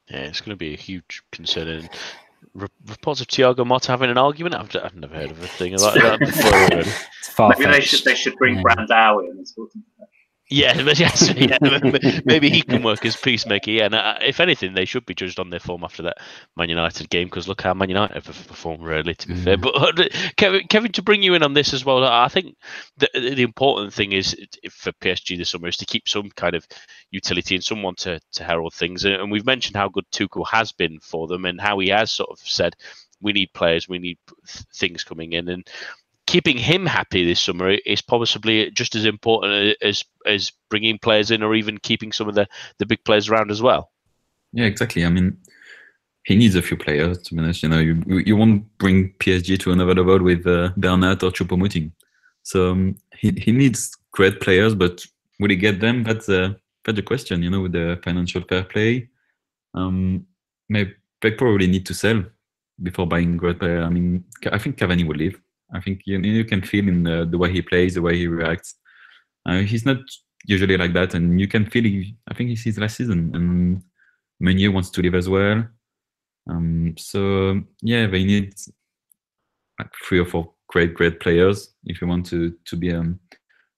Yeah, 0.09 0.19
it's 0.19 0.41
going 0.41 0.51
to 0.51 0.55
be 0.55 0.73
a 0.73 0.77
huge 0.77 1.23
concern. 1.31 1.67
And 1.67 1.89
reports 2.55 3.21
of 3.21 3.27
Thiago 3.27 3.65
Motta 3.65 3.87
having 3.87 4.09
an 4.09 4.17
argument. 4.17 4.55
I've, 4.55 4.75
I've 4.83 4.95
never 4.95 5.15
heard 5.15 5.31
of 5.31 5.43
a 5.43 5.47
thing 5.47 5.77
like 5.77 5.93
that 5.95 6.19
before. 7.35 7.49
Maybe 7.49 7.65
they 7.71 7.81
should 7.81 8.03
they 8.03 8.15
should 8.15 8.35
bring 8.37 8.55
yeah. 8.55 8.63
Brandao 8.63 9.25
in. 9.25 9.45
Yeah, 10.47 10.79
yes, 10.95 11.33
yeah, 11.35 11.57
maybe 12.23 12.49
he 12.49 12.61
can 12.61 12.83
work 12.83 13.03
as 13.03 13.15
peacemaker. 13.15 13.71
Yeah, 13.71 13.85
and 13.85 13.95
uh, 13.95 14.15
if 14.21 14.39
anything, 14.39 14.73
they 14.73 14.85
should 14.85 15.05
be 15.05 15.15
judged 15.15 15.39
on 15.39 15.49
their 15.49 15.59
form 15.59 15.83
after 15.83 16.03
that 16.03 16.17
Man 16.55 16.69
United 16.69 17.09
game 17.09 17.27
because 17.27 17.47
look 17.47 17.61
how 17.61 17.73
Man 17.73 17.89
United 17.89 18.13
have 18.13 18.47
performed 18.47 18.83
really. 18.83 19.15
To 19.15 19.27
be 19.27 19.33
mm. 19.33 19.43
fair, 19.43 19.57
but 19.57 19.75
uh, 19.75 20.09
Kevin, 20.37 20.67
Kevin, 20.67 20.91
to 20.91 21.01
bring 21.01 21.23
you 21.23 21.33
in 21.33 21.41
on 21.41 21.53
this 21.53 21.73
as 21.73 21.83
well, 21.83 22.03
I 22.03 22.27
think 22.27 22.55
the 22.97 23.09
the 23.13 23.41
important 23.41 23.91
thing 23.93 24.11
is 24.11 24.35
for 24.69 24.91
PSG 24.93 25.37
this 25.37 25.49
summer 25.49 25.67
is 25.67 25.77
to 25.77 25.85
keep 25.85 26.07
some 26.07 26.29
kind 26.31 26.55
of 26.55 26.67
utility 27.09 27.55
and 27.55 27.63
someone 27.63 27.95
to 27.95 28.19
to 28.33 28.43
herald 28.43 28.75
things. 28.75 29.03
And 29.03 29.31
we've 29.31 29.45
mentioned 29.45 29.75
how 29.75 29.89
good 29.89 30.05
Tuchel 30.11 30.47
has 30.51 30.71
been 30.71 30.99
for 30.99 31.27
them 31.27 31.45
and 31.45 31.59
how 31.59 31.79
he 31.79 31.89
has 31.89 32.11
sort 32.11 32.29
of 32.29 32.37
said 32.39 32.75
we 33.19 33.33
need 33.33 33.53
players, 33.53 33.89
we 33.89 33.97
need 33.97 34.19
things 34.75 35.03
coming 35.03 35.33
in, 35.33 35.49
and 35.49 35.67
keeping 36.27 36.57
him 36.57 36.85
happy 36.85 37.25
this 37.25 37.39
summer 37.39 37.71
is 37.85 38.01
possibly 38.01 38.71
just 38.71 38.95
as 38.95 39.05
important 39.05 39.77
as 39.81 40.03
as 40.25 40.51
bringing 40.69 40.97
players 40.97 41.31
in 41.31 41.43
or 41.43 41.55
even 41.55 41.77
keeping 41.77 42.11
some 42.11 42.27
of 42.27 42.35
the 42.35 42.47
the 42.79 42.85
big 42.85 43.03
players 43.03 43.29
around 43.29 43.51
as 43.51 43.61
well. 43.61 43.91
Yeah, 44.53 44.65
exactly. 44.65 45.05
I 45.05 45.09
mean, 45.09 45.37
he 46.23 46.35
needs 46.35 46.55
a 46.55 46.61
few 46.61 46.77
players. 46.77 47.21
To 47.23 47.37
honest, 47.37 47.63
you 47.63 47.69
know, 47.69 47.79
you 47.79 48.01
you 48.07 48.35
won't 48.35 48.65
bring 48.77 49.13
PSG 49.19 49.59
to 49.59 49.71
another 49.71 49.95
level 49.95 50.19
with 50.23 50.45
uh, 50.47 50.71
Bernat 50.77 51.23
or 51.23 51.31
Choupo-Moting. 51.31 51.91
So 52.43 52.71
um, 52.71 52.95
he 53.17 53.31
he 53.31 53.51
needs 53.51 53.95
great 54.11 54.41
players, 54.41 54.75
but 54.75 55.05
will 55.39 55.49
he 55.49 55.55
get 55.55 55.79
them? 55.79 56.03
That's 56.03 56.27
uh, 56.29 56.53
that's 56.83 56.95
the 56.95 57.03
question. 57.03 57.43
You 57.43 57.49
know, 57.49 57.61
with 57.61 57.73
the 57.73 57.99
financial 58.03 58.41
fair 58.41 58.63
play, 58.63 59.09
um, 59.73 60.25
maybe 60.69 60.93
they 61.21 61.31
probably 61.31 61.67
need 61.67 61.85
to 61.85 61.93
sell 61.93 62.23
before 62.81 63.07
buying 63.07 63.37
great 63.37 63.59
player. 63.59 63.83
I 63.83 63.89
mean, 63.89 64.23
I 64.51 64.57
think 64.57 64.77
Cavani 64.77 65.07
will 65.07 65.15
leave. 65.15 65.39
I 65.73 65.81
think 65.81 66.01
you, 66.05 66.19
you 66.19 66.45
can 66.45 66.61
feel 66.61 66.87
in 66.87 67.03
the, 67.03 67.27
the 67.29 67.37
way 67.37 67.51
he 67.51 67.61
plays, 67.61 67.95
the 67.95 68.01
way 68.01 68.17
he 68.17 68.27
reacts. 68.27 68.75
Uh, 69.45 69.59
he's 69.59 69.85
not 69.85 69.97
usually 70.45 70.77
like 70.77 70.93
that, 70.93 71.13
and 71.13 71.39
you 71.39 71.47
can 71.47 71.65
feel. 71.65 71.83
He, 71.83 72.15
I 72.29 72.33
think 72.33 72.51
it's 72.51 72.63
his 72.63 72.77
last 72.77 72.97
season, 72.97 73.31
and 73.33 73.83
Meunier 74.39 74.71
wants 74.71 74.89
to 74.91 75.01
leave 75.01 75.15
as 75.15 75.29
well. 75.29 75.65
Um, 76.49 76.95
so 76.97 77.61
yeah, 77.81 78.07
they 78.07 78.23
need 78.23 78.53
like 79.79 79.89
three 80.07 80.19
or 80.19 80.25
four 80.25 80.51
great, 80.67 80.93
great 80.93 81.19
players 81.19 81.73
if 81.85 82.01
you 82.01 82.07
want 82.07 82.25
to 82.27 82.55
to 82.65 82.75
be 82.75 82.91
um, 82.91 83.19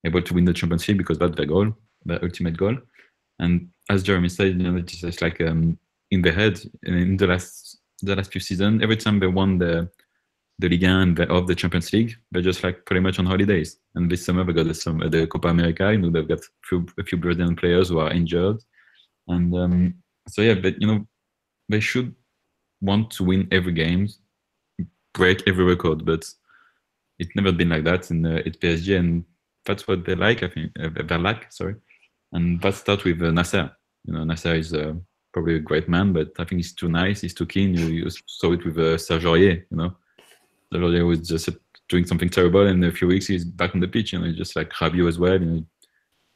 able 0.05 0.21
to 0.21 0.33
win 0.33 0.45
the 0.45 0.53
Champions 0.53 0.87
League 0.87 0.97
because 0.97 1.19
that's 1.19 1.35
the 1.35 1.45
goal, 1.45 1.73
the 2.05 2.21
ultimate 2.23 2.57
goal. 2.57 2.77
And 3.39 3.69
as 3.89 4.03
Jeremy 4.03 4.29
said, 4.29 4.59
you 4.59 4.71
know, 4.71 4.77
it's 4.77 4.97
just 4.97 5.21
like 5.21 5.39
um, 5.41 5.77
in 6.11 6.21
the 6.21 6.31
head 6.31 6.59
in 6.83 7.17
the 7.17 7.27
last 7.27 7.79
the 8.01 8.15
last 8.15 8.31
few 8.31 8.41
seasons, 8.41 8.81
every 8.83 8.97
time 8.97 9.19
they 9.19 9.27
won 9.27 9.57
the 9.57 9.89
the 10.59 10.69
Ligue 10.69 10.83
1 10.83 10.91
and 10.91 11.17
the, 11.17 11.29
of 11.31 11.47
the 11.47 11.55
Champions 11.55 11.93
League, 11.93 12.15
they're 12.31 12.41
just 12.41 12.63
like 12.63 12.85
pretty 12.85 12.99
much 12.99 13.19
on 13.19 13.25
holidays. 13.25 13.77
And 13.95 14.09
this 14.09 14.25
summer 14.25 14.43
they 14.43 14.53
got 14.53 14.65
the, 14.65 15.09
the 15.09 15.27
Copa 15.27 15.49
America. 15.49 15.91
You 15.91 15.99
know, 15.99 16.09
they've 16.09 16.27
got 16.27 16.39
a 16.39 16.67
few, 16.67 16.85
a 16.99 17.03
few 17.03 17.17
Brazilian 17.17 17.55
players 17.55 17.89
who 17.89 17.99
are 17.99 18.11
injured, 18.11 18.57
and 19.27 19.53
um, 19.55 19.93
so 20.27 20.41
yeah, 20.41 20.55
but 20.55 20.81
you 20.81 20.87
know, 20.87 21.07
they 21.69 21.79
should 21.79 22.15
want 22.81 23.11
to 23.11 23.23
win 23.23 23.47
every 23.51 23.73
game, 23.73 24.07
break 25.13 25.43
every 25.47 25.63
record, 25.63 26.05
but 26.05 26.25
it's 27.19 27.35
never 27.35 27.51
been 27.51 27.69
like 27.69 27.83
that 27.83 28.09
in 28.09 28.25
uh, 28.25 28.41
at 28.45 28.59
PSG, 28.59 28.97
and 28.97 29.25
that's 29.65 29.87
what 29.87 30.05
they 30.05 30.15
like. 30.15 30.41
I 30.41 30.47
think 30.47 30.71
uh, 30.79 30.89
they 31.03 31.17
lack. 31.17 31.51
Sorry, 31.51 31.75
and 32.31 32.59
that 32.61 32.75
starts 32.75 33.03
with 33.03 33.21
uh, 33.21 33.29
Nasser. 33.29 33.71
You 34.05 34.13
know, 34.13 34.23
Nasser 34.23 34.55
is 34.55 34.73
uh, 34.73 34.93
probably 35.33 35.57
a 35.57 35.59
great 35.59 35.87
man, 35.87 36.13
but 36.13 36.31
I 36.39 36.45
think 36.45 36.59
he's 36.59 36.73
too 36.73 36.89
nice. 36.89 37.21
He's 37.21 37.35
too 37.35 37.45
keen. 37.45 37.75
You, 37.75 37.87
you 37.87 38.09
saw 38.25 38.53
it 38.53 38.65
with 38.65 38.79
uh, 38.79 38.97
Serge 38.97 39.25
Aurier, 39.25 39.63
You 39.69 39.77
know 39.77 39.97
Lorier 40.71 41.05
was 41.05 41.27
just 41.27 41.49
doing 41.89 42.05
something 42.05 42.29
terrible, 42.29 42.65
and 42.65 42.83
in 42.83 42.89
a 42.89 42.93
few 42.93 43.07
weeks 43.07 43.27
he's 43.27 43.45
back 43.45 43.73
on 43.73 43.81
the 43.81 43.87
pitch. 43.87 44.13
You 44.13 44.19
know, 44.19 44.31
just 44.31 44.55
like 44.55 44.71
Rabiot 44.71 45.07
as 45.07 45.19
well. 45.19 45.33
You 45.33 45.45
know, 45.45 45.65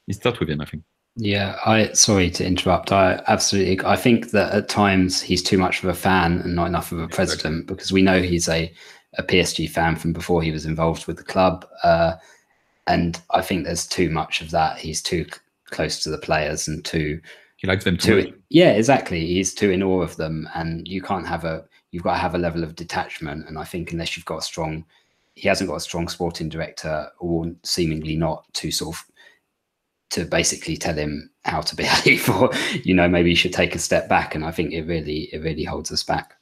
he 0.07 0.13
starts 0.13 0.39
with 0.39 0.49
him, 0.49 0.61
I 0.61 0.65
think. 0.65 0.83
Yeah, 1.17 1.57
I 1.65 1.91
sorry 1.91 2.29
to 2.31 2.45
interrupt. 2.45 2.91
I 2.91 3.21
absolutely 3.27 3.85
I 3.85 3.97
think 3.97 4.31
that 4.31 4.53
at 4.53 4.69
times 4.69 5.21
he's 5.21 5.43
too 5.43 5.57
much 5.57 5.83
of 5.83 5.89
a 5.89 5.93
fan 5.93 6.39
and 6.39 6.55
not 6.55 6.67
enough 6.67 6.91
of 6.91 6.99
a 6.99 7.07
president 7.07 7.67
because 7.67 7.91
we 7.91 8.01
know 8.01 8.21
he's 8.21 8.47
a, 8.47 8.73
a 9.17 9.23
PSG 9.23 9.69
fan 9.69 9.97
from 9.97 10.13
before 10.13 10.41
he 10.41 10.51
was 10.51 10.65
involved 10.65 11.07
with 11.07 11.17
the 11.17 11.23
club. 11.23 11.65
Uh, 11.83 12.13
and 12.87 13.21
I 13.31 13.41
think 13.41 13.65
there's 13.65 13.85
too 13.85 14.09
much 14.09 14.41
of 14.41 14.51
that. 14.51 14.77
He's 14.77 15.01
too 15.01 15.25
c- 15.25 15.39
close 15.65 16.01
to 16.03 16.09
the 16.09 16.17
players 16.17 16.69
and 16.69 16.83
too 16.83 17.19
he 17.61 17.67
likes 17.67 17.83
them 17.83 17.97
too. 17.97 18.23
too 18.23 18.33
yeah, 18.49 18.71
exactly. 18.71 19.25
He's 19.25 19.53
too 19.53 19.69
in 19.69 19.83
awe 19.83 20.01
of 20.01 20.15
them, 20.15 20.49
and 20.55 20.87
you 20.87 21.01
can't 21.01 21.27
have 21.27 21.45
a 21.45 21.63
you've 21.91 22.03
got 22.03 22.13
to 22.13 22.19
have 22.19 22.35
a 22.35 22.39
level 22.39 22.63
of 22.63 22.75
detachment. 22.75 23.47
And 23.47 23.57
I 23.57 23.63
think 23.63 23.91
unless 23.91 24.15
you've 24.15 24.25
got 24.25 24.39
a 24.39 24.43
strong, 24.43 24.85
he 25.35 25.47
hasn't 25.47 25.69
got 25.69 25.75
a 25.75 25.81
strong 25.81 26.07
sporting 26.07 26.49
director, 26.49 27.09
or 27.19 27.51
seemingly 27.63 28.15
not 28.15 28.45
to 28.55 28.71
sort 28.71 28.95
of 28.95 29.03
to 30.11 30.25
basically 30.25 30.75
tell 30.75 30.95
him 30.95 31.29
how 31.45 31.61
to 31.61 31.75
behave, 31.83 32.29
or 32.29 32.51
you 32.83 32.93
know 32.93 33.07
maybe 33.07 33.29
you 33.29 33.35
should 33.35 33.53
take 33.53 33.75
a 33.75 33.79
step 33.79 34.09
back. 34.09 34.35
And 34.35 34.43
I 34.43 34.51
think 34.51 34.73
it 34.73 34.83
really 34.83 35.29
it 35.33 35.39
really 35.39 35.63
holds 35.63 35.91
us 35.91 36.03
back. 36.03 36.35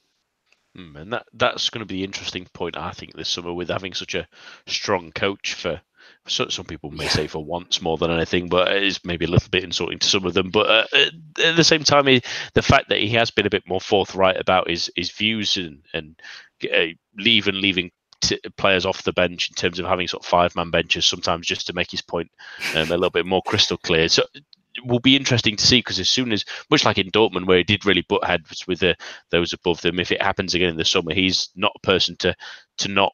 Hmm, 0.76 0.96
and 0.96 1.14
that 1.14 1.26
that's 1.34 1.70
going 1.70 1.80
to 1.80 1.86
be 1.86 1.96
the 1.96 2.04
interesting 2.04 2.46
point, 2.54 2.78
I 2.78 2.92
think, 2.92 3.16
this 3.16 3.30
summer 3.30 3.54
with 3.54 3.70
having 3.70 3.94
such 3.94 4.16
a 4.16 4.28
strong 4.68 5.12
coach 5.12 5.56
for 5.56 5.82
so, 6.30 6.48
some 6.48 6.66
people 6.66 6.92
may 6.92 7.08
say 7.08 7.28
for 7.28 7.44
once 7.44 7.82
more 7.82 7.98
than 7.98 8.12
anything, 8.12 8.48
but 8.50 8.72
it's 8.72 9.04
maybe 9.04 9.26
a 9.26 9.30
little 9.30 9.50
bit 9.50 9.64
insulting 9.64 10.00
to 10.00 10.08
some 10.08 10.26
of 10.26 10.34
them. 10.34 10.50
But 10.50 10.70
uh, 10.70 11.10
at 11.44 11.56
the 11.56 11.64
same 11.64 11.84
time, 11.84 12.08
he, 12.08 12.22
the 12.54 12.62
fact 12.62 12.90
that 12.90 13.00
he 13.00 13.10
has 13.10 13.32
been 13.32 13.46
a 13.46 13.52
bit 13.52 13.68
more 13.68 13.82
forthright 13.82 14.40
about 14.40 14.70
his 14.70 14.92
his 14.96 15.12
views 15.12 15.58
and 15.58 15.82
and 15.94 16.20
uh, 16.64 16.94
leave 17.18 17.48
and 17.48 17.58
leaving 17.58 17.92
t- 18.22 18.40
players 18.58 18.86
off 18.86 19.04
the 19.04 19.14
bench 19.14 19.50
in 19.50 19.56
terms 19.56 19.80
of 19.80 19.86
having 19.86 20.08
sort 20.08 20.24
of 20.24 20.30
five 20.30 20.56
man 20.56 20.72
benches 20.72 21.06
sometimes 21.06 21.48
just 21.48 21.68
to 21.68 21.74
make 21.74 21.92
his 21.92 22.02
point 22.02 22.32
um, 22.76 22.92
a 22.92 22.98
little 22.98 23.10
bit 23.10 23.26
more 23.26 23.42
crystal 23.42 23.78
clear. 23.78 24.08
So 24.08 24.24
it 24.34 24.44
will 24.86 25.00
be 25.00 25.16
interesting 25.16 25.56
to 25.56 25.66
see 25.66 25.80
because 25.80 26.00
as 26.00 26.10
soon 26.10 26.32
as, 26.32 26.46
much 26.70 26.86
like 26.86 26.98
in 26.98 27.12
Dortmund, 27.12 27.48
where 27.48 27.58
he 27.58 27.64
did 27.64 27.86
really 27.86 28.06
butt 28.08 28.24
heads 28.24 28.68
with 28.68 28.80
the, 28.80 28.96
those 29.32 29.54
above 29.54 29.82
them, 29.82 30.00
if 30.00 30.12
it 30.12 30.22
happens 30.22 30.54
again 30.54 30.70
in 30.70 30.78
the 30.78 30.86
summer, 30.86 31.14
he's 31.14 31.50
not 31.56 31.74
a 31.76 31.88
person 31.88 32.16
to 32.18 32.36
to 32.78 32.88
not 32.88 33.14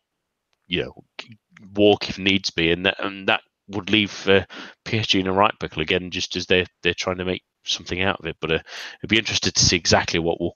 you 0.68 0.84
know 0.84 1.04
walk 1.76 2.10
if 2.10 2.20
needs 2.20 2.50
be, 2.52 2.72
and 2.72 2.86
that, 2.86 2.96
and 3.00 3.28
that 3.28 3.42
would 3.70 3.90
leave 3.90 4.28
uh, 4.28 4.46
PSG 4.86 5.20
in 5.20 5.28
a 5.28 5.34
right 5.34 5.54
pickle 5.60 5.82
again, 5.82 6.12
just 6.12 6.36
as 6.36 6.46
they're 6.46 6.68
they're 6.84 6.94
trying 6.94 7.18
to 7.18 7.26
make 7.26 7.44
something 7.66 8.02
out 8.02 8.20
of 8.20 8.26
it. 8.26 8.38
But 8.40 8.52
uh, 8.52 8.60
it'd 9.00 9.10
be 9.10 9.18
interested 9.18 9.56
to 9.56 9.66
see 9.66 9.76
exactly 9.76 10.20
what 10.20 10.40
will 10.40 10.56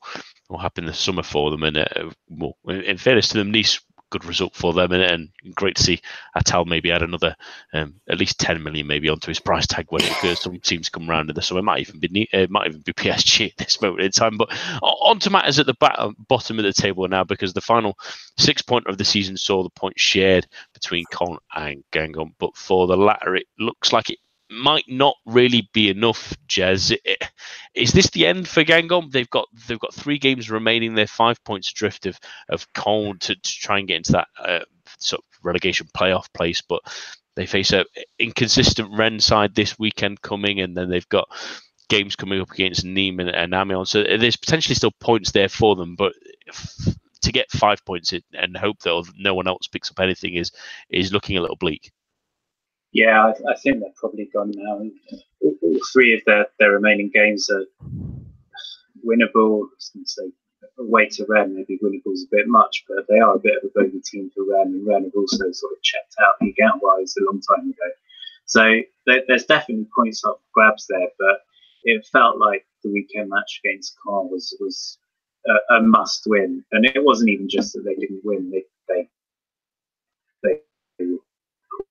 will 0.49 0.59
happen 0.59 0.85
this 0.85 0.99
summer 0.99 1.23
for 1.23 1.51
them. 1.51 1.63
And 1.63 1.77
uh, 1.77 2.09
well, 2.29 2.55
in 2.67 2.97
fairness 2.97 3.29
to 3.29 3.38
them, 3.38 3.51
Nice 3.51 3.79
good 4.10 4.26
result 4.26 4.56
for 4.56 4.74
them, 4.74 4.91
and, 4.91 5.04
and 5.04 5.56
great 5.56 5.76
to 5.76 5.84
see 5.84 6.02
Atal 6.38 6.65
maybe 6.65 6.91
add 6.91 7.02
another 7.02 7.36
um, 7.74 7.95
at 8.10 8.17
least 8.17 8.39
10 8.39 8.62
million 8.63 8.88
maybe 8.88 9.10
onto 9.10 9.28
his 9.28 9.39
price 9.39 9.67
tag 9.67 9.88
when 9.89 10.04
it 10.04 10.13
goes. 10.22 10.41
Some 10.41 10.60
teams 10.60 10.89
come 10.89 11.10
around 11.10 11.30
in 11.30 11.36
the 11.36 11.41
summer. 11.41 11.60
It 11.60 11.63
might 11.63 11.82
even 11.82 12.00
be 12.00 12.28
it 12.32 12.50
might 12.50 12.67
even 12.67 12.82
be 12.82 12.93
PSG 12.93 13.52
at 13.52 13.58
this 13.58 13.82
moment 13.82 14.02
in 14.02 14.12
time. 14.12 14.38
But 14.38 14.50
on 14.82 15.19
to 15.19 15.30
matters 15.30 15.60
at 15.60 15.65
the 15.65 16.15
bottom 16.28 16.60
of 16.60 16.65
the 16.65 16.74
table 16.74 17.08
now 17.08 17.24
because 17.24 17.54
the 17.54 17.62
final 17.62 17.98
six 18.38 18.62
point 18.62 18.88
of 18.88 18.98
the 18.98 19.06
season 19.06 19.38
saw 19.38 19.63
the 19.63 19.69
points 19.69 20.02
shared 20.02 20.48
between 20.74 21.06
Caen 21.12 21.38
and 21.56 21.84
Guingamp. 21.91 22.34
But 22.39 22.56
for 22.56 22.88
the 22.88 22.98
latter, 22.98 23.36
it 23.36 23.48
looks 23.60 23.93
like 23.93 24.10
it 24.10 24.19
might 24.49 24.85
not 24.88 25.15
really 25.25 25.69
be 25.73 25.89
enough, 25.89 26.35
Jez. 26.47 26.97
Is 27.75 27.91
this 27.91 28.09
the 28.09 28.25
end 28.25 28.47
for 28.47 28.63
Guingamp? 28.63 29.12
They've 29.12 29.29
got 29.29 29.47
they've 29.67 29.79
got 29.79 29.93
three 29.93 30.17
games 30.17 30.49
remaining. 30.49 30.95
They're 30.95 31.07
five 31.07 31.43
points 31.43 31.71
adrift 31.71 32.05
of 32.05 32.19
of 32.49 32.71
Caen 32.73 33.19
to, 33.19 33.35
to 33.35 33.59
try 33.59 33.79
and 33.79 33.88
get 33.88 33.97
into 33.97 34.13
that 34.13 34.27
uh, 34.39 34.65
sort 34.97 35.21
of 35.21 35.45
relegation 35.45 35.88
playoff 35.95 36.31
place, 36.33 36.62
but 36.62 36.81
they 37.35 37.45
face 37.45 37.71
a 37.73 37.85
inconsistent 38.17 38.97
Rennes 38.97 39.25
side 39.25 39.53
this 39.55 39.77
weekend 39.77 40.21
coming, 40.21 40.62
and 40.62 40.75
then 40.75 40.89
they've 40.89 41.09
got 41.09 41.29
games 41.88 42.15
coming 42.15 42.41
up 42.41 42.51
against 42.51 42.85
Nîmes 42.85 43.21
and, 43.21 43.29
and 43.29 43.53
Amiens. 43.53 43.89
So 43.89 44.03
there's 44.03 44.38
potentially 44.38 44.75
still 44.75 44.93
points 44.99 45.31
there 45.31 45.49
for 45.49 45.75
them, 45.75 45.95
but. 45.95 46.13
To 47.23 47.33
get 47.33 47.51
five 47.51 47.83
points 47.83 48.13
and 48.33 48.57
hope 48.57 48.79
that 48.79 49.12
no 49.17 49.35
one 49.35 49.47
else 49.47 49.67
picks 49.67 49.91
up 49.91 49.99
anything 49.99 50.35
is 50.35 50.53
is 50.89 51.12
looking 51.12 51.38
a 51.38 51.41
little 51.41 51.57
bleak. 51.57 51.91
Yeah, 52.91 53.25
I, 53.25 53.52
I, 53.52 53.56
think 53.56 53.80
they're 53.80 53.89
probably 53.95 54.30
gone 54.34 54.52
now. 54.56 54.82
All, 55.41 55.56
all, 55.62 55.80
three 55.93 56.15
of 56.15 56.21
their, 56.25 56.47
their 56.58 56.71
remaining 56.71 57.12
games 57.13 57.49
are 57.49 57.65
winnable. 59.06 59.67
Say 59.78 60.32
away 60.80 61.08
to 61.10 61.25
Rennes, 61.28 61.56
maybe 61.56 61.80
winnable's 61.84 62.23
a 62.23 62.36
bit 62.36 62.47
much, 62.47 62.86
but 62.88 63.06
they 63.08 63.19
are 63.19 63.36
a 63.36 63.39
bit 63.39 63.58
of 63.58 63.69
a 63.69 63.80
bogey 63.80 64.02
team 64.04 64.32
for 64.34 64.43
Rennes, 64.43 64.75
and 64.75 64.88
Rennes 64.88 65.06
have 65.06 65.15
also 65.15 65.52
sort 65.52 65.73
of 65.73 65.82
checked 65.84 66.15
out 66.21 66.34
the 66.39 66.49
account 66.49 66.82
wise 66.82 67.13
a 67.19 67.25
long 67.25 67.41
time 67.41 67.69
ago. 67.69 67.91
So 68.45 68.63
there, 69.06 69.21
there's 69.28 69.45
definitely 69.45 69.88
points 69.95 70.23
up 70.25 70.41
grabs 70.54 70.88
there, 70.88 71.10
but 71.19 71.41
it 71.84 72.06
felt 72.12 72.38
like 72.38 72.65
the 72.84 72.91
weekend 72.91 73.30
match 73.30 73.62
against 73.63 73.95
Caen 74.06 74.30
was 74.32 74.56
was 74.60 74.97
a, 75.47 75.75
a, 75.75 75.82
must 75.82 76.23
win, 76.25 76.63
and 76.71 76.86
it 76.86 77.04
wasn't 77.04 77.30
even 77.30 77.47
just 77.47 77.73
that 77.73 77.84
they 77.86 77.95
didn't 77.95 78.21
win; 78.23 78.52
they 78.52 78.63
they, 78.88 79.10
they 80.97 81.06
were 81.06 81.17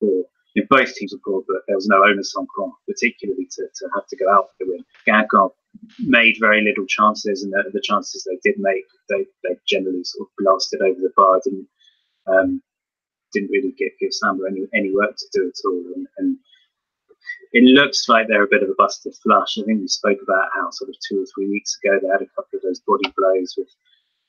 you 0.00 0.26
know, 0.56 0.57
both 0.68 0.94
teams 0.94 1.12
were 1.12 1.20
good, 1.22 1.44
but 1.46 1.62
there 1.66 1.76
was 1.76 1.88
no 1.88 2.04
onus 2.04 2.34
on 2.36 2.46
Caen, 2.56 2.72
particularly 2.86 3.46
to, 3.52 3.62
to 3.62 3.88
have 3.94 4.06
to 4.06 4.16
go 4.16 4.30
out 4.30 4.48
for 4.50 4.64
the 4.64 4.70
win. 4.70 4.84
Guingamp 5.06 5.52
made 6.00 6.36
very 6.40 6.62
little 6.62 6.86
chances, 6.86 7.42
and 7.42 7.52
the, 7.52 7.70
the, 7.72 7.80
chances 7.80 8.24
they 8.24 8.38
did 8.42 8.58
make, 8.60 8.84
they, 9.08 9.26
they 9.44 9.56
generally 9.66 10.04
sort 10.04 10.28
of 10.28 10.32
blasted 10.38 10.80
over 10.82 11.00
the 11.00 11.12
bar. 11.16 11.40
Didn't 11.44 11.68
um, 12.26 12.62
didn't 13.32 13.50
really 13.50 13.72
give, 13.76 13.92
give 14.00 14.12
Samba 14.12 14.44
any 14.48 14.66
any 14.74 14.94
work 14.94 15.16
to 15.16 15.26
do 15.32 15.48
at 15.48 15.60
all. 15.64 15.84
And, 15.96 16.06
and 16.18 16.36
it 17.52 17.64
looks 17.64 18.08
like 18.08 18.26
they're 18.28 18.44
a 18.44 18.48
bit 18.48 18.62
of 18.62 18.70
a 18.70 18.74
busted 18.76 19.14
flush. 19.22 19.58
I 19.58 19.64
think 19.64 19.80
we 19.80 19.88
spoke 19.88 20.18
about 20.22 20.48
how 20.54 20.70
sort 20.70 20.90
of 20.90 20.96
two 21.06 21.22
or 21.22 21.26
three 21.34 21.48
weeks 21.48 21.78
ago 21.82 21.98
they 22.00 22.08
had 22.08 22.22
a 22.22 22.34
couple 22.36 22.56
of 22.56 22.62
those 22.62 22.80
body 22.80 23.12
blows 23.16 23.54
with 23.56 23.68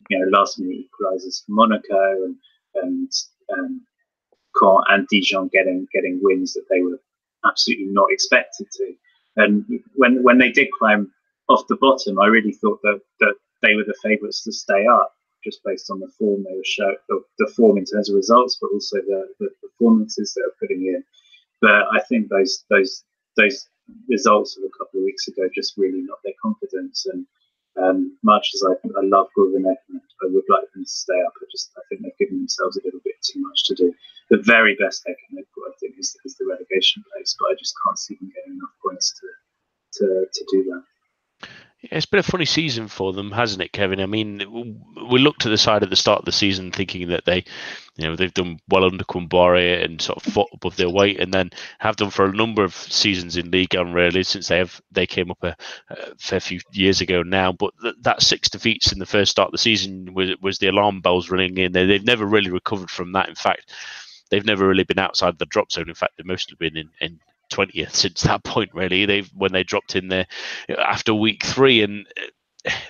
you 0.10 0.20
know 0.20 0.38
last 0.38 0.60
minute 0.60 0.86
equalisers 0.86 1.46
for 1.46 1.52
Monaco 1.52 2.26
and 2.26 2.36
and 2.76 3.12
um, 3.54 3.82
Caen 4.56 4.84
and 4.90 5.08
Dijon 5.08 5.50
getting 5.52 5.88
getting 5.94 6.20
wins 6.22 6.54
that 6.54 6.66
they 6.70 6.82
were 6.82 7.00
absolutely 7.46 7.88
not 7.88 8.12
expected 8.12 8.68
to. 8.72 8.94
And 9.38 9.66
when 9.96 10.24
when 10.24 10.38
they 10.38 10.52
did 10.52 10.68
climb 10.78 11.12
off 11.48 11.68
the 11.68 11.78
bottom, 11.78 12.20
I 12.20 12.28
really 12.28 12.54
thought 12.54 12.82
that 12.84 13.02
that 13.20 13.36
they 13.62 13.76
were 13.76 13.84
the 13.84 13.96
favourites 14.04 14.44
to 14.44 14.52
stay 14.52 14.86
up, 14.88 15.14
just 15.44 15.62
based 15.64 15.90
on 15.90 16.00
the 16.00 16.12
form 16.18 16.44
they 16.44 16.56
were 16.56 16.64
showing, 16.64 16.96
the, 17.10 17.22
the, 17.38 17.52
form 17.56 17.78
in 17.78 17.84
terms 17.84 18.10
of 18.10 18.16
results, 18.16 18.58
but 18.62 18.70
also 18.72 18.98
the, 18.98 19.28
the 19.40 19.50
performances 19.62 20.34
they 20.34 20.42
were 20.42 20.56
putting 20.60 20.86
in. 20.86 21.04
But 21.62 21.84
I 21.92 22.00
think 22.08 22.30
those 22.30 22.64
those 22.70 23.04
those 23.36 23.68
results 24.08 24.58
of 24.58 24.64
a 24.64 24.78
couple 24.78 25.00
of 25.00 25.06
weeks 25.06 25.28
ago 25.28 25.50
just 25.54 25.78
really 25.78 26.02
knocked 26.02 26.24
their 26.24 26.34
confidence. 26.42 27.06
And 27.12 27.26
um, 27.78 28.18
much 28.24 28.50
as 28.56 28.64
I, 28.66 28.74
I 29.00 29.04
love 29.04 29.28
Gourvenec 29.38 29.78
and 29.90 30.02
I 30.24 30.28
would 30.28 30.48
like 30.50 30.72
them 30.74 30.84
to 30.84 30.90
stay 30.90 31.20
up, 31.22 31.34
I 31.38 31.46
just 31.52 31.72
I 31.78 31.82
think 31.90 32.02
they've 32.02 32.18
given 32.18 32.40
themselves 32.40 32.78
a 32.78 32.82
little 32.84 33.02
bit 33.04 33.16
too 33.22 33.42
much 33.42 33.64
to 33.66 33.76
do. 33.76 33.94
The 34.30 34.42
very 34.42 34.76
best 34.76 35.04
they 35.06 35.16
can 35.16 35.38
I 35.40 35.72
think, 35.80 35.96
is, 35.98 36.16
is 36.26 36.36
the 36.38 36.46
relegation 36.46 37.04
place, 37.14 37.36
but 37.40 37.52
I 37.52 37.56
just 37.58 37.76
can't 37.86 38.00
see 38.00 38.16
them 38.16 38.32
getting 38.34 38.58
enough 38.58 38.76
points 38.84 39.14
to 39.20 39.28
to, 39.92 40.26
to 40.32 40.46
do 40.52 40.64
that. 40.66 40.84
It's 41.82 42.06
been 42.06 42.20
a 42.20 42.24
funny 42.24 42.44
season 42.44 42.90
for 42.90 43.14
them, 43.14 43.32
hasn't 43.32 43.62
it, 43.62 43.72
Kevin? 43.72 44.02
I 44.02 44.06
mean, 44.06 44.84
we 45.10 45.20
looked 45.20 45.44
to 45.44 45.50
the 45.50 45.58
side 45.58 45.82
at 45.82 45.90
the 45.90 45.96
start 45.96 46.20
of 46.20 46.26
the 46.26 46.32
season 46.34 46.72
thinking 46.72 47.08
that 47.08 47.24
they, 47.24 47.46
you 47.96 48.06
know, 48.06 48.18
they've 48.18 48.34
done 48.34 48.60
well 48.68 48.84
under 48.84 49.06
Kombouaré 49.06 49.86
and 49.86 50.02
sort 50.02 50.18
of 50.18 50.34
fought 50.34 50.50
above 50.54 50.76
their 50.76 50.90
weight, 50.90 51.22
and 51.22 51.34
then 51.34 51.52
have 51.80 51.96
done 51.96 52.10
for 52.10 52.26
a 52.26 52.34
number 52.34 52.66
of 52.66 52.76
seasons 52.76 53.38
in 53.38 53.50
League 53.52 53.76
One, 53.76 53.94
really, 53.94 54.24
since 54.24 54.50
they 54.50 54.58
have 54.58 54.82
they 54.92 55.08
came 55.08 55.32
up 55.32 55.42
a, 55.42 55.56
a 55.90 56.16
fair 56.18 56.42
few 56.42 56.60
years 56.74 57.00
ago 57.00 57.24
now. 57.24 57.54
But 57.54 57.74
th- 57.82 57.96
that 58.02 58.22
six 58.22 58.50
defeats 58.50 58.92
in 58.92 59.00
the 59.00 59.06
first 59.06 59.32
start 59.32 59.48
of 59.48 59.54
the 59.54 59.58
season 59.58 60.14
was 60.14 60.32
was 60.42 60.60
the 60.60 60.68
alarm 60.68 61.00
bells 61.00 61.32
ringing 61.32 61.58
in. 61.58 61.72
They, 61.72 61.86
they've 61.86 62.04
never 62.04 62.26
really 62.26 62.52
recovered 62.52 62.92
from 62.92 63.14
that. 63.14 63.30
In 63.30 63.36
fact, 63.36 63.74
they've 64.30 64.46
never 64.46 64.68
really 64.68 64.84
been 64.84 65.00
outside 65.00 65.38
the 65.38 65.46
drop 65.46 65.72
zone. 65.72 65.88
In 65.88 65.96
fact, 65.96 66.18
they've 66.18 66.26
mostly 66.26 66.58
been 66.60 66.76
in, 66.76 66.90
in 67.00 67.20
20th 67.50 67.94
since 67.94 68.22
that 68.22 68.44
point 68.44 68.72
really. 68.74 69.06
They've 69.06 69.30
when 69.34 69.52
they 69.52 69.64
dropped 69.64 69.96
in 69.96 70.08
there 70.08 70.28
after 70.78 71.14
week 71.14 71.44
three 71.44 71.82
and 71.84 72.08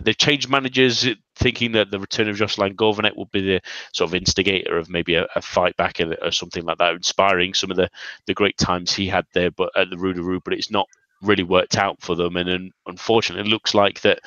they've 0.02 0.18
changed 0.18 0.50
managers 0.50 1.08
thinking 1.36 1.74
that 1.74 1.92
the 1.92 2.00
return 2.00 2.28
of 2.28 2.36
Jocelyn 2.36 2.76
Gourvenec 2.76 3.16
will 3.16 3.26
be 3.26 3.42
the 3.42 3.62
sort 3.94 4.10
of 4.10 4.16
instigator 4.16 4.78
of 4.78 4.90
maybe 4.90 5.16
a, 5.16 5.28
a 5.36 5.42
fight 5.42 5.78
back 5.78 6.00
or 6.00 6.32
something 6.32 6.66
like 6.66 6.78
that 6.80 6.94
inspiring 6.94 7.54
some 7.54 7.72
of 7.72 7.78
the 7.78 7.90
the 8.26 8.34
great 8.34 8.58
times 8.58 8.94
he 8.94 9.08
had 9.08 9.26
there 9.34 9.52
but 9.52 9.72
at 9.76 9.90
the 9.90 9.96
Roudourou 9.96 10.42
but 10.44 10.54
it's 10.54 10.72
not 10.72 10.88
really 11.22 11.44
worked 11.44 11.78
out 11.78 12.02
for 12.02 12.16
them. 12.16 12.36
And, 12.36 12.50
and 12.50 12.72
unfortunately 12.88 13.48
it 13.48 13.52
looks 13.52 13.74
like 13.74 14.02
that 14.02 14.20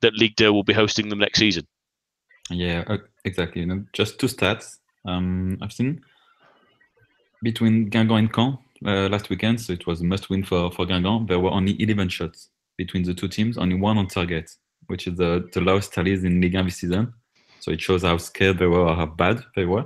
that 0.00 0.14
Ligue 0.14 0.36
2 0.36 0.52
will 0.52 0.64
be 0.64 0.72
hosting 0.72 1.08
them 1.08 1.20
next 1.20 1.38
season. 1.38 1.66
Yeah 2.50 2.84
uh, 2.86 2.98
exactly. 3.24 3.66
Just 3.92 4.18
two 4.18 4.26
stats 4.26 4.78
um, 5.04 5.58
I've 5.62 5.72
seen 5.72 6.02
between 7.42 7.90
Guingamp 7.90 8.18
and 8.18 8.32
Caen 8.32 8.58
uh, 8.86 9.08
last 9.08 9.30
weekend, 9.30 9.60
so 9.60 9.72
it 9.72 9.86
was 9.86 10.00
a 10.00 10.04
must 10.04 10.30
win 10.30 10.44
for, 10.44 10.70
for 10.72 10.86
Guingamp. 10.86 11.28
There 11.28 11.40
were 11.40 11.50
only 11.50 11.80
11 11.82 12.08
shots 12.08 12.48
between 12.76 13.02
the 13.02 13.14
two 13.14 13.28
teams, 13.28 13.58
only 13.58 13.74
one 13.74 13.98
on 13.98 14.08
target, 14.08 14.50
which 14.86 15.06
is 15.06 15.16
the, 15.16 15.48
the 15.52 15.60
lowest 15.60 15.92
tallies 15.92 16.24
in 16.24 16.40
Ligue 16.40 16.54
1 16.54 16.64
this 16.66 16.76
season. 16.76 17.12
So 17.60 17.70
it 17.70 17.80
shows 17.80 18.02
how 18.02 18.16
scared 18.18 18.58
they 18.58 18.66
were 18.66 18.86
or 18.88 18.94
how 18.94 19.06
bad 19.06 19.44
they 19.54 19.64
were. 19.64 19.84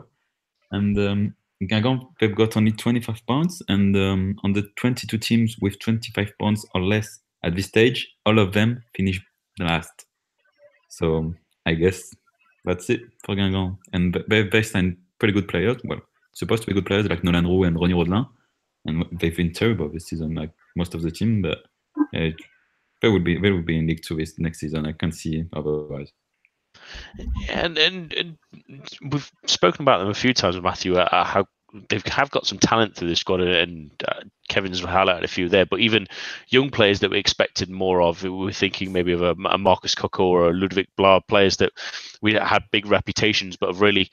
And 0.71 0.99
um, 0.99 1.35
Guingamp, 1.63 2.07
they've 2.21 2.35
got 2.35 2.57
only 2.57 2.73
25 2.73 3.27
points, 3.27 3.63
and 3.69 3.97
um, 3.97 4.37
on 4.45 4.53
the 4.53 4.69
22 4.77 5.19
teams 5.19 5.57
with 5.61 5.79
25 5.79 6.33
points 6.39 6.65
or 6.75 6.83
less 6.83 7.21
at 7.45 7.55
this 7.55 7.67
stage, 7.67 8.09
all 8.25 8.39
of 8.39 8.53
them 8.53 8.83
finish 8.97 9.21
last. 9.59 10.07
So 10.89 11.35
I 11.67 11.75
guess 11.75 12.11
that's 12.65 12.89
it 12.91 13.03
for 13.25 13.35
Guingamp. 13.35 13.79
And 13.93 14.25
they, 14.29 14.43
they 14.43 14.63
signed 14.63 14.97
pretty 15.19 15.33
good 15.33 15.49
players. 15.49 15.77
Well, 15.85 16.01
supposed 16.33 16.63
to 16.63 16.67
be 16.67 16.75
good 16.75 16.87
players 16.87 17.07
like 17.09 17.25
Nolan 17.25 17.47
Roux 17.47 17.65
and 17.65 17.77
Ronny 17.77 17.95
Rodelin 17.95 18.27
and 18.87 19.05
they've 19.12 19.37
been 19.37 19.53
terrible 19.53 19.89
this 19.89 20.07
season, 20.09 20.34
like 20.34 20.51
most 20.76 20.95
of 20.95 21.03
the 21.03 21.11
team. 21.11 21.43
But 21.43 21.59
uh, 22.14 22.30
they 23.03 23.09
would 23.09 23.24
be 23.24 23.39
they 23.39 23.51
would 23.51 23.66
be 23.66 23.78
in 23.78 23.87
League 23.87 24.03
Two 24.03 24.16
this 24.16 24.39
next 24.39 24.61
season. 24.61 24.87
I 24.87 24.93
can't 24.93 25.14
see 25.14 25.45
otherwise. 25.53 26.12
And, 27.49 27.78
and, 27.78 28.12
and 28.12 28.39
we've 29.11 29.30
spoken 29.47 29.82
about 29.82 29.99
them 29.99 30.09
a 30.09 30.14
few 30.14 30.34
times, 30.34 30.57
with 30.57 30.64
Matthew. 30.64 30.97
Uh, 30.97 31.24
how 31.24 31.47
they 31.89 32.01
have 32.07 32.30
got 32.30 32.47
some 32.47 32.59
talent 32.59 32.95
through 32.95 33.09
the 33.09 33.16
squad, 33.16 33.41
and 33.41 33.91
uh, 34.07 34.20
Kevin's 34.49 34.80
highlighted 34.80 35.24
a 35.24 35.28
few 35.28 35.49
there. 35.49 35.66
But 35.66 35.80
even 35.80 36.07
young 36.49 36.70
players 36.70 37.01
that 37.01 37.11
we 37.11 37.18
expected 37.18 37.70
more 37.70 38.03
of, 38.03 38.22
we 38.22 38.30
were 38.30 38.53
thinking 38.53 38.93
maybe 38.93 39.12
of 39.12 39.22
a, 39.22 39.34
a 39.49 39.59
Marcus 39.59 39.95
Coco 39.95 40.24
or 40.24 40.49
a 40.49 40.53
Ludovic 40.53 40.89
Blas, 40.97 41.22
players 41.28 41.57
that 41.59 41.72
we 42.22 42.34
had 42.34 42.62
big 42.70 42.87
reputations, 42.87 43.57
but 43.57 43.68
have 43.68 43.80
really 43.80 44.11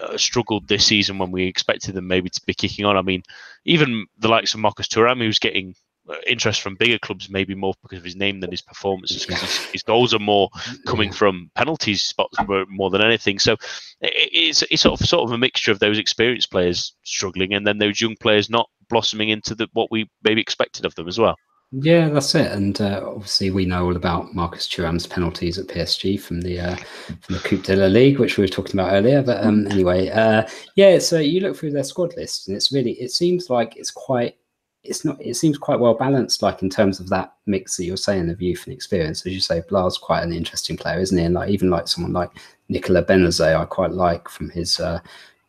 uh, 0.00 0.16
struggled 0.16 0.68
this 0.68 0.86
season 0.86 1.18
when 1.18 1.30
we 1.30 1.44
expected 1.44 1.94
them 1.94 2.06
maybe 2.06 2.30
to 2.30 2.40
be 2.46 2.54
kicking 2.54 2.84
on. 2.84 2.96
I 2.96 3.02
mean, 3.02 3.22
even 3.64 4.06
the 4.18 4.28
likes 4.28 4.54
of 4.54 4.60
Marcus 4.60 4.88
Thuram, 4.88 5.18
who's 5.18 5.38
getting 5.38 5.74
uh, 6.08 6.14
interest 6.26 6.60
from 6.60 6.74
bigger 6.74 6.98
clubs, 6.98 7.30
maybe 7.30 7.54
more 7.54 7.74
because 7.82 7.98
of 7.98 8.04
his 8.04 8.16
name 8.16 8.40
than 8.40 8.50
his 8.50 8.62
performances, 8.62 9.24
because 9.24 9.40
his, 9.40 9.64
his, 9.66 9.82
goals 9.82 10.12
are 10.12 10.18
more 10.18 10.48
coming 10.86 11.12
from 11.12 11.50
penalties 11.54 12.02
spots 12.02 12.36
more 12.68 12.90
than 12.90 13.00
anything. 13.00 13.38
So 13.38 13.56
it's 14.00 14.62
it's 14.62 14.82
sort 14.82 15.00
of 15.00 15.06
sort 15.06 15.24
of 15.24 15.32
a 15.32 15.38
mixture 15.38 15.70
of 15.70 15.78
those 15.78 15.98
experienced 15.98 16.50
players 16.50 16.94
struggling 17.04 17.54
and 17.54 17.66
then 17.66 17.78
those 17.78 18.00
young 18.00 18.16
players 18.16 18.50
not 18.50 18.68
blossoming 18.88 19.28
into 19.28 19.54
the 19.54 19.68
what 19.74 19.90
we 19.90 20.10
maybe 20.24 20.40
expected 20.40 20.84
of 20.84 20.94
them 20.96 21.08
as 21.08 21.18
well. 21.18 21.36
Yeah, 21.74 22.10
that's 22.10 22.34
it. 22.34 22.52
And 22.52 22.78
uh, 22.82 23.02
obviously, 23.06 23.50
we 23.50 23.64
know 23.64 23.86
all 23.86 23.96
about 23.96 24.34
Marcus 24.34 24.68
Thuram's 24.68 25.06
penalties 25.06 25.58
at 25.58 25.68
PSG 25.68 26.20
from 26.20 26.42
the 26.42 26.60
uh, 26.60 26.76
from 26.76 27.34
the 27.34 27.40
Coupe 27.40 27.62
de 27.62 27.74
la 27.74 27.86
Ligue, 27.86 28.18
which 28.18 28.36
we 28.36 28.44
were 28.44 28.48
talking 28.48 28.78
about 28.78 28.92
earlier. 28.92 29.22
But 29.22 29.42
um, 29.42 29.66
anyway, 29.68 30.10
uh, 30.10 30.46
yeah. 30.76 30.98
So 30.98 31.18
you 31.18 31.40
look 31.40 31.56
through 31.56 31.70
their 31.70 31.82
squad 31.82 32.14
list, 32.14 32.46
and 32.46 32.54
it's 32.54 32.72
really 32.72 32.92
it 32.92 33.10
seems 33.10 33.48
like 33.48 33.76
it's 33.76 33.90
quite 33.90 34.36
it's 34.84 35.02
not 35.02 35.16
it 35.24 35.34
seems 35.36 35.56
quite 35.56 35.80
well 35.80 35.94
balanced, 35.94 36.42
like 36.42 36.60
in 36.62 36.68
terms 36.68 37.00
of 37.00 37.08
that 37.08 37.32
mix 37.46 37.78
that 37.78 37.84
you're 37.84 37.96
saying 37.96 38.28
of 38.28 38.42
youth 38.42 38.64
and 38.66 38.74
experience. 38.74 39.24
As 39.24 39.32
you 39.32 39.40
say, 39.40 39.62
Blas 39.66 39.96
quite 39.96 40.22
an 40.24 40.32
interesting 40.34 40.76
player, 40.76 41.00
isn't 41.00 41.16
he? 41.16 41.24
And 41.24 41.34
like 41.34 41.48
even 41.48 41.70
like 41.70 41.88
someone 41.88 42.12
like 42.12 42.32
Nicolas 42.68 43.06
Benezet, 43.06 43.56
I 43.56 43.64
quite 43.64 43.92
like 43.92 44.28
from 44.28 44.50
his 44.50 44.78
uh, 44.78 45.00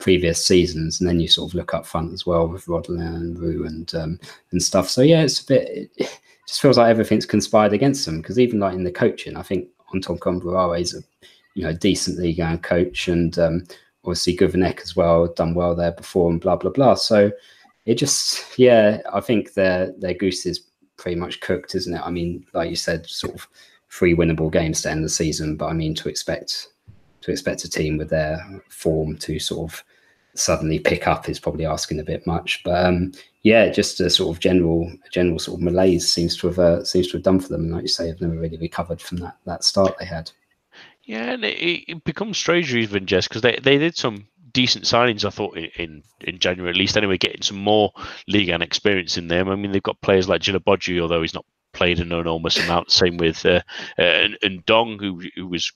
previous 0.04 0.46
seasons, 0.46 1.00
and 1.00 1.10
then 1.10 1.22
you 1.22 1.30
sort 1.30 1.50
of 1.50 1.56
look 1.56 1.74
up 1.74 1.86
front 1.86 2.12
as 2.12 2.26
well 2.26 2.46
with 2.46 2.66
Rodelin 2.66 3.16
and 3.16 3.40
Roux 3.40 3.66
and 3.66 3.96
um, 3.96 4.20
and 4.52 4.62
stuff. 4.62 4.90
So 4.90 5.02
yeah, 5.02 5.22
it's 5.24 5.40
a 5.40 5.46
bit. 5.46 5.92
It 5.96 6.20
just 6.46 6.62
feels 6.62 6.78
like 6.78 6.90
everything's 6.90 7.26
conspired 7.26 7.72
against 7.72 8.06
them 8.06 8.22
because 8.22 8.38
even 8.38 8.60
like 8.60 8.74
in 8.74 8.84
the 8.84 8.92
coaching, 8.92 9.38
I 9.38 9.44
think 9.44 9.70
Antoine 9.94 10.20
Kombouaré 10.20 10.82
is 10.82 10.94
a 10.94 11.02
you 11.54 11.64
know 11.64 11.72
decent 11.72 12.20
league 12.20 12.42
and 12.42 12.62
coach, 12.62 13.08
and 13.08 13.40
um, 13.40 13.64
obviously 14.04 14.36
Gourvenec 14.36 14.82
as 14.82 14.94
well 14.94 15.28
done 15.28 15.56
well 15.56 15.74
there 15.74 15.94
before, 15.94 16.30
and 16.30 16.42
blah 16.42 16.58
blah 16.58 16.72
blah. 16.72 16.96
So 16.96 17.32
it 17.86 17.96
just 17.96 18.60
yeah, 18.60 19.02
I 19.14 19.22
think 19.22 19.54
their 19.54 19.94
their 19.98 20.16
goose 20.16 20.46
is 20.46 20.66
pretty 20.98 21.16
much 21.16 21.40
cooked, 21.40 21.76
isn't 21.76 21.94
it? 21.94 22.02
I 22.04 22.12
mean, 22.12 22.46
like 22.54 22.70
you 22.70 22.76
said, 22.76 23.08
sort 23.08 23.36
of 23.36 23.48
three 23.90 24.14
winnable 24.14 24.52
games 24.52 24.82
to 24.82 24.92
end 24.92 25.06
the 25.06 25.10
season, 25.10 25.56
but 25.56 25.68
I 25.68 25.74
mean 25.74 25.96
to 25.96 26.10
expect 26.10 26.74
to 27.22 27.32
expect 27.32 27.64
a 27.64 27.70
team 27.70 27.96
with 27.96 28.10
their 28.10 28.46
form 28.68 29.16
to 29.16 29.40
sort 29.40 29.72
of 29.72 29.84
suddenly 30.36 30.80
pick 30.80 31.08
up 31.08 31.30
is 31.30 31.40
probably 31.40 31.66
asking 31.66 32.00
a 32.00 32.04
bit 32.04 32.26
much. 32.26 32.62
But 32.64 32.86
um, 32.86 33.12
yeah, 33.44 33.70
just 33.70 34.00
a 34.00 34.10
sort 34.10 34.36
of 34.36 34.40
general 34.42 34.92
general 35.12 35.40
sort 35.40 35.60
of 35.60 35.64
malaise 35.64 36.12
seems 36.12 36.38
to 36.38 36.48
have 36.48 36.60
uh, 36.60 36.84
seems 36.84 37.08
to 37.08 37.18
have 37.18 37.24
done 37.24 37.40
for 37.40 37.50
them. 37.50 37.62
And 37.62 37.72
like 37.74 37.84
you 37.84 37.88
say, 37.88 38.08
have 38.08 38.22
never 38.22 38.36
really 38.36 38.58
recovered 38.58 39.02
from 39.02 39.18
that 39.20 39.38
that 39.46 39.64
start 39.64 39.96
they 40.00 40.06
had. 40.06 40.32
Yeah, 41.04 41.32
and 41.32 41.44
it, 41.44 41.84
it 41.88 42.04
becomes 42.06 42.38
stranger 42.38 42.78
even 42.78 43.06
just 43.06 43.28
because 43.28 43.42
they, 43.42 43.60
they 43.62 43.78
did 43.78 43.98
some 43.98 44.28
decent 44.54 44.86
signings. 44.86 45.26
I 45.26 45.30
thought 45.30 45.58
in 45.58 46.04
in 46.22 46.40
January 46.40 46.72
at 46.72 46.78
least. 46.78 46.98
Anyway, 46.98 47.18
getting 47.18 47.42
some 47.42 47.58
more 47.58 47.92
league 48.28 48.50
and 48.50 48.64
experience 48.64 49.18
in 49.18 49.28
them. 49.28 49.50
I 49.50 49.56
mean, 49.56 49.72
they've 49.72 49.84
got 49.84 50.02
players 50.02 50.30
like 50.30 50.42
Djilobodji, 50.42 51.02
although 51.02 51.22
he's 51.22 51.34
not 51.34 51.46
played 51.74 52.00
an 52.00 52.12
enormous 52.12 52.58
amount. 52.64 52.92
Same 52.92 53.18
with 53.18 53.46
uh, 53.46 53.62
uh, 54.00 54.02
and, 54.02 54.38
and 54.42 54.66
Ndong, 54.66 55.00
who 55.00 55.22
who 55.36 55.48
was 55.48 55.72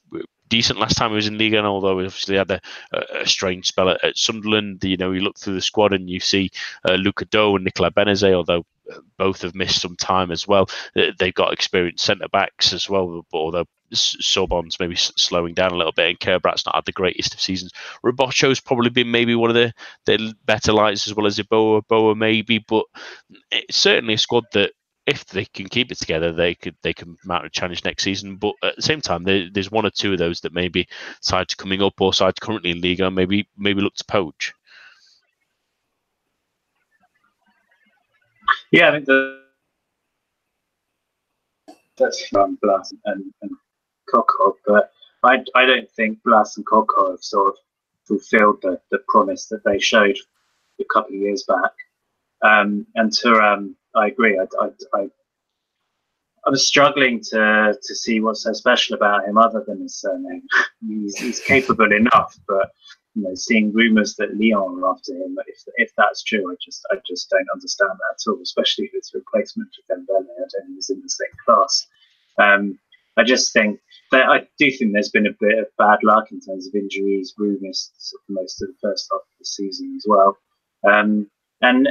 decent 0.48 0.80
last 0.80 0.98
time 0.98 1.12
he 1.12 1.16
was 1.16 1.28
in 1.28 1.38
Liga, 1.38 1.58
and 1.58 1.68
although 1.68 2.00
he 2.00 2.06
obviously 2.06 2.38
had 2.38 2.52
a, 2.52 2.62
a, 2.94 3.26
strange 3.26 3.68
spell 3.68 3.90
at, 3.90 4.04
at, 4.04 4.18
Sunderland, 4.18 4.84
you 4.84 4.98
know, 4.98 5.12
you 5.12 5.22
look 5.22 5.38
through 5.38 5.56
the 5.56 5.62
squad 5.62 5.94
and 5.94 6.10
you 6.10 6.20
see 6.20 6.50
uh, 6.88 6.94
Lucas 6.94 7.28
Deaux 7.30 7.56
and 7.56 7.66
Nicolas 7.66 7.94
Benezet, 7.96 8.34
although 8.34 8.66
uh, 8.92 9.00
both 9.18 9.42
have 9.42 9.56
missed 9.56 9.82
some 9.82 9.96
time 9.96 10.32
as 10.32 10.48
well. 10.48 10.70
They've 10.96 11.34
got 11.34 11.54
experienced 11.54 12.06
centre 12.06 12.30
backs 12.32 12.74
as 12.74 12.90
well, 12.90 13.26
but 13.32 13.38
although 13.38 13.66
Sorbon's 13.94 14.80
maybe 14.80 14.96
slowing 14.96 15.54
down 15.54 15.72
a 15.72 15.78
little 15.78 15.94
bit, 15.94 16.10
and 16.10 16.20
Kerbrat's 16.20 16.66
not 16.66 16.76
had 16.76 16.86
the 16.86 16.92
greatest 16.92 17.34
of 17.34 17.42
seasons. 17.42 17.72
Rebocho's 18.04 18.60
probably 18.60 18.90
been 18.90 19.12
maybe 19.12 19.36
one 19.36 19.50
of 19.50 19.56
the, 19.56 19.74
the 20.06 20.34
better 20.46 20.74
lights 20.74 21.08
as 21.08 21.14
well 21.14 21.26
as 21.26 21.38
Eboa, 21.38 21.88
Boa 21.88 22.16
maybe, 22.16 22.60
but 22.60 22.86
it's 23.52 23.78
certainly 23.78 24.16
a 24.16 24.18
squad 24.18 24.44
that 24.54 24.74
if 25.08 25.26
they 25.26 25.46
can 25.46 25.68
keep 25.68 25.92
it 25.92 25.98
together, 25.98 26.34
they 26.34 26.54
could 26.54 26.76
they 26.84 26.94
can 26.94 27.18
mount 27.24 27.46
a 27.46 27.50
challenge 27.50 27.84
next 27.86 28.04
season. 28.04 28.36
But 28.36 28.54
at 28.62 28.76
the 28.76 28.82
same 28.82 29.02
time, 29.02 29.24
there, 29.24 29.50
there's 29.52 29.72
one 29.72 29.86
or 29.86 29.90
two 29.90 30.12
of 30.14 30.20
those 30.20 30.42
that 30.42 30.54
maybe 30.54 30.88
sides 31.22 31.56
coming 31.56 31.82
up 31.82 32.00
or 32.00 32.14
sides 32.14 32.40
currently 32.40 32.72
in 32.72 32.82
Liga 32.82 33.10
maybe 33.10 33.48
maybe 33.58 33.82
look 33.82 33.96
to 33.96 34.06
poach. 34.06 34.54
Yeah, 38.72 38.90
I 38.90 38.92
think 38.92 39.06
the 39.06 39.44
that's 41.98 42.28
from 42.28 42.60
Blas 42.62 42.94
and, 43.06 43.34
and 43.42 43.52
Kokov, 44.14 44.56
but 44.66 44.92
I, 45.24 45.44
I 45.56 45.66
don't 45.66 45.90
think 45.92 46.22
Blas 46.24 46.58
and 46.58 46.66
Kokov 46.66 47.12
have 47.12 47.24
sort 47.24 47.48
of 47.48 47.56
fulfilled 48.06 48.60
the, 48.62 48.80
the 48.92 49.00
promise 49.08 49.48
that 49.48 49.64
they 49.64 49.80
showed 49.80 50.18
a 50.80 50.86
couple 50.94 51.16
of 51.16 51.22
years 51.22 51.44
back. 51.44 51.72
Um, 52.44 52.86
and 52.96 53.12
Thuram, 53.12 53.74
I 53.98 54.08
agree. 54.08 54.40
I, 54.40 54.44
I, 54.64 54.70
I, 54.94 55.10
I, 56.46 56.50
was 56.50 56.68
struggling 56.68 57.22
to 57.32 57.78
to 57.82 57.96
see 57.96 58.20
what's 58.20 58.44
so 58.44 58.54
special 58.54 58.96
about 58.96 59.26
him 59.28 59.38
other 59.38 59.64
than 59.68 59.82
his 59.82 60.00
surname. 60.00 60.44
he's, 60.88 61.18
he's 61.18 61.40
capable 61.40 61.92
enough, 61.92 62.38
but 62.48 62.72
you 63.16 63.24
know, 63.24 63.36
seeing 63.36 63.74
rumours 63.74 64.16
that 64.16 64.36
Lyon 64.36 64.84
are 64.84 64.92
after 64.92 65.14
him, 65.14 65.38
if 65.48 65.64
if 65.76 65.92
that's 65.98 66.24
true, 66.24 66.52
I 66.52 66.56
just 66.64 66.86
I 66.92 66.98
just 67.08 67.30
don't 67.30 67.48
understand 67.54 67.92
that 67.92 68.16
at 68.16 68.32
all. 68.32 68.40
Especially 68.42 68.86
if 68.86 68.92
it's 68.94 69.14
a 69.14 69.18
replacement 69.18 69.70
for 69.74 69.96
Dembele, 69.96 70.22
I 70.22 70.40
don't 70.40 70.66
think 70.66 70.76
he's 70.76 70.90
in 70.90 71.02
the 71.02 71.10
same 71.10 71.28
class. 71.46 71.88
Um, 72.38 72.80
I 73.18 73.24
just 73.24 73.52
think 73.52 73.80
that 74.12 74.30
I 74.30 74.48
do 74.60 74.70
think 74.70 74.94
there's 74.94 75.10
been 75.10 75.26
a 75.26 75.38
bit 75.40 75.58
of 75.58 75.66
bad 75.80 76.00
luck 76.04 76.32
in 76.32 76.40
terms 76.40 76.68
of 76.68 76.76
injuries, 76.76 77.34
rumours 77.38 77.92
most 78.30 78.62
of 78.62 78.68
the 78.68 78.76
first 78.80 79.10
half 79.12 79.22
of 79.22 79.40
the 79.40 79.46
season 79.46 79.96
as 79.98 80.06
well. 80.08 80.38
Um, 80.88 81.30
and 81.62 81.90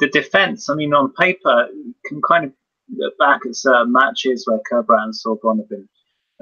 the 0.00 0.08
defence, 0.08 0.68
I 0.68 0.74
mean, 0.74 0.92
on 0.94 1.12
paper, 1.12 1.68
can 2.06 2.20
kind 2.22 2.44
of 2.46 2.52
look 2.96 3.16
back 3.18 3.40
at 3.46 3.56
certain 3.56 3.92
matches 3.92 4.46
where 4.46 4.60
Kerbrat 4.70 5.04
and 5.04 5.14
Sorbon 5.14 5.58
have 5.58 5.68
been 5.68 5.88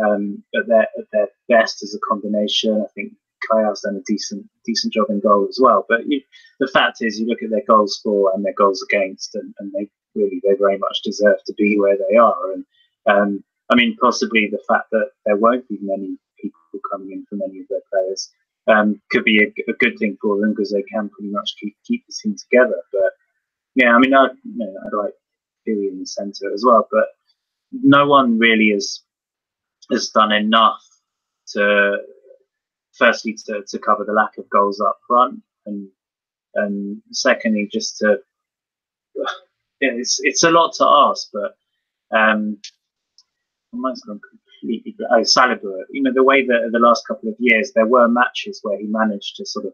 um, 0.04 0.42
at, 0.54 0.66
their, 0.66 0.82
at 0.82 1.04
their 1.12 1.28
best 1.48 1.82
as 1.82 1.94
a 1.94 2.08
combination. 2.08 2.80
I 2.82 2.90
think 2.94 3.12
Caillard's 3.50 3.82
done 3.82 3.96
a 3.96 4.02
decent 4.06 4.46
decent 4.64 4.92
job 4.92 5.06
in 5.10 5.20
goal 5.20 5.46
as 5.48 5.58
well. 5.60 5.84
But 5.88 6.06
you, 6.06 6.20
the 6.60 6.68
fact 6.68 6.98
is, 7.00 7.18
you 7.18 7.26
look 7.26 7.42
at 7.42 7.50
their 7.50 7.64
goals 7.66 8.00
for 8.02 8.32
and 8.34 8.44
their 8.44 8.54
goals 8.54 8.84
against, 8.88 9.34
and, 9.34 9.54
and 9.58 9.72
they 9.72 9.88
really 10.14 10.40
they 10.44 10.54
very 10.58 10.78
much 10.78 11.02
deserve 11.02 11.38
to 11.46 11.54
be 11.54 11.78
where 11.78 11.96
they 11.96 12.16
are. 12.16 12.52
And 12.52 12.64
um, 13.06 13.44
I 13.70 13.74
mean, 13.74 13.96
possibly 14.00 14.48
the 14.50 14.62
fact 14.68 14.90
that 14.92 15.10
there 15.26 15.36
won't 15.36 15.68
be 15.68 15.78
many 15.80 16.16
people 16.40 16.80
coming 16.90 17.12
in 17.12 17.26
for 17.28 17.36
many 17.36 17.60
of 17.60 17.66
their 17.68 17.80
players 17.92 18.30
um, 18.68 19.00
could 19.10 19.24
be 19.24 19.42
a, 19.42 19.70
a, 19.70 19.74
good 19.74 19.98
thing 19.98 20.16
for 20.20 20.38
them 20.40 20.50
because 20.50 20.70
they 20.70 20.82
can 20.82 21.08
pretty 21.08 21.30
much 21.30 21.54
keep 21.60 21.76
keep 21.84 22.04
the 22.06 22.14
team 22.22 22.36
together. 22.36 22.80
But 22.92 23.12
yeah, 23.74 23.94
I 23.94 23.98
mean, 23.98 24.14
I 24.14 24.26
you 24.44 24.56
know, 24.56 24.74
I'd 24.86 24.96
like 24.96 25.14
Philly 25.64 25.88
in 25.88 26.00
the 26.00 26.06
centre 26.06 26.52
as 26.52 26.64
well, 26.66 26.86
but 26.90 27.06
no 27.72 28.06
one 28.06 28.38
really 28.38 28.70
has 28.72 29.00
has 29.90 30.08
done 30.10 30.32
enough 30.32 30.82
to 31.48 31.98
firstly 32.92 33.36
to, 33.46 33.62
to 33.66 33.78
cover 33.78 34.04
the 34.04 34.12
lack 34.12 34.38
of 34.38 34.48
goals 34.50 34.80
up 34.80 34.98
front 35.06 35.40
and 35.66 35.88
and 36.54 37.00
secondly 37.10 37.68
just 37.72 37.98
to 37.98 38.18
it's 39.80 40.20
it's 40.22 40.42
a 40.42 40.50
lot 40.50 40.72
to 40.74 40.84
ask 40.86 41.28
but 41.32 41.56
um 42.16 42.58
mine's 43.72 44.02
gone 44.02 44.20
completely 44.60 44.94
oh 45.10 45.22
Salibur 45.22 45.82
you 45.90 46.02
know 46.02 46.12
the 46.14 46.22
way 46.22 46.46
that 46.46 46.70
the 46.72 46.78
last 46.78 47.06
couple 47.08 47.28
of 47.28 47.36
years 47.38 47.72
there 47.74 47.86
were 47.86 48.08
matches 48.08 48.60
where 48.62 48.78
he 48.78 48.86
managed 48.86 49.36
to 49.36 49.46
sort 49.46 49.66
of 49.66 49.72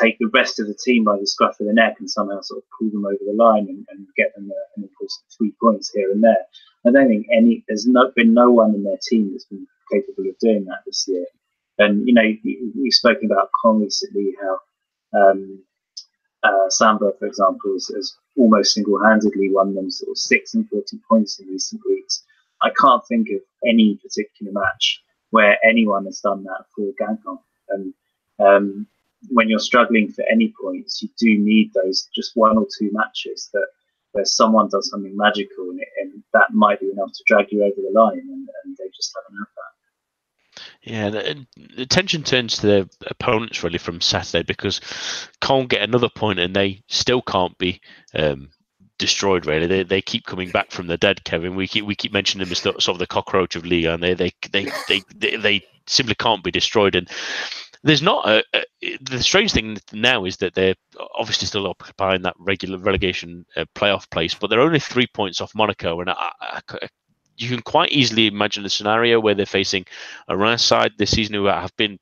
take 0.00 0.18
the 0.18 0.30
rest 0.32 0.60
of 0.60 0.66
the 0.66 0.74
team 0.74 1.04
by 1.04 1.16
the 1.18 1.26
scruff 1.26 1.58
of 1.60 1.66
the 1.66 1.72
neck 1.72 1.96
and 1.98 2.10
somehow 2.10 2.40
sort 2.40 2.58
of 2.58 2.64
pull 2.78 2.90
them 2.90 3.04
over 3.04 3.18
the 3.26 3.36
line 3.36 3.66
and, 3.68 3.86
and 3.90 4.06
get 4.16 4.34
them 4.34 4.50
an 4.76 4.82
important 4.82 5.10
three 5.36 5.52
points 5.60 5.90
here 5.92 6.10
and 6.10 6.22
there. 6.22 6.44
I 6.86 6.90
don't 6.92 7.08
think 7.08 7.26
any 7.32 7.64
there's 7.66 7.86
not 7.86 8.14
been 8.14 8.32
no 8.32 8.50
one 8.50 8.74
in 8.74 8.84
their 8.84 8.98
team 9.08 9.32
that's 9.32 9.44
been 9.46 9.66
capable 9.92 10.28
of 10.28 10.38
doing 10.38 10.64
that 10.66 10.82
this 10.86 11.04
year. 11.08 11.26
And 11.78 12.06
you 12.06 12.14
know, 12.14 12.22
we've 12.44 12.92
spoken 12.92 13.30
about 13.30 13.50
Caen 13.62 13.80
recently, 13.80 14.34
how 14.40 14.58
um, 15.18 15.62
uh, 16.42 16.68
Samba, 16.70 17.12
for 17.18 17.26
example, 17.26 17.72
has, 17.72 17.90
has 17.94 18.16
almost 18.36 18.74
single-handedly 18.74 19.50
won 19.50 19.74
them 19.74 19.90
sort 19.90 20.10
of 20.10 20.18
six 20.18 20.54
and 20.54 20.68
forty 20.68 20.98
points 21.08 21.38
in 21.40 21.48
recent 21.48 21.82
weeks. 21.86 22.22
I 22.62 22.70
can't 22.80 23.06
think 23.06 23.28
of 23.30 23.40
any 23.68 23.96
particular 23.96 24.52
match 24.52 25.02
where 25.30 25.58
anyone 25.64 26.04
has 26.06 26.20
done 26.20 26.44
that 26.44 26.64
for 26.74 26.92
Guingamp. 27.00 27.40
And 27.68 27.94
um, 28.38 28.86
when 29.28 29.48
you're 29.48 29.58
struggling 29.58 30.10
for 30.10 30.24
any 30.30 30.52
points, 30.60 31.02
you 31.02 31.08
do 31.18 31.38
need 31.38 31.72
those 31.74 32.08
just 32.14 32.32
one 32.34 32.56
or 32.56 32.66
two 32.78 32.90
matches 32.92 33.50
that 33.52 33.66
where 34.12 34.24
someone 34.24 34.68
does 34.70 34.88
something 34.90 35.16
magical 35.16 35.70
and, 35.70 35.80
it, 35.80 35.88
and 36.00 36.22
that 36.32 36.52
might 36.52 36.80
be 36.80 36.90
enough 36.90 37.12
to 37.12 37.24
drag 37.26 37.52
you 37.52 37.62
over 37.62 37.74
the 37.76 37.98
line, 37.98 38.18
and, 38.18 38.48
and 38.64 38.76
they 38.78 38.88
just 38.94 39.14
haven't 39.14 39.38
had 39.38 39.46
that. 39.56 39.76
Yeah, 40.82 41.10
the, 41.10 41.46
the 41.76 41.82
attention 41.82 42.22
turns 42.22 42.56
to 42.56 42.66
their 42.66 42.86
opponents 43.08 43.62
really 43.62 43.78
from 43.78 44.00
Saturday 44.00 44.42
because 44.42 44.80
can't 45.40 45.68
get 45.68 45.82
another 45.82 46.08
point 46.08 46.38
and 46.38 46.54
they 46.54 46.82
still 46.88 47.20
can't 47.20 47.58
be 47.58 47.80
um, 48.14 48.50
destroyed. 48.98 49.46
Really, 49.46 49.66
they, 49.66 49.82
they 49.82 50.00
keep 50.00 50.24
coming 50.24 50.50
back 50.50 50.70
from 50.70 50.86
the 50.86 50.96
dead. 50.96 51.24
Kevin, 51.24 51.56
we 51.56 51.66
keep 51.66 51.84
we 51.84 51.94
keep 51.94 52.12
mentioning 52.12 52.44
them 52.44 52.52
as 52.52 52.58
sort 52.58 52.88
of 52.88 52.98
the 52.98 53.06
cockroach 53.06 53.56
of 53.56 53.66
Liga, 53.66 53.94
and 53.94 54.02
they 54.02 54.14
they 54.14 54.32
they 54.52 54.70
they, 54.88 55.02
they, 55.14 55.36
they 55.36 55.66
simply 55.86 56.14
can't 56.14 56.44
be 56.44 56.50
destroyed. 56.50 56.94
And 56.94 57.08
there's 57.82 58.02
not 58.02 58.28
a, 58.28 58.44
a, 58.54 58.96
the 59.00 59.22
strange 59.22 59.52
thing 59.52 59.78
now 59.92 60.24
is 60.24 60.36
that 60.38 60.54
they're 60.54 60.74
obviously 61.18 61.46
still 61.46 61.66
occupying 61.66 62.22
that 62.22 62.34
regular 62.38 62.78
relegation 62.78 63.44
uh, 63.56 63.64
playoff 63.74 64.10
place, 64.10 64.34
but 64.34 64.48
they're 64.48 64.60
only 64.60 64.80
three 64.80 65.06
points 65.06 65.40
off 65.40 65.54
Monaco, 65.54 66.00
and 66.00 66.10
I, 66.10 66.30
I, 66.40 66.60
you 67.36 67.48
can 67.48 67.62
quite 67.62 67.92
easily 67.92 68.26
imagine 68.26 68.64
a 68.64 68.70
scenario 68.70 69.20
where 69.20 69.34
they're 69.34 69.46
facing 69.46 69.84
a 70.28 70.36
Reims 70.36 70.62
side 70.62 70.92
this 70.96 71.10
season 71.10 71.34
who 71.34 71.44
have 71.46 71.74
been 71.76 71.98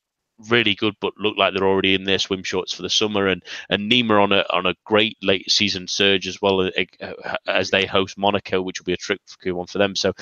really 0.51 0.75
good 0.75 0.95
but 1.01 1.13
look 1.17 1.37
like 1.37 1.55
they're 1.55 1.67
already 1.67 1.95
in 1.95 2.05
their 2.05 2.19
swim 2.19 2.43
shorts 2.43 2.73
for 2.73 2.83
the 2.83 2.91
summer. 2.91 3.27
And 3.27 3.43
and 3.71 3.91
Nîmes 3.91 4.23
on 4.23 4.33
a 4.33 4.45
on 4.51 4.67
a 4.67 4.75
great 4.85 5.17
late 5.23 5.51
season 5.51 5.89
surge 5.89 6.27
as 6.27 6.41
well 6.43 6.61
uh, 6.61 7.13
as 7.47 7.71
they 7.71 7.87
host 7.87 8.19
Monaco 8.19 8.63
which 8.63 8.81
will 8.81 8.87
be 8.87 8.93
a 8.93 8.99
tricky 8.99 9.53
one 9.53 9.67
for 9.67 9.79
them. 9.79 9.95
So 9.97 10.13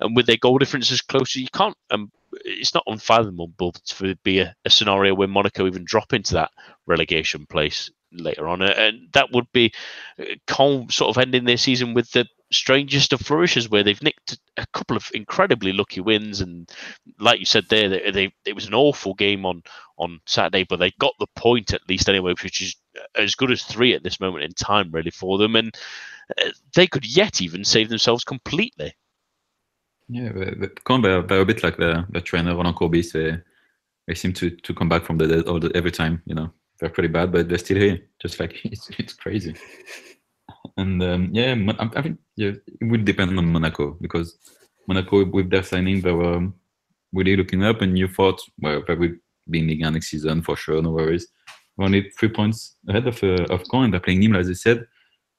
and 0.00 0.16
with 0.16 0.26
their 0.26 0.36
goal 0.36 0.58
differences 0.58 1.00
closer 1.00 1.40
you 1.40 1.48
can't 1.52 1.76
um, 1.90 2.10
it's 2.44 2.74
not 2.74 2.84
unfathomable 2.86 3.72
to 3.72 4.14
be 4.22 4.40
a, 4.40 4.54
a 4.64 4.70
scenario 4.70 5.14
where 5.14 5.28
Monaco 5.28 5.66
even 5.66 5.84
drop 5.84 6.12
into 6.12 6.34
that 6.34 6.50
relegation 6.86 7.46
place 7.46 7.90
later 8.12 8.48
on. 8.48 8.62
And 8.62 9.08
that 9.12 9.32
would 9.32 9.50
be 9.52 9.72
uh, 10.18 10.24
sort 10.90 11.16
of 11.16 11.18
ending 11.18 11.44
their 11.44 11.56
season 11.56 11.94
with 11.94 12.10
the 12.12 12.26
strangest 12.52 13.12
of 13.12 13.20
flourishes 13.20 13.68
where 13.68 13.82
they've 13.82 14.02
nicked 14.02 14.38
a 14.56 14.66
couple 14.72 14.96
of 14.96 15.10
incredibly 15.14 15.72
lucky 15.72 16.00
wins. 16.00 16.40
And 16.40 16.70
like 17.18 17.40
you 17.40 17.46
said 17.46 17.64
there 17.68 17.88
they, 17.88 18.10
they, 18.10 18.32
it 18.44 18.54
was 18.54 18.66
an 18.66 18.74
awful 18.74 19.14
game 19.14 19.44
on 19.44 19.62
on 19.98 20.20
saturday 20.26 20.62
but 20.62 20.78
they 20.78 20.90
got 20.98 21.14
the 21.18 21.26
point 21.36 21.72
at 21.72 21.88
least 21.88 22.08
anyway 22.08 22.34
which 22.42 22.60
is 22.60 22.76
as 23.14 23.34
good 23.34 23.50
as 23.50 23.62
three 23.62 23.94
at 23.94 24.02
this 24.02 24.20
moment 24.20 24.44
in 24.44 24.52
time 24.52 24.90
really 24.92 25.10
for 25.10 25.38
them. 25.38 25.56
And 25.56 25.76
uh, 26.40 26.50
they 26.74 26.86
could 26.86 27.06
yet 27.06 27.40
even 27.40 27.64
save 27.64 27.88
themselves 27.88 28.24
completely. 28.24 28.94
Yeah 30.08 30.30
kind 30.84 31.04
of 31.04 31.30
a, 31.30 31.40
a 31.40 31.44
bit 31.44 31.62
like 31.62 31.76
the, 31.76 32.06
the 32.10 32.20
trainer 32.20 32.54
Roland 32.54 32.76
Courbis. 32.76 33.12
They, 33.12 33.38
they 34.06 34.14
seem 34.14 34.32
to 34.34 34.50
to 34.50 34.72
come 34.72 34.88
back 34.88 35.04
from 35.04 35.18
the 35.18 35.26
dead 35.26 35.48
all 35.48 35.58
the, 35.58 35.72
every 35.74 35.90
time 35.90 36.22
you 36.26 36.34
know. 36.34 36.52
They're 36.78 36.90
pretty 36.90 37.08
bad 37.08 37.32
but 37.32 37.48
they're 37.48 37.58
still 37.58 37.78
here 37.78 38.02
just 38.20 38.38
like 38.38 38.60
it's, 38.64 38.88
it's 38.98 39.14
crazy. 39.14 39.56
And 40.76 41.02
um, 41.02 41.30
yeah, 41.32 41.56
I 41.78 42.02
think 42.02 42.18
yeah, 42.36 42.52
it 42.80 42.84
would 42.84 43.04
depend 43.04 43.36
on 43.38 43.46
Monaco 43.46 43.96
because 44.00 44.38
Monaco 44.86 45.24
with 45.24 45.50
their 45.50 45.62
signing 45.62 46.00
they 46.00 46.12
were 46.12 46.48
really 47.12 47.36
looking 47.36 47.64
up, 47.64 47.80
and 47.82 47.98
you 47.98 48.08
thought 48.08 48.40
well 48.60 48.82
they 48.86 48.94
would 48.94 49.18
be 49.48 49.60
in 49.60 49.68
Ligue 49.68 49.92
next 49.92 50.08
season 50.08 50.42
for 50.42 50.56
sure, 50.56 50.82
no 50.82 50.90
worries. 50.90 51.26
We're 51.76 51.86
only 51.86 52.10
three 52.18 52.28
points 52.28 52.76
ahead 52.88 53.06
of 53.06 53.22
uh, 53.22 53.44
of 53.50 53.62
Caen, 53.64 53.90
they're 53.90 54.00
playing 54.00 54.20
Nîmes 54.20 54.38
as 54.38 54.50
I 54.50 54.52
said, 54.52 54.86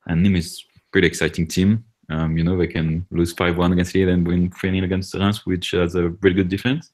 and 0.07 0.25
Nîmes 0.25 0.37
is 0.37 0.65
pretty 0.91 1.07
exciting 1.07 1.47
team. 1.47 1.85
Um, 2.09 2.37
you 2.37 2.43
know 2.43 2.57
they 2.57 2.67
can 2.67 3.05
lose 3.11 3.33
five 3.33 3.57
one 3.57 3.73
against 3.73 3.93
Lille 3.93 4.09
and 4.09 4.27
win 4.27 4.49
three 4.51 4.71
0 4.71 4.83
against 4.85 5.13
Reims, 5.13 5.45
which 5.45 5.71
has 5.71 5.95
a 5.95 6.09
really 6.21 6.37
good 6.37 6.49
defense. 6.49 6.91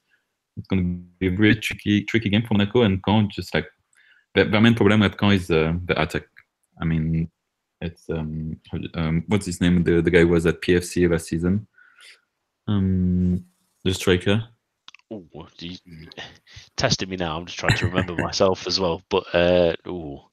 It's 0.56 0.66
going 0.68 0.82
to 0.82 0.88
be 1.18 1.28
a 1.28 1.38
really 1.38 1.58
tricky 1.60 2.04
tricky 2.04 2.28
game 2.28 2.42
for 2.42 2.54
Monaco 2.54 2.82
and 2.82 3.02
Caen. 3.02 3.28
Just 3.30 3.54
like 3.54 3.66
the, 4.34 4.44
the 4.44 4.60
main 4.60 4.74
problem 4.74 5.02
at 5.02 5.16
Caen 5.16 5.34
is 5.34 5.50
uh, 5.50 5.74
the 5.86 6.00
attack. 6.00 6.24
I 6.80 6.84
mean, 6.84 7.30
it's 7.84 8.08
um, 8.10 8.58
um 8.94 9.24
what's 9.28 9.46
his 9.46 9.60
name? 9.60 9.84
The 9.84 10.00
the 10.00 10.10
guy 10.10 10.24
was 10.24 10.46
at 10.46 10.60
PFC 10.60 11.10
last 11.10 11.28
season. 11.28 11.66
Um, 12.66 13.44
the 13.84 13.94
striker. 13.94 14.44
Oh, 15.10 15.24
you 15.58 15.76
testing 16.76 17.10
me 17.10 17.16
now. 17.16 17.36
I'm 17.36 17.46
just 17.46 17.58
trying 17.58 17.76
to 17.76 17.86
remember 17.86 18.14
myself 18.16 18.66
as 18.66 18.80
well. 18.80 19.02
But 19.10 19.24
uh, 19.34 19.74
oh, 19.86 20.30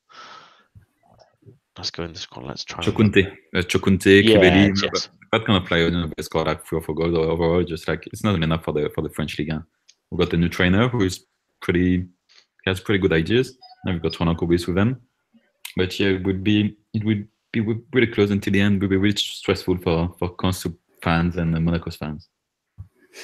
let's 1.78 1.92
go 1.92 2.04
in 2.04 2.14
this 2.14 2.28
one. 2.32 2.48
Let's 2.48 2.64
try. 2.64 2.84
Chokunte, 2.84 3.32
uh, 3.56 3.60
Chokunte, 3.60 4.24
yeah, 4.24 4.38
Crivelli, 4.38 4.82
yes. 4.82 5.10
that 5.32 5.46
kind 5.46 5.62
of 5.62 5.68
player. 5.68 5.86
You 5.86 5.92
know, 5.92 6.12
they 6.16 6.24
score 6.24 6.46
like 6.46 6.66
three 6.66 6.80
or 6.80 6.82
four 6.82 6.96
goals 6.96 7.16
overall. 7.16 7.64
Just 7.64 7.88
like 7.88 8.08
it's 8.08 8.24
not 8.24 8.42
enough 8.42 8.64
for 8.64 8.74
the 8.74 8.90
for 8.96 9.02
the 9.02 9.10
French 9.10 9.38
league. 9.38 9.52
We've 10.10 10.20
got 10.20 10.30
the 10.30 10.38
new 10.38 10.50
trainer 10.50 10.88
who 10.88 11.04
is 11.04 11.26
pretty 11.62 12.06
has 12.66 12.80
pretty 12.80 13.00
good 13.00 13.14
ideas. 13.14 13.58
Now 13.86 13.94
we've 13.94 14.02
got 14.02 14.20
Roland 14.20 14.40
Courbis 14.40 14.68
with 14.68 14.76
them. 14.76 15.02
But 15.76 16.00
yeah, 16.00 16.10
it 16.10 16.24
would 16.26 16.44
be 16.44 16.78
it 16.94 17.04
would 17.04 17.28
be 17.52 17.62
really 17.62 18.08
close 18.08 18.32
until 18.32 18.54
the 18.54 18.62
end. 18.62 18.82
Would 18.82 18.90
be 18.90 18.98
really 18.98 19.18
stressful 19.18 19.78
for 19.78 20.16
for 20.20 20.36
Consu 20.36 20.76
fans 21.02 21.38
and 21.38 21.54
Monaco's 21.54 21.96
fans. 21.96 22.30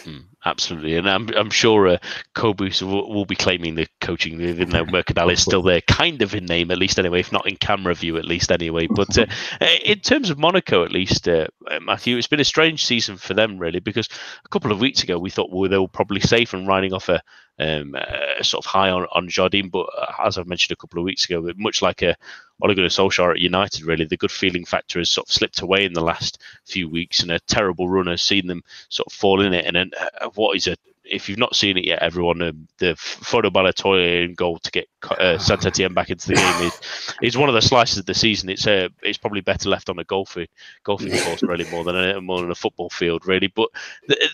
Mm, 0.03 0.25
absolutely, 0.43 0.97
and 0.97 1.09
I'm 1.09 1.29
I'm 1.29 1.49
sure 1.49 1.87
uh, 1.87 1.97
Courbis 2.35 2.81
will, 2.81 3.09
will, 3.13 3.25
be 3.25 3.37
claiming 3.37 3.75
the 3.75 3.87
coaching, 4.01 4.41
even 4.41 4.69
though 4.69 4.83
Mercadal 4.85 5.31
is 5.31 5.41
still 5.41 5.61
there, 5.61 5.79
kind 5.79 6.21
of 6.21 6.35
in 6.35 6.45
name 6.45 6.71
at 6.71 6.77
least 6.77 6.99
anyway, 6.99 7.21
if 7.21 7.31
not 7.31 7.47
in 7.47 7.55
camera 7.55 7.93
view 7.93 8.17
at 8.17 8.25
least 8.25 8.51
anyway. 8.51 8.87
But 8.87 9.17
uh, 9.17 9.27
in 9.85 9.99
terms 9.99 10.29
of 10.29 10.37
Monaco, 10.37 10.83
at 10.83 10.91
least 10.91 11.29
uh, 11.29 11.47
Matthew, 11.81 12.17
it's 12.17 12.27
been 12.27 12.41
a 12.41 12.45
strange 12.45 12.85
season 12.85 13.15
for 13.15 13.33
them 13.33 13.57
really 13.57 13.79
because 13.79 14.09
a 14.43 14.49
couple 14.49 14.73
of 14.73 14.81
weeks 14.81 15.03
ago 15.03 15.17
we 15.17 15.29
thought 15.29 15.51
well, 15.51 15.69
they 15.69 15.77
were 15.77 15.87
probably 15.87 16.21
safe 16.21 16.53
and 16.53 16.67
riding 16.67 16.93
off 16.93 17.07
a, 17.07 17.21
um, 17.59 17.95
a 17.95 18.43
sort 18.43 18.65
of 18.65 18.69
high 18.69 18.89
on 18.89 19.07
on 19.11 19.27
Jardim, 19.27 19.71
but 19.71 19.87
uh, 19.97 20.25
as 20.25 20.37
I've 20.37 20.47
mentioned 20.47 20.73
a 20.73 20.79
couple 20.79 20.99
of 20.99 21.05
weeks 21.05 21.25
ago, 21.25 21.51
much 21.55 21.81
like 21.81 22.01
a 22.01 22.15
Ole 22.61 22.73
Gunnar 22.73 22.89
Solskjaer 22.89 23.31
at 23.31 23.39
United, 23.39 23.83
really, 23.83 24.05
the 24.05 24.17
good 24.17 24.31
feeling 24.31 24.65
factor 24.65 24.99
has 24.99 25.09
sort 25.09 25.27
of 25.27 25.33
slipped 25.33 25.61
away 25.61 25.85
in 25.85 25.93
the 25.93 26.01
last 26.01 26.41
few 26.65 26.89
weeks, 26.89 27.21
and 27.21 27.31
a 27.31 27.39
terrible 27.41 27.89
run 27.89 28.07
has 28.07 28.21
seen 28.21 28.47
them 28.47 28.63
sort 28.89 29.07
of 29.07 29.13
fall 29.13 29.41
in 29.41 29.53
it. 29.53 29.65
And 29.65 29.75
then, 29.75 29.91
uh, 30.21 30.29
what 30.35 30.55
is 30.55 30.67
a 30.67 30.75
if 31.09 31.29
you've 31.29 31.39
not 31.39 31.55
seen 31.55 31.77
it 31.77 31.85
yet, 31.85 31.99
everyone, 31.99 32.41
um, 32.41 32.67
the 32.79 32.93
Fodé 32.95 33.51
Ballo-Touré 33.51 34.35
goal 34.35 34.59
to 34.59 34.71
get 34.71 34.87
uh, 35.09 35.37
Saint 35.37 35.65
Etienne 35.65 35.93
back 35.93 36.09
into 36.09 36.27
the 36.27 36.35
game 36.35 36.67
is, 36.67 36.81
is 37.21 37.37
one 37.37 37.49
of 37.49 37.55
the 37.55 37.61
slices 37.61 37.97
of 37.97 38.05
the 38.05 38.13
season. 38.13 38.49
It's 38.49 38.67
uh, 38.67 38.89
it's 39.01 39.17
probably 39.17 39.41
better 39.41 39.69
left 39.69 39.89
on 39.89 39.99
a 39.99 40.03
golfing 40.03 40.47
golfing 40.83 41.11
course 41.11 41.43
really 41.43 41.69
more 41.71 41.83
than 41.83 41.95
a, 41.95 42.21
more 42.21 42.41
than 42.41 42.51
a 42.51 42.55
football 42.55 42.89
field 42.89 43.25
really. 43.25 43.47
But 43.47 43.69
the, 44.07 44.29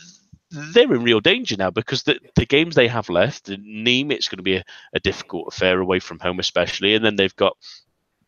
they're 0.54 0.94
in 0.94 1.04
real 1.04 1.20
danger 1.20 1.56
now 1.58 1.72
because 1.72 2.04
the, 2.04 2.20
the 2.36 2.46
games 2.46 2.76
they 2.76 2.88
have 2.88 3.10
left, 3.10 3.46
The 3.46 3.58
Nîmes, 3.58 4.12
it's 4.12 4.30
going 4.30 4.38
to 4.38 4.44
be 4.44 4.58
a, 4.58 4.64
a 4.94 5.00
difficult 5.00 5.48
affair 5.48 5.80
away 5.80 6.00
from 6.00 6.20
home, 6.20 6.40
especially, 6.40 6.96
and 6.96 7.04
then 7.04 7.16
they've 7.16 7.36
got 7.36 7.58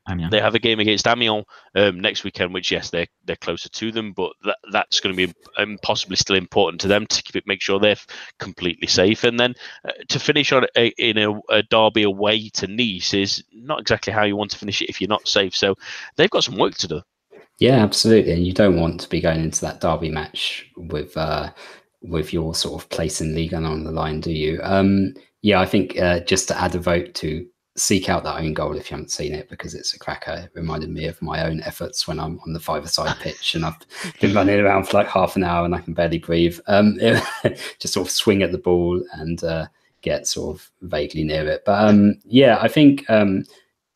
Amiens. 0.08 0.32
They 0.32 0.40
have 0.40 0.56
a 0.56 0.60
game 0.60 0.80
against 0.80 1.08
Amiens 1.08 1.46
um, 1.76 2.00
next 2.00 2.24
weekend, 2.24 2.54
which 2.54 2.72
yes, 2.72 2.90
they're 2.90 3.08
they're 3.26 3.36
closer 3.36 3.70
to 3.70 3.92
them, 3.92 4.14
but 4.14 4.34
that, 4.44 4.58
that's 4.72 5.00
going 5.00 5.16
to 5.16 5.28
be 5.28 5.34
um, 5.58 5.78
possibly 5.82 6.16
still 6.16 6.36
important 6.36 6.82
to 6.82 6.88
them 6.88 7.08
to 7.08 7.24
keep 7.24 7.36
it, 7.36 7.48
make 7.48 7.62
sure 7.62 7.80
they're 7.80 7.96
completely 8.38 8.88
safe. 8.88 9.24
And 9.24 9.40
then 9.40 9.56
uh, 9.84 9.92
to 10.10 10.20
finish 10.20 10.52
on 10.52 10.66
a, 10.78 10.88
in 10.98 11.18
a, 11.18 11.40
a, 11.50 11.64
derby 11.64 12.04
away 12.04 12.50
to 12.50 12.68
Nice 12.68 13.14
is 13.14 13.44
not 13.52 13.82
exactly 13.82 14.14
how 14.14 14.24
you 14.24 14.36
want 14.36 14.52
to 14.52 14.58
finish 14.58 14.82
it 14.82 14.90
if 14.90 15.02
you're 15.02 15.08
not 15.08 15.28
safe. 15.28 15.56
So 15.56 15.76
they've 16.18 16.30
got 16.30 16.44
some 16.44 16.58
work 16.58 16.76
to 16.76 16.88
do. 16.88 17.02
Yeah, 17.58 17.84
absolutely, 17.84 18.34
and 18.34 18.46
you 18.46 18.54
don't 18.54 18.80
want 18.80 19.02
to 19.02 19.10
be 19.10 19.22
going 19.22 19.40
into 19.40 19.62
that 19.62 19.80
derby 19.80 20.12
match 20.12 20.70
with 20.76 21.16
uh, 21.16 21.52
with 22.10 22.34
your 22.34 22.56
sort 22.56 22.82
of 22.82 22.90
place 22.90 23.22
in 23.22 23.36
league 23.36 23.54
and 23.54 23.66
on 23.66 23.84
the 23.84 23.92
line, 23.92 24.20
do 24.20 24.32
you? 24.32 24.60
Um, 24.64 25.14
yeah, 25.42 25.60
I 25.60 25.66
think 25.66 26.00
uh, 26.00 26.22
just 26.22 26.48
to 26.48 26.60
add 26.60 26.76
a 26.76 26.80
vote 26.80 27.14
to 27.16 27.46
seek 27.78 28.08
out 28.08 28.24
that 28.24 28.40
own 28.40 28.54
goal 28.54 28.76
if 28.78 28.90
you 28.90 28.96
haven't 28.96 29.12
seen 29.12 29.34
it 29.34 29.50
because 29.50 29.76
it's 29.76 29.94
a 29.94 30.00
cracker. 30.00 30.32
It 30.32 30.52
reminded 30.58 30.90
me 30.90 31.06
of 31.06 31.22
my 31.22 31.46
own 31.46 31.62
efforts 31.64 32.08
when 32.08 32.20
I'm 32.20 32.40
on 32.46 32.54
the 32.54 32.60
five-a-side 32.60 33.18
pitch 33.22 33.56
and 33.56 33.66
I've 33.66 33.76
been 34.22 34.34
running 34.34 34.60
around 34.60 34.86
for 34.86 34.98
like 34.98 35.08
half 35.08 35.36
an 35.36 35.44
hour 35.44 35.66
and 35.66 35.76
I 35.76 35.82
can 35.82 35.94
barely 35.94 36.20
breathe. 36.20 36.60
Um, 36.68 36.98
just 37.80 37.94
sort 37.94 38.08
of 38.08 38.12
swing 38.12 38.44
at 38.44 38.52
the 38.52 38.58
ball 38.58 39.04
and 39.14 39.44
uh, 39.44 39.68
get 40.02 40.26
sort 40.26 40.56
of 40.56 40.72
vaguely 40.82 41.24
near 41.24 41.48
it. 41.48 41.64
But 41.66 41.90
um, 41.90 42.16
yeah, 42.24 42.58
I 42.62 42.70
think 42.70 43.10
um, 43.10 43.44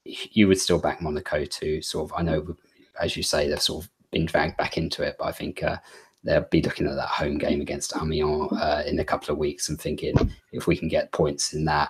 you 0.04 0.48
would 0.50 0.60
still 0.60 0.80
back 0.80 1.02
Monaco 1.02 1.46
to 1.46 1.82
sort 1.82 2.12
of. 2.12 2.18
I 2.18 2.22
know, 2.22 2.56
as 3.00 3.16
you 3.16 3.24
say, 3.24 3.48
they've 3.48 3.62
sort 3.62 3.86
of 3.86 3.92
been 4.12 4.26
dragged 4.26 4.58
back 4.58 4.78
into 4.78 5.04
it, 5.04 5.16
but 5.18 5.26
I 5.26 5.32
think. 5.32 5.64
Uh, 5.64 5.78
they'll 6.24 6.46
be 6.52 6.62
looking 6.62 6.88
at 6.88 6.96
that 6.96 7.08
home 7.08 7.38
game 7.38 7.62
against 7.62 7.96
Amiens 7.96 8.52
uh, 8.54 8.84
in 8.86 9.00
a 9.00 9.06
couple 9.06 9.32
of 9.32 9.38
weeks 9.38 9.70
and 9.70 9.80
thinking 9.80 10.16
if 10.52 10.68
we 10.68 10.76
can 10.76 10.88
get 10.88 11.12
points 11.12 11.54
in 11.54 11.66
that, 11.66 11.90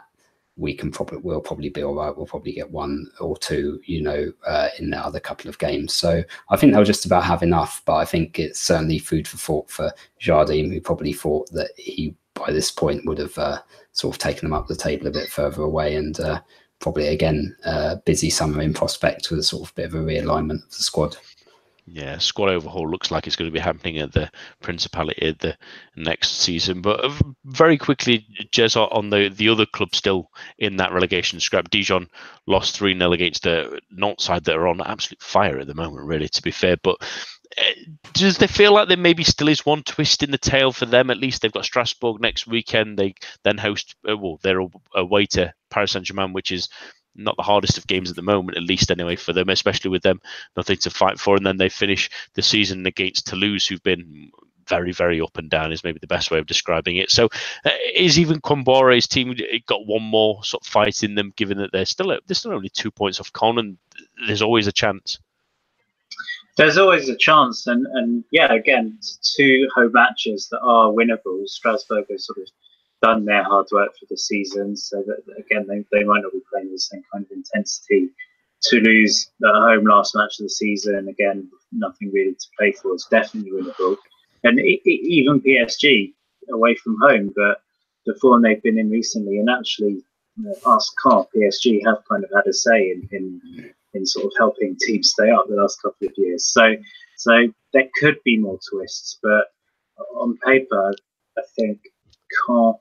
we 0.60 0.74
can 0.74 0.92
probably 0.92 1.20
we'll 1.20 1.40
probably 1.40 1.70
be 1.70 1.84
all 1.84 1.96
right. 1.96 2.16
We'll 2.16 2.26
probably 2.26 2.52
get 2.52 2.70
one 2.70 3.10
or 3.20 3.38
two, 3.38 3.80
you 3.86 4.02
know, 4.02 4.32
uh, 4.46 4.68
in 4.78 4.90
the 4.90 4.98
other 4.98 5.20
couple 5.20 5.50
of 5.50 5.58
games. 5.58 5.94
So 5.94 6.22
I 6.50 6.58
think 6.58 6.74
they'll 6.74 6.84
just 6.84 7.06
about 7.06 7.24
have 7.24 7.42
enough. 7.42 7.82
But 7.86 7.96
I 7.96 8.06
think 8.06 8.38
it's 8.38 8.60
certainly 8.60 9.00
food 9.00 9.28
for 9.28 9.38
thought 9.38 9.72
for 9.72 9.92
Jardim, 10.22 10.72
who 10.72 10.82
probably 10.82 11.14
thought 11.14 11.50
that 11.54 11.72
he 11.78 12.14
by 12.34 12.52
this 12.52 12.72
point 12.72 13.06
would 13.06 13.18
have 13.20 13.38
uh, 13.38 13.60
sort 13.94 14.16
of 14.16 14.20
taken 14.20 14.50
them 14.50 14.54
up 14.54 14.68
the 14.68 14.76
table 14.76 15.08
a 15.08 15.12
bit 15.12 15.30
further 15.30 15.62
away, 15.62 15.96
and 15.96 16.20
uh, 16.20 16.42
probably 16.80 17.08
again 17.08 17.56
uh, 17.66 17.96
busy 18.06 18.30
summer 18.30 18.62
in 18.62 18.74
prospect 18.74 19.30
with 19.30 19.40
a 19.40 19.44
sort 19.44 19.68
of 19.68 19.76
bit 19.76 19.86
of 19.86 19.96
a 19.96 20.00
realignment 20.00 20.64
of 20.64 20.70
the 20.70 20.84
squad. 20.84 21.16
Yeah, 21.92 22.20
squad 22.20 22.50
overhaul 22.50 22.88
looks 22.88 23.10
like 23.10 23.26
it's 23.26 23.36
going 23.36 23.50
to 23.50 23.54
be 23.54 23.60
happening 23.60 23.98
at 23.98 24.12
the 24.12 24.30
Principality 24.62 25.36
the 25.40 25.58
next 25.96 26.38
season. 26.38 26.82
But 26.82 27.04
uh, 27.04 27.14
very 27.46 27.78
quickly, 27.78 28.28
Jez, 28.52 28.76
on 28.76 29.10
the, 29.10 29.30
the 29.30 29.50
other 29.50 29.66
club 29.66 29.96
still 29.96 30.30
in 30.60 30.78
that 30.78 30.94
relegation 30.94 31.40
scrap, 31.40 31.70
Dijon 31.72 32.08
lost 32.46 32.78
3 32.78 32.98
0 32.98 33.12
against 33.12 33.44
the 33.44 33.80
Nantes 33.92 34.26
side 34.26 34.44
that 34.44 34.56
are 34.56 34.68
on 34.68 34.82
absolute 34.82 35.22
fire 35.22 35.58
at 35.58 35.68
the 35.68 35.74
moment, 35.74 36.06
really, 36.06 36.30
to 36.30 36.42
be 36.44 36.52
fair. 36.52 36.78
But 36.84 36.98
uh, 37.58 37.64
does 38.14 38.38
they 38.38 38.48
feel 38.48 38.74
like 38.74 38.88
there 38.88 38.98
maybe 38.98 39.24
still 39.24 39.48
is 39.48 39.66
one 39.66 39.82
twist 39.82 40.22
in 40.22 40.30
the 40.30 40.38
tail 40.38 40.72
for 40.72 40.86
them? 40.86 41.10
At 41.10 41.18
least 41.18 41.42
they've 41.42 41.52
got 41.52 41.66
Strasbourg 41.66 42.22
next 42.22 42.46
weekend. 42.46 43.00
They 43.00 43.16
then 43.44 43.58
host, 43.58 43.96
uh, 44.08 44.16
well, 44.16 44.40
they're 44.44 44.62
away 44.94 45.26
to 45.28 45.54
Paris 45.72 45.94
Saint 45.94 46.06
Germain, 46.06 46.34
which 46.34 46.52
is 46.52 46.70
not 47.16 47.36
the 47.38 47.44
hardest 47.44 47.78
of 47.78 47.88
games 47.88 48.10
at 48.10 48.16
the 48.16 48.22
moment, 48.22 48.58
at 48.58 48.64
least 48.64 48.92
anyway 48.92 49.16
for 49.16 49.34
them, 49.34 49.50
especially 49.50 49.92
with 49.92 50.04
them 50.04 50.22
nothing 50.56 50.78
to 50.78 50.90
fight 50.90 51.20
for. 51.20 51.36
And 51.36 51.46
then 51.46 51.58
they 51.58 51.70
finish 51.70 52.10
the 52.34 52.42
season 52.42 52.86
against 52.86 53.28
Toulouse, 53.28 53.68
who've 53.68 53.84
been 53.84 54.32
very, 54.70 54.92
very 54.94 55.20
up 55.20 55.38
and 55.38 55.50
down 55.50 55.72
is 55.74 55.84
maybe 55.84 56.00
the 56.00 56.08
best 56.08 56.32
way 56.32 56.38
of 56.38 56.46
describing 56.46 56.98
it. 56.98 57.10
So, 57.10 57.26
uh, 57.66 57.72
is 57.94 58.20
even 58.20 58.40
Kombouaré's 58.40 59.08
team 59.08 59.36
got 59.66 59.88
one 59.88 60.04
more 60.04 60.44
sort 60.44 60.64
of 60.64 60.72
fight 60.72 61.04
in 61.04 61.16
them, 61.16 61.34
given 61.36 61.58
that 61.58 61.72
they're 61.74 61.86
still 61.86 62.08
they're 62.08 62.36
still 62.36 62.54
only 62.54 62.70
two 62.70 62.92
points 62.92 63.20
off 63.20 63.34
Caen, 63.34 63.58
and 63.58 63.78
there's 64.28 64.44
always 64.44 64.68
a 64.68 64.72
chance. 64.72 65.20
There's 66.56 66.78
always 66.78 67.10
a 67.10 67.16
chance, 67.16 67.68
and 67.68 67.86
and 67.88 68.24
yeah, 68.32 68.54
again, 68.54 69.00
two 69.24 69.68
home 69.76 69.92
matches 69.94 70.48
that 70.52 70.62
are 70.62 70.90
winnable. 70.90 71.48
Strasbourg 71.48 72.06
is 72.10 72.26
sort 72.26 72.38
of 72.38 72.48
done 73.02 73.26
their 73.26 73.44
hard 73.44 73.68
work 73.72 73.92
for 73.98 74.06
the 74.10 74.18
season. 74.18 74.76
So 74.76 75.04
that 75.04 75.24
again, 75.38 75.66
they, 75.68 75.86
they 75.92 76.04
might 76.04 76.22
not 76.22 76.34
be 76.34 76.42
playing 76.52 76.72
the 76.72 76.80
same 76.80 77.04
kind 77.12 77.26
of 77.26 77.32
intensity. 77.32 78.10
Toulouse 78.62 79.32
at 79.44 79.62
home 79.62 79.86
last 79.86 80.16
match 80.16 80.40
of 80.40 80.46
the 80.46 80.50
season, 80.50 81.08
again, 81.08 81.50
nothing 81.72 82.12
really 82.12 82.34
to 82.34 82.48
play 82.58 82.74
for. 82.74 82.94
It's 82.94 83.08
definitely 83.08 83.52
winnable. 83.52 83.96
And 84.44 84.60
it, 84.60 84.82
it, 84.84 85.08
even 85.08 85.42
PSG 85.42 86.14
away 86.52 86.76
from 86.76 86.98
home, 87.02 87.32
but 87.36 87.62
the 88.06 88.16
form 88.16 88.42
they've 88.42 88.62
been 88.62 88.80
in 88.80 88.90
recently, 88.90 89.38
and 89.38 89.50
actually, 89.50 90.04
you 90.38 90.44
know, 90.44 90.54
ask 90.66 90.92
Caen, 91.04 91.26
PSG 91.36 91.86
have 91.86 92.04
kind 92.10 92.24
of 92.24 92.32
had 92.36 92.48
a 92.48 92.54
say 92.54 92.92
in, 92.92 93.08
in 93.12 93.74
in 93.94 94.06
sort 94.06 94.26
of 94.26 94.32
helping 94.38 94.78
teams 94.80 95.10
stay 95.10 95.32
up 95.32 95.48
the 95.48 95.56
last 95.56 95.82
couple 95.82 96.08
of 96.08 96.14
years. 96.18 96.46
So 96.46 96.76
so 97.18 97.32
there 97.74 97.90
could 98.00 98.18
be 98.24 98.38
more 98.38 98.60
twists, 98.70 99.20
but 99.22 99.46
on 100.16 100.38
paper, 100.38 100.94
I 101.38 101.42
think 101.56 101.80
Caen 102.48 102.76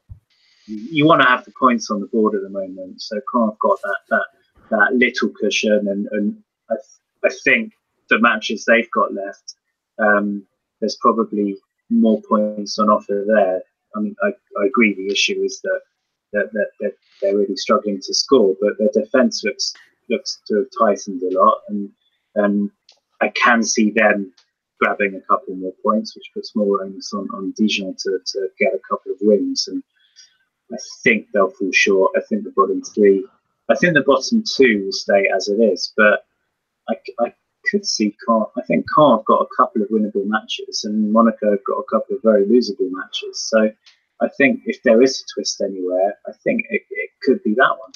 you 0.69 1.07
want 1.07 1.23
to 1.23 1.29
have 1.29 1.45
the 1.45 1.53
points 1.59 1.91
on 1.91 2.01
the 2.01 2.07
board 2.07 2.35
at 2.35 2.43
the 2.43 2.51
moment. 2.51 3.01
So 3.01 3.21
Caen 3.33 3.49
have 3.49 3.59
got 3.59 3.79
that 3.83 3.99
that 4.11 4.27
that 4.71 4.95
little 4.95 5.31
cushion, 5.31 5.89
and 5.89 6.07
and 6.13 6.37
I, 6.71 6.75
I 7.25 7.31
think 7.45 7.73
the 8.11 8.19
matches 8.19 8.65
they've 8.65 8.91
got 8.91 9.15
left, 9.15 9.55
um, 9.99 10.45
there's 10.81 10.97
probably 11.01 11.57
more 11.91 12.21
points 12.29 12.79
on 12.79 12.91
offer 12.91 13.25
there. 13.27 13.63
I 13.97 14.01
mean, 14.01 14.15
I, 14.23 14.29
I 14.61 14.67
agree. 14.67 14.95
The 14.95 15.13
issue 15.13 15.41
is 15.43 15.61
that 15.63 15.81
that, 16.33 16.53
that, 16.53 16.69
that 16.81 16.93
they're 17.23 17.37
really 17.37 17.57
struggling 17.57 18.01
to 18.03 18.15
score, 18.15 18.55
but 18.61 18.75
their 18.79 18.91
defence 18.93 19.43
looks 19.45 19.73
looks 20.11 20.41
to 20.47 20.57
have 20.57 20.67
tightened 20.79 21.23
a 21.23 21.39
lot, 21.39 21.59
and 21.69 21.91
and 22.35 22.71
I 23.21 23.29
can 23.29 23.63
see 23.63 23.91
them 23.91 24.33
grabbing 24.81 25.15
a 25.15 25.21
couple 25.23 25.55
more 25.57 25.75
points, 25.83 26.15
which 26.15 26.31
puts 26.33 26.55
more 26.55 26.85
onus 26.85 27.13
on, 27.13 27.29
on 27.35 27.53
Dijon 27.57 27.97
to, 27.99 28.19
to 28.25 28.49
get 28.61 28.75
a 28.75 28.81
couple 28.89 29.11
of 29.11 29.19
wins. 29.21 29.67
And 29.67 29.83
I 30.73 30.77
think 31.03 31.29
they'll 31.33 31.51
fall 31.51 31.71
short. 31.73 32.13
I 32.17 32.21
think 32.29 32.45
the 32.45 32.53
bottom 32.55 32.83
three, 32.83 33.27
I 33.71 33.75
think 33.75 33.95
the 33.95 34.03
bottom 34.03 34.43
two 34.43 34.85
will 34.85 34.93
stay 34.93 35.29
as 35.35 35.49
it 35.49 35.61
is. 35.61 35.93
But 35.97 36.25
I, 36.89 36.95
I 37.21 37.35
could 37.71 37.87
see 37.87 38.17
Caen. 38.27 38.47
I 38.57 38.63
think 38.63 38.87
Caen 38.95 39.17
have 39.17 39.25
got 39.25 39.43
a 39.43 39.57
couple 39.57 39.83
of 39.83 39.89
winnable 39.89 40.27
matches, 40.27 40.85
and 40.85 41.13
Monaco 41.13 41.51
have 41.51 41.65
got 41.65 41.79
a 41.79 41.91
couple 41.91 42.17
of 42.17 42.23
very 42.23 42.45
losable 42.45 42.91
matches. 42.91 43.41
So 43.41 43.71
I 44.21 44.29
think 44.37 44.63
if 44.67 44.83
there 44.83 45.03
is 45.03 45.21
a 45.21 45.25
twist 45.35 45.61
anywhere, 45.61 46.15
I 46.27 46.33
think 46.45 46.65
it, 46.71 46.83
it 46.91 47.11
could 47.23 47.43
be 47.45 47.55
that 47.55 47.77
one. 47.79 47.93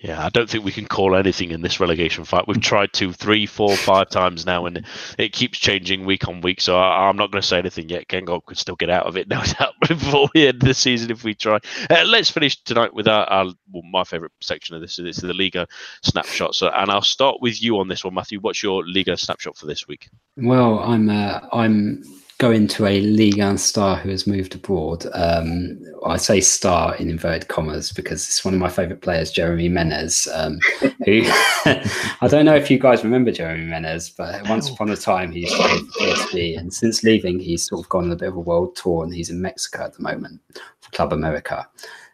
Yeah, 0.00 0.24
I 0.24 0.28
don't 0.28 0.48
think 0.48 0.64
we 0.64 0.70
can 0.70 0.86
call 0.86 1.16
anything 1.16 1.50
in 1.50 1.60
this 1.60 1.80
relegation 1.80 2.24
fight. 2.24 2.46
We've 2.46 2.60
tried 2.60 2.92
to 2.94 3.12
three, 3.12 3.46
four, 3.46 3.76
five 3.76 4.08
times 4.10 4.46
now, 4.46 4.66
and 4.66 4.84
it 5.18 5.32
keeps 5.32 5.58
changing 5.58 6.04
week 6.04 6.28
on 6.28 6.40
week. 6.40 6.60
So 6.60 6.78
I, 6.78 7.08
am 7.08 7.16
not 7.16 7.32
going 7.32 7.42
to 7.42 7.46
say 7.46 7.58
anything 7.58 7.88
yet. 7.88 8.06
Guingamp 8.06 8.44
could 8.44 8.58
still 8.58 8.76
get 8.76 8.90
out 8.90 9.06
of 9.06 9.16
it, 9.16 9.26
no 9.28 9.42
doubt, 9.42 9.74
before 9.88 10.28
we 10.34 10.46
end 10.46 10.60
the 10.60 10.72
season 10.72 11.10
if 11.10 11.24
we 11.24 11.34
try. 11.34 11.58
Uh, 11.90 12.04
let's 12.04 12.30
finish 12.30 12.62
tonight 12.62 12.94
with 12.94 13.08
our, 13.08 13.24
our 13.24 13.46
well, 13.72 13.82
my 13.90 14.04
favourite 14.04 14.32
section 14.40 14.76
of 14.76 14.82
this. 14.82 15.00
Is 15.00 15.16
the 15.16 15.34
Liga 15.34 15.66
snapshot. 16.02 16.54
So, 16.54 16.68
and 16.68 16.90
I'll 16.92 17.02
start 17.02 17.38
with 17.40 17.60
you 17.60 17.78
on 17.78 17.88
this 17.88 18.04
one, 18.04 18.14
Matthew. 18.14 18.38
What's 18.40 18.62
your 18.62 18.86
Liga 18.86 19.16
snapshot 19.16 19.56
for 19.56 19.66
this 19.66 19.88
week? 19.88 20.10
Well, 20.36 20.78
I'm 20.78 21.10
uh, 21.10 21.40
I'm 21.52 22.04
go 22.38 22.52
into 22.52 22.86
a 22.86 23.00
Ligue 23.00 23.38
1 23.38 23.58
star 23.58 23.96
who 23.96 24.10
has 24.10 24.26
moved 24.26 24.54
abroad. 24.54 25.04
Um, 25.12 25.82
I 26.06 26.16
say 26.16 26.40
star 26.40 26.94
in 26.96 27.10
inverted 27.10 27.48
commas 27.48 27.90
because 27.90 28.28
it's 28.28 28.44
one 28.44 28.54
of 28.54 28.60
my 28.60 28.68
favourite 28.68 29.02
players, 29.02 29.32
Jeremy 29.32 29.68
Menez, 29.68 30.28
um, 30.32 30.58
who 31.04 31.22
I 32.20 32.28
don't 32.28 32.44
know 32.44 32.54
if 32.54 32.70
you 32.70 32.78
guys 32.78 33.02
remember 33.02 33.32
Jeremy 33.32 33.66
Menez, 33.66 34.16
but 34.16 34.48
once 34.48 34.70
upon 34.70 34.90
a 34.90 34.96
time 34.96 35.32
he 35.32 35.46
played 35.46 35.80
for 35.80 36.00
PSG, 36.00 36.56
and 36.56 36.72
since 36.72 37.02
leaving 37.02 37.40
he's 37.40 37.66
sort 37.66 37.84
of 37.84 37.88
gone 37.88 38.04
on 38.04 38.12
a 38.12 38.16
bit 38.16 38.28
of 38.28 38.36
a 38.36 38.40
world 38.40 38.76
tour, 38.76 39.02
and 39.02 39.12
he's 39.12 39.30
in 39.30 39.42
Mexico 39.42 39.84
at 39.84 39.94
the 39.94 40.02
moment 40.02 40.40
for 40.80 40.90
Club 40.92 41.12
America. 41.12 41.68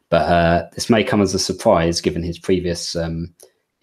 But 0.09 0.23
uh, 0.23 0.69
this 0.73 0.89
may 0.89 1.05
come 1.05 1.21
as 1.21 1.35
a 1.35 1.39
surprise 1.39 2.01
given 2.01 2.23
his 2.23 2.39
previous 2.39 2.97
um, 2.97 3.35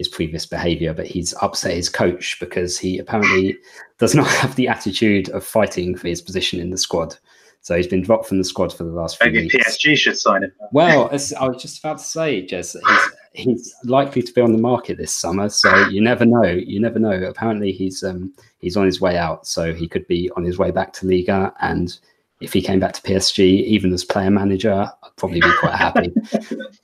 his 0.02 0.08
previous 0.08 0.48
behavior, 0.48 0.96
but 0.96 1.06
he's 1.06 1.36
upset 1.44 1.76
his 1.76 1.88
coach 1.88 2.40
because 2.40 2.76
he 2.80 2.98
apparently 2.98 3.56
does 4.00 4.16
not 4.16 4.26
have 4.42 4.56
the 4.56 4.68
attitude 4.68 5.30
of 5.30 5.44
fighting 5.44 5.96
for 5.96 6.08
his 6.08 6.24
position 6.24 6.60
in 6.60 6.72
the 6.72 6.78
squad. 6.78 7.16
So 7.62 7.78
he's 7.78 7.86
been 7.86 8.02
dropped 8.02 8.26
from 8.26 8.40
the 8.40 8.44
squad 8.44 8.74
for 8.74 8.84
the 8.84 8.90
last 8.90 9.22
few 9.22 9.32
Maybe 9.32 9.44
weeks. 9.44 9.78
PSG 9.78 9.96
should 9.96 10.18
sign 10.18 10.42
him. 10.42 10.52
Well, 10.72 11.08
as 11.12 11.32
I 11.34 11.48
was 11.48 11.62
just 11.62 11.78
about 11.78 12.00
to 12.00 12.04
say, 12.04 12.44
Jez, 12.44 12.76
he's, 12.76 13.10
he's 13.34 13.76
likely 13.84 14.24
to 14.24 14.34
be 14.34 14.42
on 14.42 14.54
the 14.54 14.58
market 14.58 14.98
this 14.98 15.14
summer. 15.14 15.48
So 15.50 15.88
you 15.90 16.02
never 16.02 16.26
know. 16.26 16.42
You 16.42 16.80
never 16.80 16.98
know. 16.98 17.12
Apparently, 17.12 17.72
he's 17.72 18.04
um, 18.04 18.34
he's 18.58 18.76
on 18.76 18.88
his 18.88 19.00
way 19.00 19.16
out. 19.16 19.46
So 19.46 19.76
he 19.76 19.88
could 19.88 20.08
be 20.08 20.32
on 20.36 20.44
his 20.44 20.58
way 20.58 20.72
back 20.72 20.94
to 20.94 21.06
Liga. 21.06 21.54
And 21.62 21.96
if 22.40 22.52
he 22.52 22.64
came 22.64 22.80
back 22.80 22.94
to 22.94 23.02
PSG, 23.04 23.64
even 23.66 23.94
as 23.94 24.04
player 24.04 24.32
manager, 24.32 24.74
I'd 24.74 25.16
probably 25.18 25.42
be 25.42 25.54
quite 25.60 25.76
happy. 25.76 26.12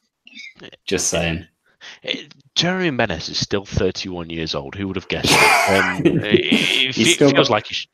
just 0.86 1.08
saying. 1.08 1.48
Eh, 2.04 2.24
Jeremy 2.56 2.92
Menez 2.92 3.30
is 3.30 3.38
still 3.40 3.66
31 3.66 4.30
years 4.30 4.56
old. 4.56 4.76
Who 4.76 4.88
would 4.88 4.96
have 4.96 5.08
guessed? 5.08 5.32
Um, 5.70 6.02
it, 6.06 6.46
He's 6.46 6.98
it 6.98 7.14
still 7.16 7.30
feels 7.32 7.50
got- 7.50 7.54
like 7.54 7.68
he 7.68 7.74
sh- 7.74 7.90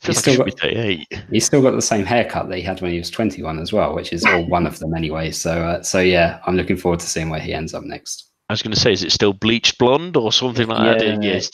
feels 0.00 0.22
he's 0.24 0.38
like 0.38 0.46
he 0.48 0.66
be 0.66 1.04
38. 1.06 1.24
He's 1.30 1.46
still 1.46 1.62
got 1.62 1.70
the 1.72 1.80
same 1.82 2.04
haircut 2.04 2.48
that 2.50 2.56
he 2.56 2.62
had 2.62 2.80
when 2.82 2.92
he 2.92 2.98
was 2.98 3.08
21 3.10 3.58
as 3.58 3.72
well, 3.72 3.94
which 3.94 4.12
is 4.12 4.24
all 4.26 4.44
one 4.46 4.66
of 4.66 4.78
them 4.78 4.94
anyway. 4.94 5.30
So, 5.30 5.50
uh, 5.52 5.82
so 5.82 6.00
yeah, 6.00 6.40
I'm 6.46 6.54
looking 6.56 6.76
forward 6.76 7.00
to 7.00 7.06
seeing 7.06 7.30
where 7.30 7.40
he 7.40 7.54
ends 7.54 7.72
up 7.74 7.82
next. 7.84 8.30
I 8.50 8.52
was 8.52 8.62
going 8.62 8.74
to 8.74 8.80
say, 8.80 8.92
is 8.92 9.02
it 9.02 9.12
still 9.12 9.32
bleached 9.32 9.78
blonde 9.78 10.16
or 10.16 10.32
something 10.32 10.68
like 10.68 10.98
that? 10.98 11.06
Yeah. 11.06 11.18
Yes. 11.20 11.50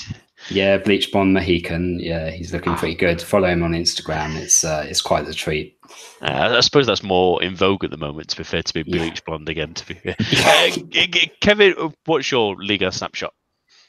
Yeah, 0.50 0.76
bleach 0.78 1.10
blonde 1.10 1.32
Mohican. 1.34 1.98
Yeah, 2.00 2.30
he's 2.30 2.52
looking 2.52 2.74
pretty 2.74 2.94
good. 2.94 3.20
Follow 3.22 3.48
him 3.48 3.62
on 3.62 3.72
Instagram. 3.72 4.36
It's 4.36 4.64
uh, 4.64 4.84
it's 4.88 5.00
quite 5.00 5.26
the 5.26 5.34
treat. 5.34 5.78
Uh, 6.20 6.56
I 6.56 6.60
suppose 6.60 6.86
that's 6.86 7.02
more 7.02 7.42
in 7.42 7.54
vogue 7.56 7.84
at 7.84 7.90
the 7.90 7.96
moment. 7.96 8.28
To 8.30 8.36
be 8.36 8.44
fair, 8.44 8.62
to 8.62 8.74
be 8.74 8.82
Yeah. 8.86 8.98
bleached 8.98 9.24
blonde 9.24 9.48
again. 9.48 9.74
To 9.74 9.86
be 9.86 9.94
fair, 9.94 10.16
uh, 10.20 10.68
G- 10.88 11.06
G- 11.06 11.32
Kevin, 11.40 11.74
what's 12.04 12.30
your 12.30 12.56
Liga 12.62 12.92
snapshot? 12.92 13.32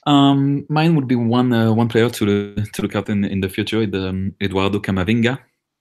Um, 0.08 0.66
mine 0.70 0.96
would 0.96 1.08
be 1.08 1.16
one 1.16 1.52
uh, 1.52 1.74
one 1.74 1.88
player 1.90 2.10
to 2.10 2.56
to 2.56 2.82
look 2.82 2.96
at 2.96 3.10
in, 3.10 3.24
in 3.26 3.42
the 3.42 3.50
future. 3.50 3.86
The, 3.86 4.10
um, 4.10 4.36
Eduardo 4.42 4.80
Camavinga, 4.80 5.38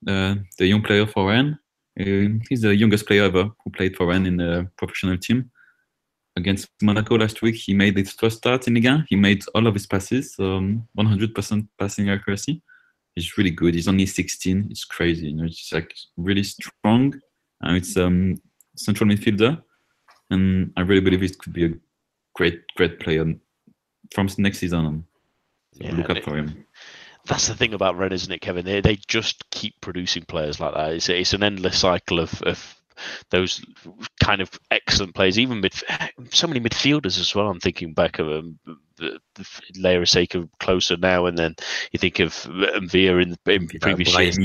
uh, 0.09 0.35
the 0.59 0.67
young 0.67 0.83
player 0.83 1.07
for 1.07 1.29
Rennes. 1.29 1.57
Uh, 2.01 2.41
he's 2.49 2.63
the 2.63 2.75
youngest 2.75 3.07
player 3.07 3.25
ever 3.25 3.45
who 3.63 3.71
played 3.71 3.95
for 3.97 4.07
Rennes 4.07 4.27
in 4.27 4.39
the 4.39 4.69
professional 4.77 5.17
team. 5.19 5.51
Against 6.37 6.69
Monaco 6.83 7.17
last 7.17 7.43
week, 7.43 7.55
he 7.55 7.75
made 7.75 7.97
his 7.97 8.13
first 8.13 8.39
start 8.39 8.67
in 8.67 8.75
Ligue 8.75 8.87
1. 8.87 9.07
He 9.09 9.17
made 9.17 9.45
all 9.55 9.67
of 9.69 9.75
his 9.75 9.87
passes, 9.87 10.35
um, 10.41 10.87
100% 10.99 11.69
passing 11.79 12.11
accuracy. 12.11 12.61
He's 13.15 13.39
really 13.39 13.51
good. 13.51 13.75
He's 13.75 13.87
only 13.87 14.07
16. 14.07 14.67
It's 14.71 14.85
crazy. 14.85 15.29
You 15.29 15.37
know, 15.37 15.45
it's 15.45 15.73
like 15.73 15.95
really 16.17 16.43
strong. 16.43 17.15
Uh, 17.65 17.75
it's 17.75 17.97
um, 17.97 18.37
central 18.77 19.09
midfielder, 19.09 19.63
and 20.31 20.73
I 20.77 20.81
really 20.81 21.01
believe 21.01 21.23
it 21.23 21.39
could 21.39 21.53
be 21.53 21.67
a 21.67 21.75
great, 22.35 22.63
great 22.77 22.99
player 22.99 23.25
from 24.13 24.29
next 24.39 24.59
season 24.59 24.85
on. 24.85 25.05
So 25.75 25.85
Yeah, 25.85 25.95
look 25.95 26.11
out 26.11 26.25
for 26.25 26.37
him. 26.37 26.67
That's 27.27 27.49
the 27.49 27.55
thing 27.55 27.75
about 27.75 27.97
Rennes, 27.97 28.23
isn't 28.23 28.33
it, 28.33 28.41
Kevin? 28.41 28.65
They 28.65 28.81
they 28.81 28.97
just 29.09 29.49
keep 29.51 29.81
producing 29.81 30.25
players 30.25 30.61
like 30.61 30.75
that. 30.75 30.93
It's 30.93 31.09
it's 31.09 31.33
an 31.33 31.43
endless 31.43 31.79
cycle 31.79 32.21
of 32.21 32.43
of 32.43 32.77
those 33.31 33.65
kind 34.23 34.41
of 34.41 34.51
excellent 34.71 35.15
players. 35.15 35.39
Even 35.39 35.61
mid, 35.61 35.75
so 36.31 36.47
many 36.47 36.61
midfielders 36.61 37.19
as 37.19 37.35
well. 37.35 37.49
I'm 37.49 37.61
thinking 37.61 37.95
back 37.95 38.19
of 38.19 38.29
um, 38.29 38.59
the, 38.97 39.19
the 39.35 39.45
Leia 39.77 40.01
Osaka 40.01 40.49
closer 40.61 40.97
now, 40.97 41.27
and 41.27 41.37
then 41.37 41.55
you 41.93 41.99
think 41.99 42.21
of 42.21 42.35
Via 42.35 43.17
in, 43.17 43.37
in 43.47 43.69
previous 43.69 44.19
years. 44.19 44.39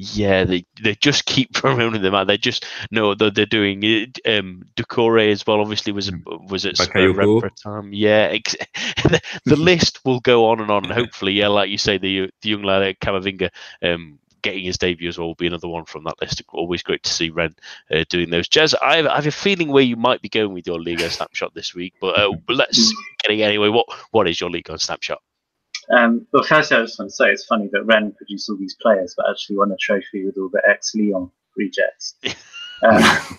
Yeah, 0.00 0.44
they 0.44 0.64
they 0.80 0.94
just 0.94 1.24
keep 1.24 1.52
promoting 1.54 2.02
them 2.02 2.14
out. 2.14 2.28
They 2.28 2.38
just 2.38 2.64
know 2.90 3.14
that 3.14 3.34
they're 3.34 3.46
doing 3.46 3.82
it. 3.82 4.20
Um, 4.24 4.62
Ducore 4.76 5.30
as 5.30 5.44
well. 5.46 5.60
Obviously, 5.60 5.92
was 5.92 6.12
was 6.48 6.66
at 6.66 6.76
Spurs 6.76 7.42
time. 7.62 7.92
Yeah, 7.92 8.28
ex- 8.30 8.54
the, 9.02 9.20
the 9.44 9.56
list 9.70 10.00
will 10.04 10.20
go 10.20 10.46
on 10.46 10.60
and 10.60 10.70
on. 10.70 10.84
And 10.84 10.92
hopefully, 10.92 11.32
yeah, 11.32 11.48
like 11.48 11.70
you 11.70 11.78
say, 11.78 11.98
the 11.98 12.30
the 12.42 12.48
young 12.48 12.62
lad 12.62 12.82
at 12.82 13.00
Camavinga, 13.00 13.50
um, 13.82 14.20
getting 14.42 14.64
his 14.64 14.78
debut 14.78 15.08
as 15.08 15.18
well 15.18 15.28
will 15.28 15.34
be 15.34 15.46
another 15.46 15.68
one 15.68 15.84
from 15.84 16.04
that 16.04 16.20
list. 16.20 16.42
Always 16.52 16.82
great 16.82 17.02
to 17.02 17.12
see 17.12 17.30
Rennes 17.30 17.56
uh, 17.90 18.04
doing 18.08 18.30
those. 18.30 18.48
Jez, 18.48 18.74
I 18.82 18.96
have, 18.96 19.06
I 19.06 19.16
have 19.16 19.26
a 19.26 19.30
feeling 19.30 19.68
where 19.68 19.82
you 19.82 19.96
might 19.96 20.22
be 20.22 20.28
going 20.28 20.52
with 20.52 20.66
your 20.66 20.80
Liga 20.80 21.10
snapshot 21.10 21.54
this 21.54 21.74
week, 21.74 21.94
but 22.00 22.18
uh, 22.18 22.32
let's 22.48 22.92
get 23.22 23.32
it 23.32 23.42
anyway. 23.42 23.68
What 23.68 23.86
what 24.10 24.28
is 24.28 24.40
your 24.40 24.50
Liga 24.50 24.78
snapshot? 24.78 25.20
Um, 25.90 26.26
well, 26.32 26.42
first, 26.42 26.72
I 26.72 26.82
just 26.82 26.98
want 26.98 27.10
to 27.10 27.16
say 27.16 27.30
it's 27.30 27.46
funny 27.46 27.68
that 27.72 27.84
Rennes 27.84 28.14
produced 28.16 28.48
all 28.50 28.56
these 28.56 28.76
players, 28.80 29.14
but 29.16 29.26
actually 29.30 29.56
won 29.56 29.72
a 29.72 29.76
trophy 29.76 30.24
with 30.26 30.36
all 30.36 30.50
the 30.52 30.62
ex 30.68 30.94
Lyon 30.94 31.30
rejects. 31.56 32.14
Um, 32.80 33.38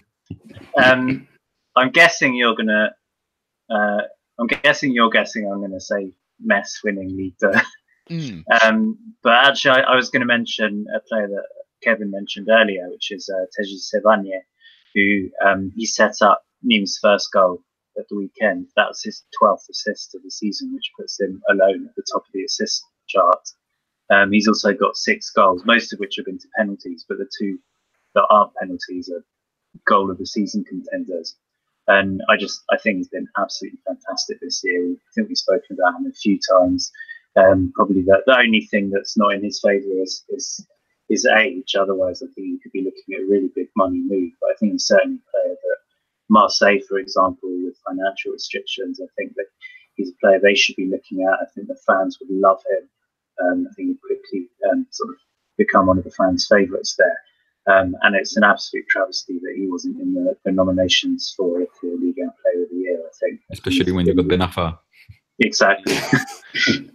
um, 0.84 1.28
I'm 1.78 1.92
guessing 1.92 2.36
you're 2.36 2.54
gonna. 2.54 2.94
Uh, 3.70 4.02
I'm 4.38 4.48
guessing 4.48 4.92
you're 4.92 5.10
guessing 5.10 5.50
I'm 5.50 5.62
gonna 5.62 5.80
say 5.80 6.12
Metz 6.42 6.82
winning 6.84 7.34
Two. 7.40 7.52
Mm. 8.10 8.44
Um, 8.62 8.98
but 9.24 9.34
actually, 9.48 9.82
I, 9.82 9.94
I 9.94 9.96
was 9.96 10.10
going 10.10 10.22
to 10.22 10.26
mention 10.26 10.86
a 10.96 11.00
player 11.00 11.28
that 11.28 11.46
Kevin 11.84 12.12
mentioned 12.12 12.48
earlier, 12.50 12.90
which 12.90 13.12
is 13.12 13.30
uh, 13.30 13.46
Teji 13.58 13.78
Savanier, 13.78 14.42
who 14.94 15.30
um, 15.46 15.72
he 15.76 15.86
set 15.86 16.22
up 16.22 16.44
Nîmes' 16.66 17.00
first 17.02 17.32
goal 17.32 17.64
at 17.98 18.08
the 18.10 18.18
weekend. 18.18 18.68
That 18.76 18.88
was 18.90 19.04
his 19.04 19.24
12th 19.42 19.70
assist 19.70 20.16
of 20.16 20.24
the 20.24 20.32
season, 20.32 20.74
which 20.74 20.92
puts 20.98 21.20
him 21.20 21.42
alone 21.50 21.88
at 21.88 21.96
the 21.96 22.06
top 22.12 22.24
of 22.24 22.32
the 22.34 22.44
assist 22.44 22.84
chart. 23.08 23.48
Um, 24.10 24.32
he's 24.32 24.48
also 24.48 24.74
got 24.74 24.96
six 24.96 25.30
goals, 25.30 25.64
most 25.66 25.94
of 25.94 26.00
which 26.00 26.16
have 26.18 26.26
been 26.26 26.40
to 26.40 26.48
penalties, 26.58 27.06
but 27.08 27.18
the 27.20 27.30
two 27.40 27.60
that 28.16 28.26
aren't 28.30 28.56
penalties 28.56 29.10
are 29.10 29.24
goal 29.86 30.10
of 30.10 30.18
the 30.18 30.26
season 30.26 30.64
contenders. 30.64 31.36
And 31.88 32.22
I 32.30 32.38
just, 32.38 32.62
I 32.72 32.78
think 32.78 32.98
he's 32.98 33.10
been 33.10 33.28
absolutely 33.38 33.80
fantastic 33.86 34.40
this 34.42 34.62
year. 34.64 34.92
I 34.92 35.10
think 35.14 35.28
we've 35.28 35.38
spoken 35.38 35.78
about 35.78 36.00
him 36.00 36.08
a 36.08 36.14
few 36.14 36.40
times. 36.52 36.92
Um, 37.40 37.72
probably 37.76 38.02
the, 38.02 38.22
the 38.26 38.38
only 38.38 38.62
thing 38.62 38.90
that's 38.90 39.18
not 39.18 39.34
in 39.34 39.44
his 39.44 39.60
favour 39.60 40.02
is, 40.02 40.24
is 40.30 40.66
his 41.10 41.26
age. 41.26 41.76
Otherwise, 41.76 42.22
I 42.22 42.28
think 42.34 42.48
he 42.48 42.60
could 42.62 42.72
be 42.72 42.84
looking 42.84 43.16
at 43.16 43.22
a 43.22 43.30
really 43.30 43.52
big 43.56 43.68
money 43.76 44.02
move. 44.06 44.32
But 44.42 44.52
I 44.52 44.56
think 44.60 44.74
he's 44.74 44.86
certainly 44.86 45.18
a 45.18 45.32
player 45.32 45.56
that 45.56 45.78
Marseille, 46.30 46.80
for 46.88 47.00
example, 47.00 47.50
with 47.64 47.76
financial 47.88 48.32
restrictions, 48.32 49.00
I 49.02 49.08
think 49.18 49.34
that 49.36 49.48
he's 49.96 50.10
a 50.10 50.20
player 50.22 50.40
they 50.40 50.56
should 50.56 50.76
be 50.76 50.90
looking 50.90 51.24
at. 51.24 51.40
I 51.42 51.46
think 51.54 51.68
the 51.68 51.80
fans 51.86 52.18
would 52.20 52.30
love 52.30 52.62
him. 52.70 52.90
Um, 53.42 53.68
I 53.70 53.74
think 53.74 53.90
he'd 53.90 54.02
quickly 54.02 54.50
um, 54.72 54.86
sort 54.92 55.10
of 55.10 55.16
become 55.58 55.88
one 55.88 55.98
of 55.98 56.04
the 56.04 56.12
fans' 56.12 56.48
favourites 56.50 56.96
there. 56.98 57.22
Um, 57.68 57.96
and 58.02 58.16
it's 58.16 58.36
an 58.36 58.44
absolute 58.44 58.86
travesty 58.90 59.40
that 59.42 59.54
he 59.56 59.68
wasn't 59.68 60.00
in 60.00 60.14
the, 60.14 60.36
the 60.44 60.52
nominations 60.52 61.34
for 61.38 61.60
the 61.60 61.98
League 62.02 62.16
Player 62.16 62.64
of 62.64 62.70
the 62.72 62.76
Year. 62.76 62.98
I 62.98 63.12
think, 63.20 63.42
Especially 63.52 63.92
when 63.92 64.08
you've 64.08 64.16
got 64.16 64.28
Ben 64.28 64.40
Arfa. 64.40 64.80
exactly. 65.40 65.94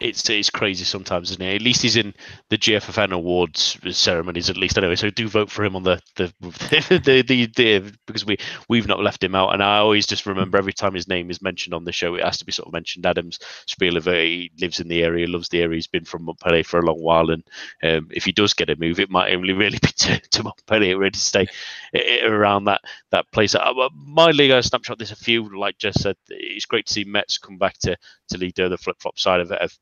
it's 0.00 0.28
it's 0.30 0.50
crazy 0.50 0.84
sometimes, 0.84 1.30
isn't 1.32 1.42
it? 1.42 1.56
At 1.56 1.62
least 1.62 1.82
he's 1.82 1.96
in 1.96 2.14
the 2.50 2.58
GFFN 2.58 3.12
awards 3.12 3.78
ceremonies, 3.90 4.50
at 4.50 4.56
least 4.56 4.78
anyway. 4.78 4.96
So 4.96 5.10
do 5.10 5.28
vote 5.28 5.50
for 5.50 5.64
him 5.64 5.76
on 5.76 5.82
the 5.82 6.00
the 6.16 6.32
the, 6.40 7.22
the, 7.26 7.46
the, 7.56 7.92
because 8.06 8.24
we 8.26 8.36
we've 8.68 8.86
not 8.88 9.00
left 9.02 9.22
him 9.24 9.34
out. 9.34 9.54
And 9.54 9.62
I 9.62 9.78
always 9.78 10.06
just 10.06 10.26
remember 10.26 10.58
every 10.58 10.72
time 10.72 10.94
his 10.94 11.08
name 11.08 11.30
is 11.30 11.42
mentioned 11.42 11.74
on 11.74 11.84
the 11.84 11.92
show, 11.92 12.14
it 12.14 12.24
has 12.24 12.38
to 12.38 12.44
be 12.44 12.52
sort 12.52 12.68
of 12.68 12.72
mentioned. 12.72 13.06
Adams 13.06 13.38
spiel 13.66 13.96
uh, 13.98 14.02
he 14.12 14.50
lives 14.60 14.80
in 14.80 14.88
the 14.88 15.02
area, 15.02 15.26
loves 15.26 15.48
the 15.48 15.62
area. 15.62 15.76
He's 15.76 15.86
been 15.86 16.04
from 16.04 16.24
Montpellier 16.24 16.64
for 16.64 16.78
a 16.80 16.84
long 16.86 17.00
while, 17.02 17.30
and 17.30 17.44
um, 17.82 18.08
if 18.12 18.24
he 18.24 18.32
does 18.32 18.54
get 18.54 18.70
a 18.70 18.76
move, 18.76 19.00
it 19.00 19.10
might 19.10 19.32
only 19.34 19.52
really 19.52 19.78
be 19.82 19.88
to, 19.88 20.20
to 20.20 20.42
Montpellier, 20.44 20.98
ready 20.98 21.12
to 21.12 21.18
stay 21.20 21.46
i- 21.94 22.20
i- 22.22 22.26
around 22.26 22.64
that 22.64 22.80
that 23.10 23.30
place. 23.32 23.54
Uh, 23.54 23.72
my 23.94 24.30
Liga 24.30 24.62
snapshot. 24.62 24.98
There's 24.98 25.12
a 25.12 25.16
few, 25.16 25.58
like 25.58 25.78
Jess 25.78 26.02
said, 26.02 26.16
it's 26.28 26.66
great 26.66 26.86
to 26.86 26.92
see 26.92 27.04
Metz 27.04 27.38
come 27.38 27.58
back 27.58 27.78
to 27.80 27.96
to 28.28 28.38
lead 28.38 28.54
the 28.56 28.78
flip 28.78 28.96
flop 29.00 29.18
side 29.18 29.40
of 29.40 29.50
it. 29.50 29.60
Of, 29.60 29.78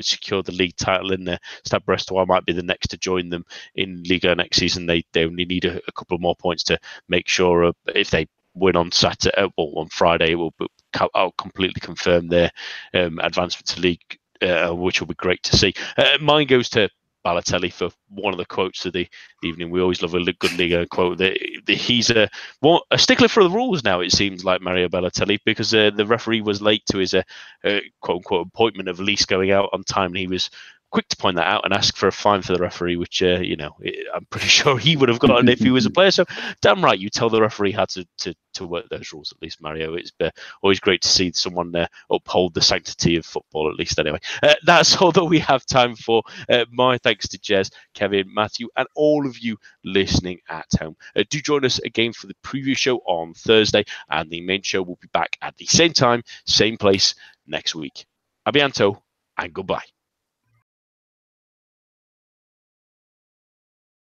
secure 0.00 0.42
the 0.42 0.52
league 0.52 0.76
title 0.76 1.12
in 1.12 1.24
there. 1.24 1.38
Stade 1.64 1.84
Brestois 1.86 2.26
might 2.26 2.44
be 2.44 2.52
the 2.52 2.62
next 2.62 2.88
to 2.88 2.98
join 2.98 3.30
them 3.30 3.44
in 3.74 4.02
Liga 4.06 4.34
next 4.34 4.58
season. 4.58 4.84
They 4.84 5.04
they 5.12 5.24
only 5.24 5.44
need 5.44 5.64
a, 5.64 5.80
a 5.88 5.92
couple 5.92 6.18
more 6.18 6.36
points 6.36 6.62
to 6.64 6.78
make 7.08 7.28
sure 7.28 7.64
uh, 7.64 7.72
if 7.94 8.10
they 8.10 8.26
win 8.54 8.76
on 8.76 8.90
Saturday, 8.90 9.36
uh, 9.36 9.48
well, 9.56 9.72
on 9.76 9.88
Friday, 9.88 10.32
it 10.32 10.34
will 10.34 10.54
I'll 11.14 11.32
completely 11.32 11.80
confirm 11.80 12.28
their 12.28 12.50
um, 12.94 13.18
advancement 13.22 13.66
to 13.68 13.80
league, 13.80 14.18
uh, 14.40 14.70
which 14.70 15.00
will 15.00 15.08
be 15.08 15.14
great 15.14 15.42
to 15.44 15.56
see. 15.56 15.74
Uh, 15.96 16.18
mine 16.20 16.46
goes 16.46 16.70
to 16.70 16.88
Balotelli 17.26 17.72
for 17.72 17.90
one 18.08 18.32
of 18.32 18.38
the 18.38 18.46
quotes 18.46 18.86
of 18.86 18.92
the 18.92 19.08
evening. 19.42 19.70
We 19.70 19.80
always 19.80 20.00
love 20.00 20.14
a 20.14 20.32
good 20.32 20.56
Liga 20.56 20.86
quote. 20.86 21.20
He's 21.66 22.08
a 22.10 22.30
well, 22.62 22.84
a 22.92 22.98
stickler 22.98 23.26
for 23.26 23.42
the 23.42 23.50
rules 23.50 23.82
now. 23.82 24.00
It 24.00 24.12
seems 24.12 24.44
like 24.44 24.60
Mario 24.60 24.86
Balotelli 24.88 25.40
because 25.44 25.74
uh, 25.74 25.90
the 25.90 26.06
referee 26.06 26.42
was 26.42 26.62
late 26.62 26.86
to 26.92 26.98
his 26.98 27.14
uh, 27.14 27.24
uh, 27.64 27.80
quote 28.00 28.18
unquote 28.18 28.46
appointment 28.46 28.88
of 28.88 29.00
Elise 29.00 29.26
going 29.26 29.50
out 29.50 29.70
on 29.72 29.82
time, 29.82 30.10
and 30.10 30.18
he 30.18 30.28
was 30.28 30.50
quick 30.96 31.08
to 31.08 31.16
point 31.18 31.36
that 31.36 31.46
out 31.46 31.62
and 31.66 31.74
ask 31.74 31.94
for 31.94 32.08
a 32.08 32.12
fine 32.12 32.40
for 32.40 32.54
the 32.54 32.58
referee, 32.58 32.96
which 32.96 33.22
uh, 33.22 33.38
you 33.40 33.54
know 33.54 33.76
I'm 34.14 34.24
pretty 34.30 34.46
sure 34.58 34.78
he 34.78 34.96
would 34.96 35.10
have 35.10 35.18
gotten 35.18 35.46
if 35.46 35.58
he 35.58 35.68
was 35.68 35.84
a 35.84 35.90
player. 35.90 36.10
So 36.10 36.24
damn 36.62 36.82
right, 36.82 36.98
you 36.98 37.10
tell 37.10 37.28
the 37.28 37.42
referee 37.42 37.72
how 37.72 37.84
to 37.84 38.06
to, 38.20 38.34
to 38.54 38.66
work 38.66 38.88
those 38.88 39.12
rules 39.12 39.30
at 39.30 39.42
least, 39.42 39.60
Mario. 39.60 39.92
It's 39.92 40.10
uh, 40.20 40.30
always 40.62 40.80
great 40.80 41.02
to 41.02 41.08
see 41.08 41.32
someone 41.32 41.76
uh, 41.76 41.86
uphold 42.10 42.54
the 42.54 42.62
sanctity 42.62 43.16
of 43.16 43.26
football 43.26 43.68
at 43.70 43.76
least. 43.76 43.98
Anyway, 43.98 44.20
uh, 44.42 44.54
that's 44.64 44.96
all 44.96 45.12
that 45.12 45.24
we 45.26 45.38
have 45.38 45.66
time 45.66 45.94
for. 45.96 46.22
Uh, 46.48 46.64
my 46.72 46.96
thanks 46.96 47.28
to 47.28 47.38
Jez, 47.38 47.70
Kevin, 47.92 48.32
Matthew, 48.32 48.70
and 48.78 48.88
all 48.94 49.26
of 49.26 49.38
you 49.38 49.58
listening 49.84 50.40
at 50.48 50.64
home. 50.80 50.96
Uh, 51.14 51.24
do 51.28 51.42
join 51.42 51.66
us 51.66 51.78
again 51.80 52.14
for 52.14 52.26
the 52.26 52.36
preview 52.42 52.74
show 52.74 53.02
on 53.04 53.34
Thursday, 53.34 53.84
and 54.08 54.30
the 54.30 54.40
main 54.40 54.62
show 54.62 54.80
will 54.80 54.98
be 55.02 55.08
back 55.12 55.36
at 55.42 55.54
the 55.58 55.66
same 55.66 55.92
time, 55.92 56.22
same 56.46 56.78
place 56.78 57.14
next 57.46 57.74
week. 57.74 58.06
Abianto 58.48 59.02
and 59.36 59.52
goodbye. 59.52 59.95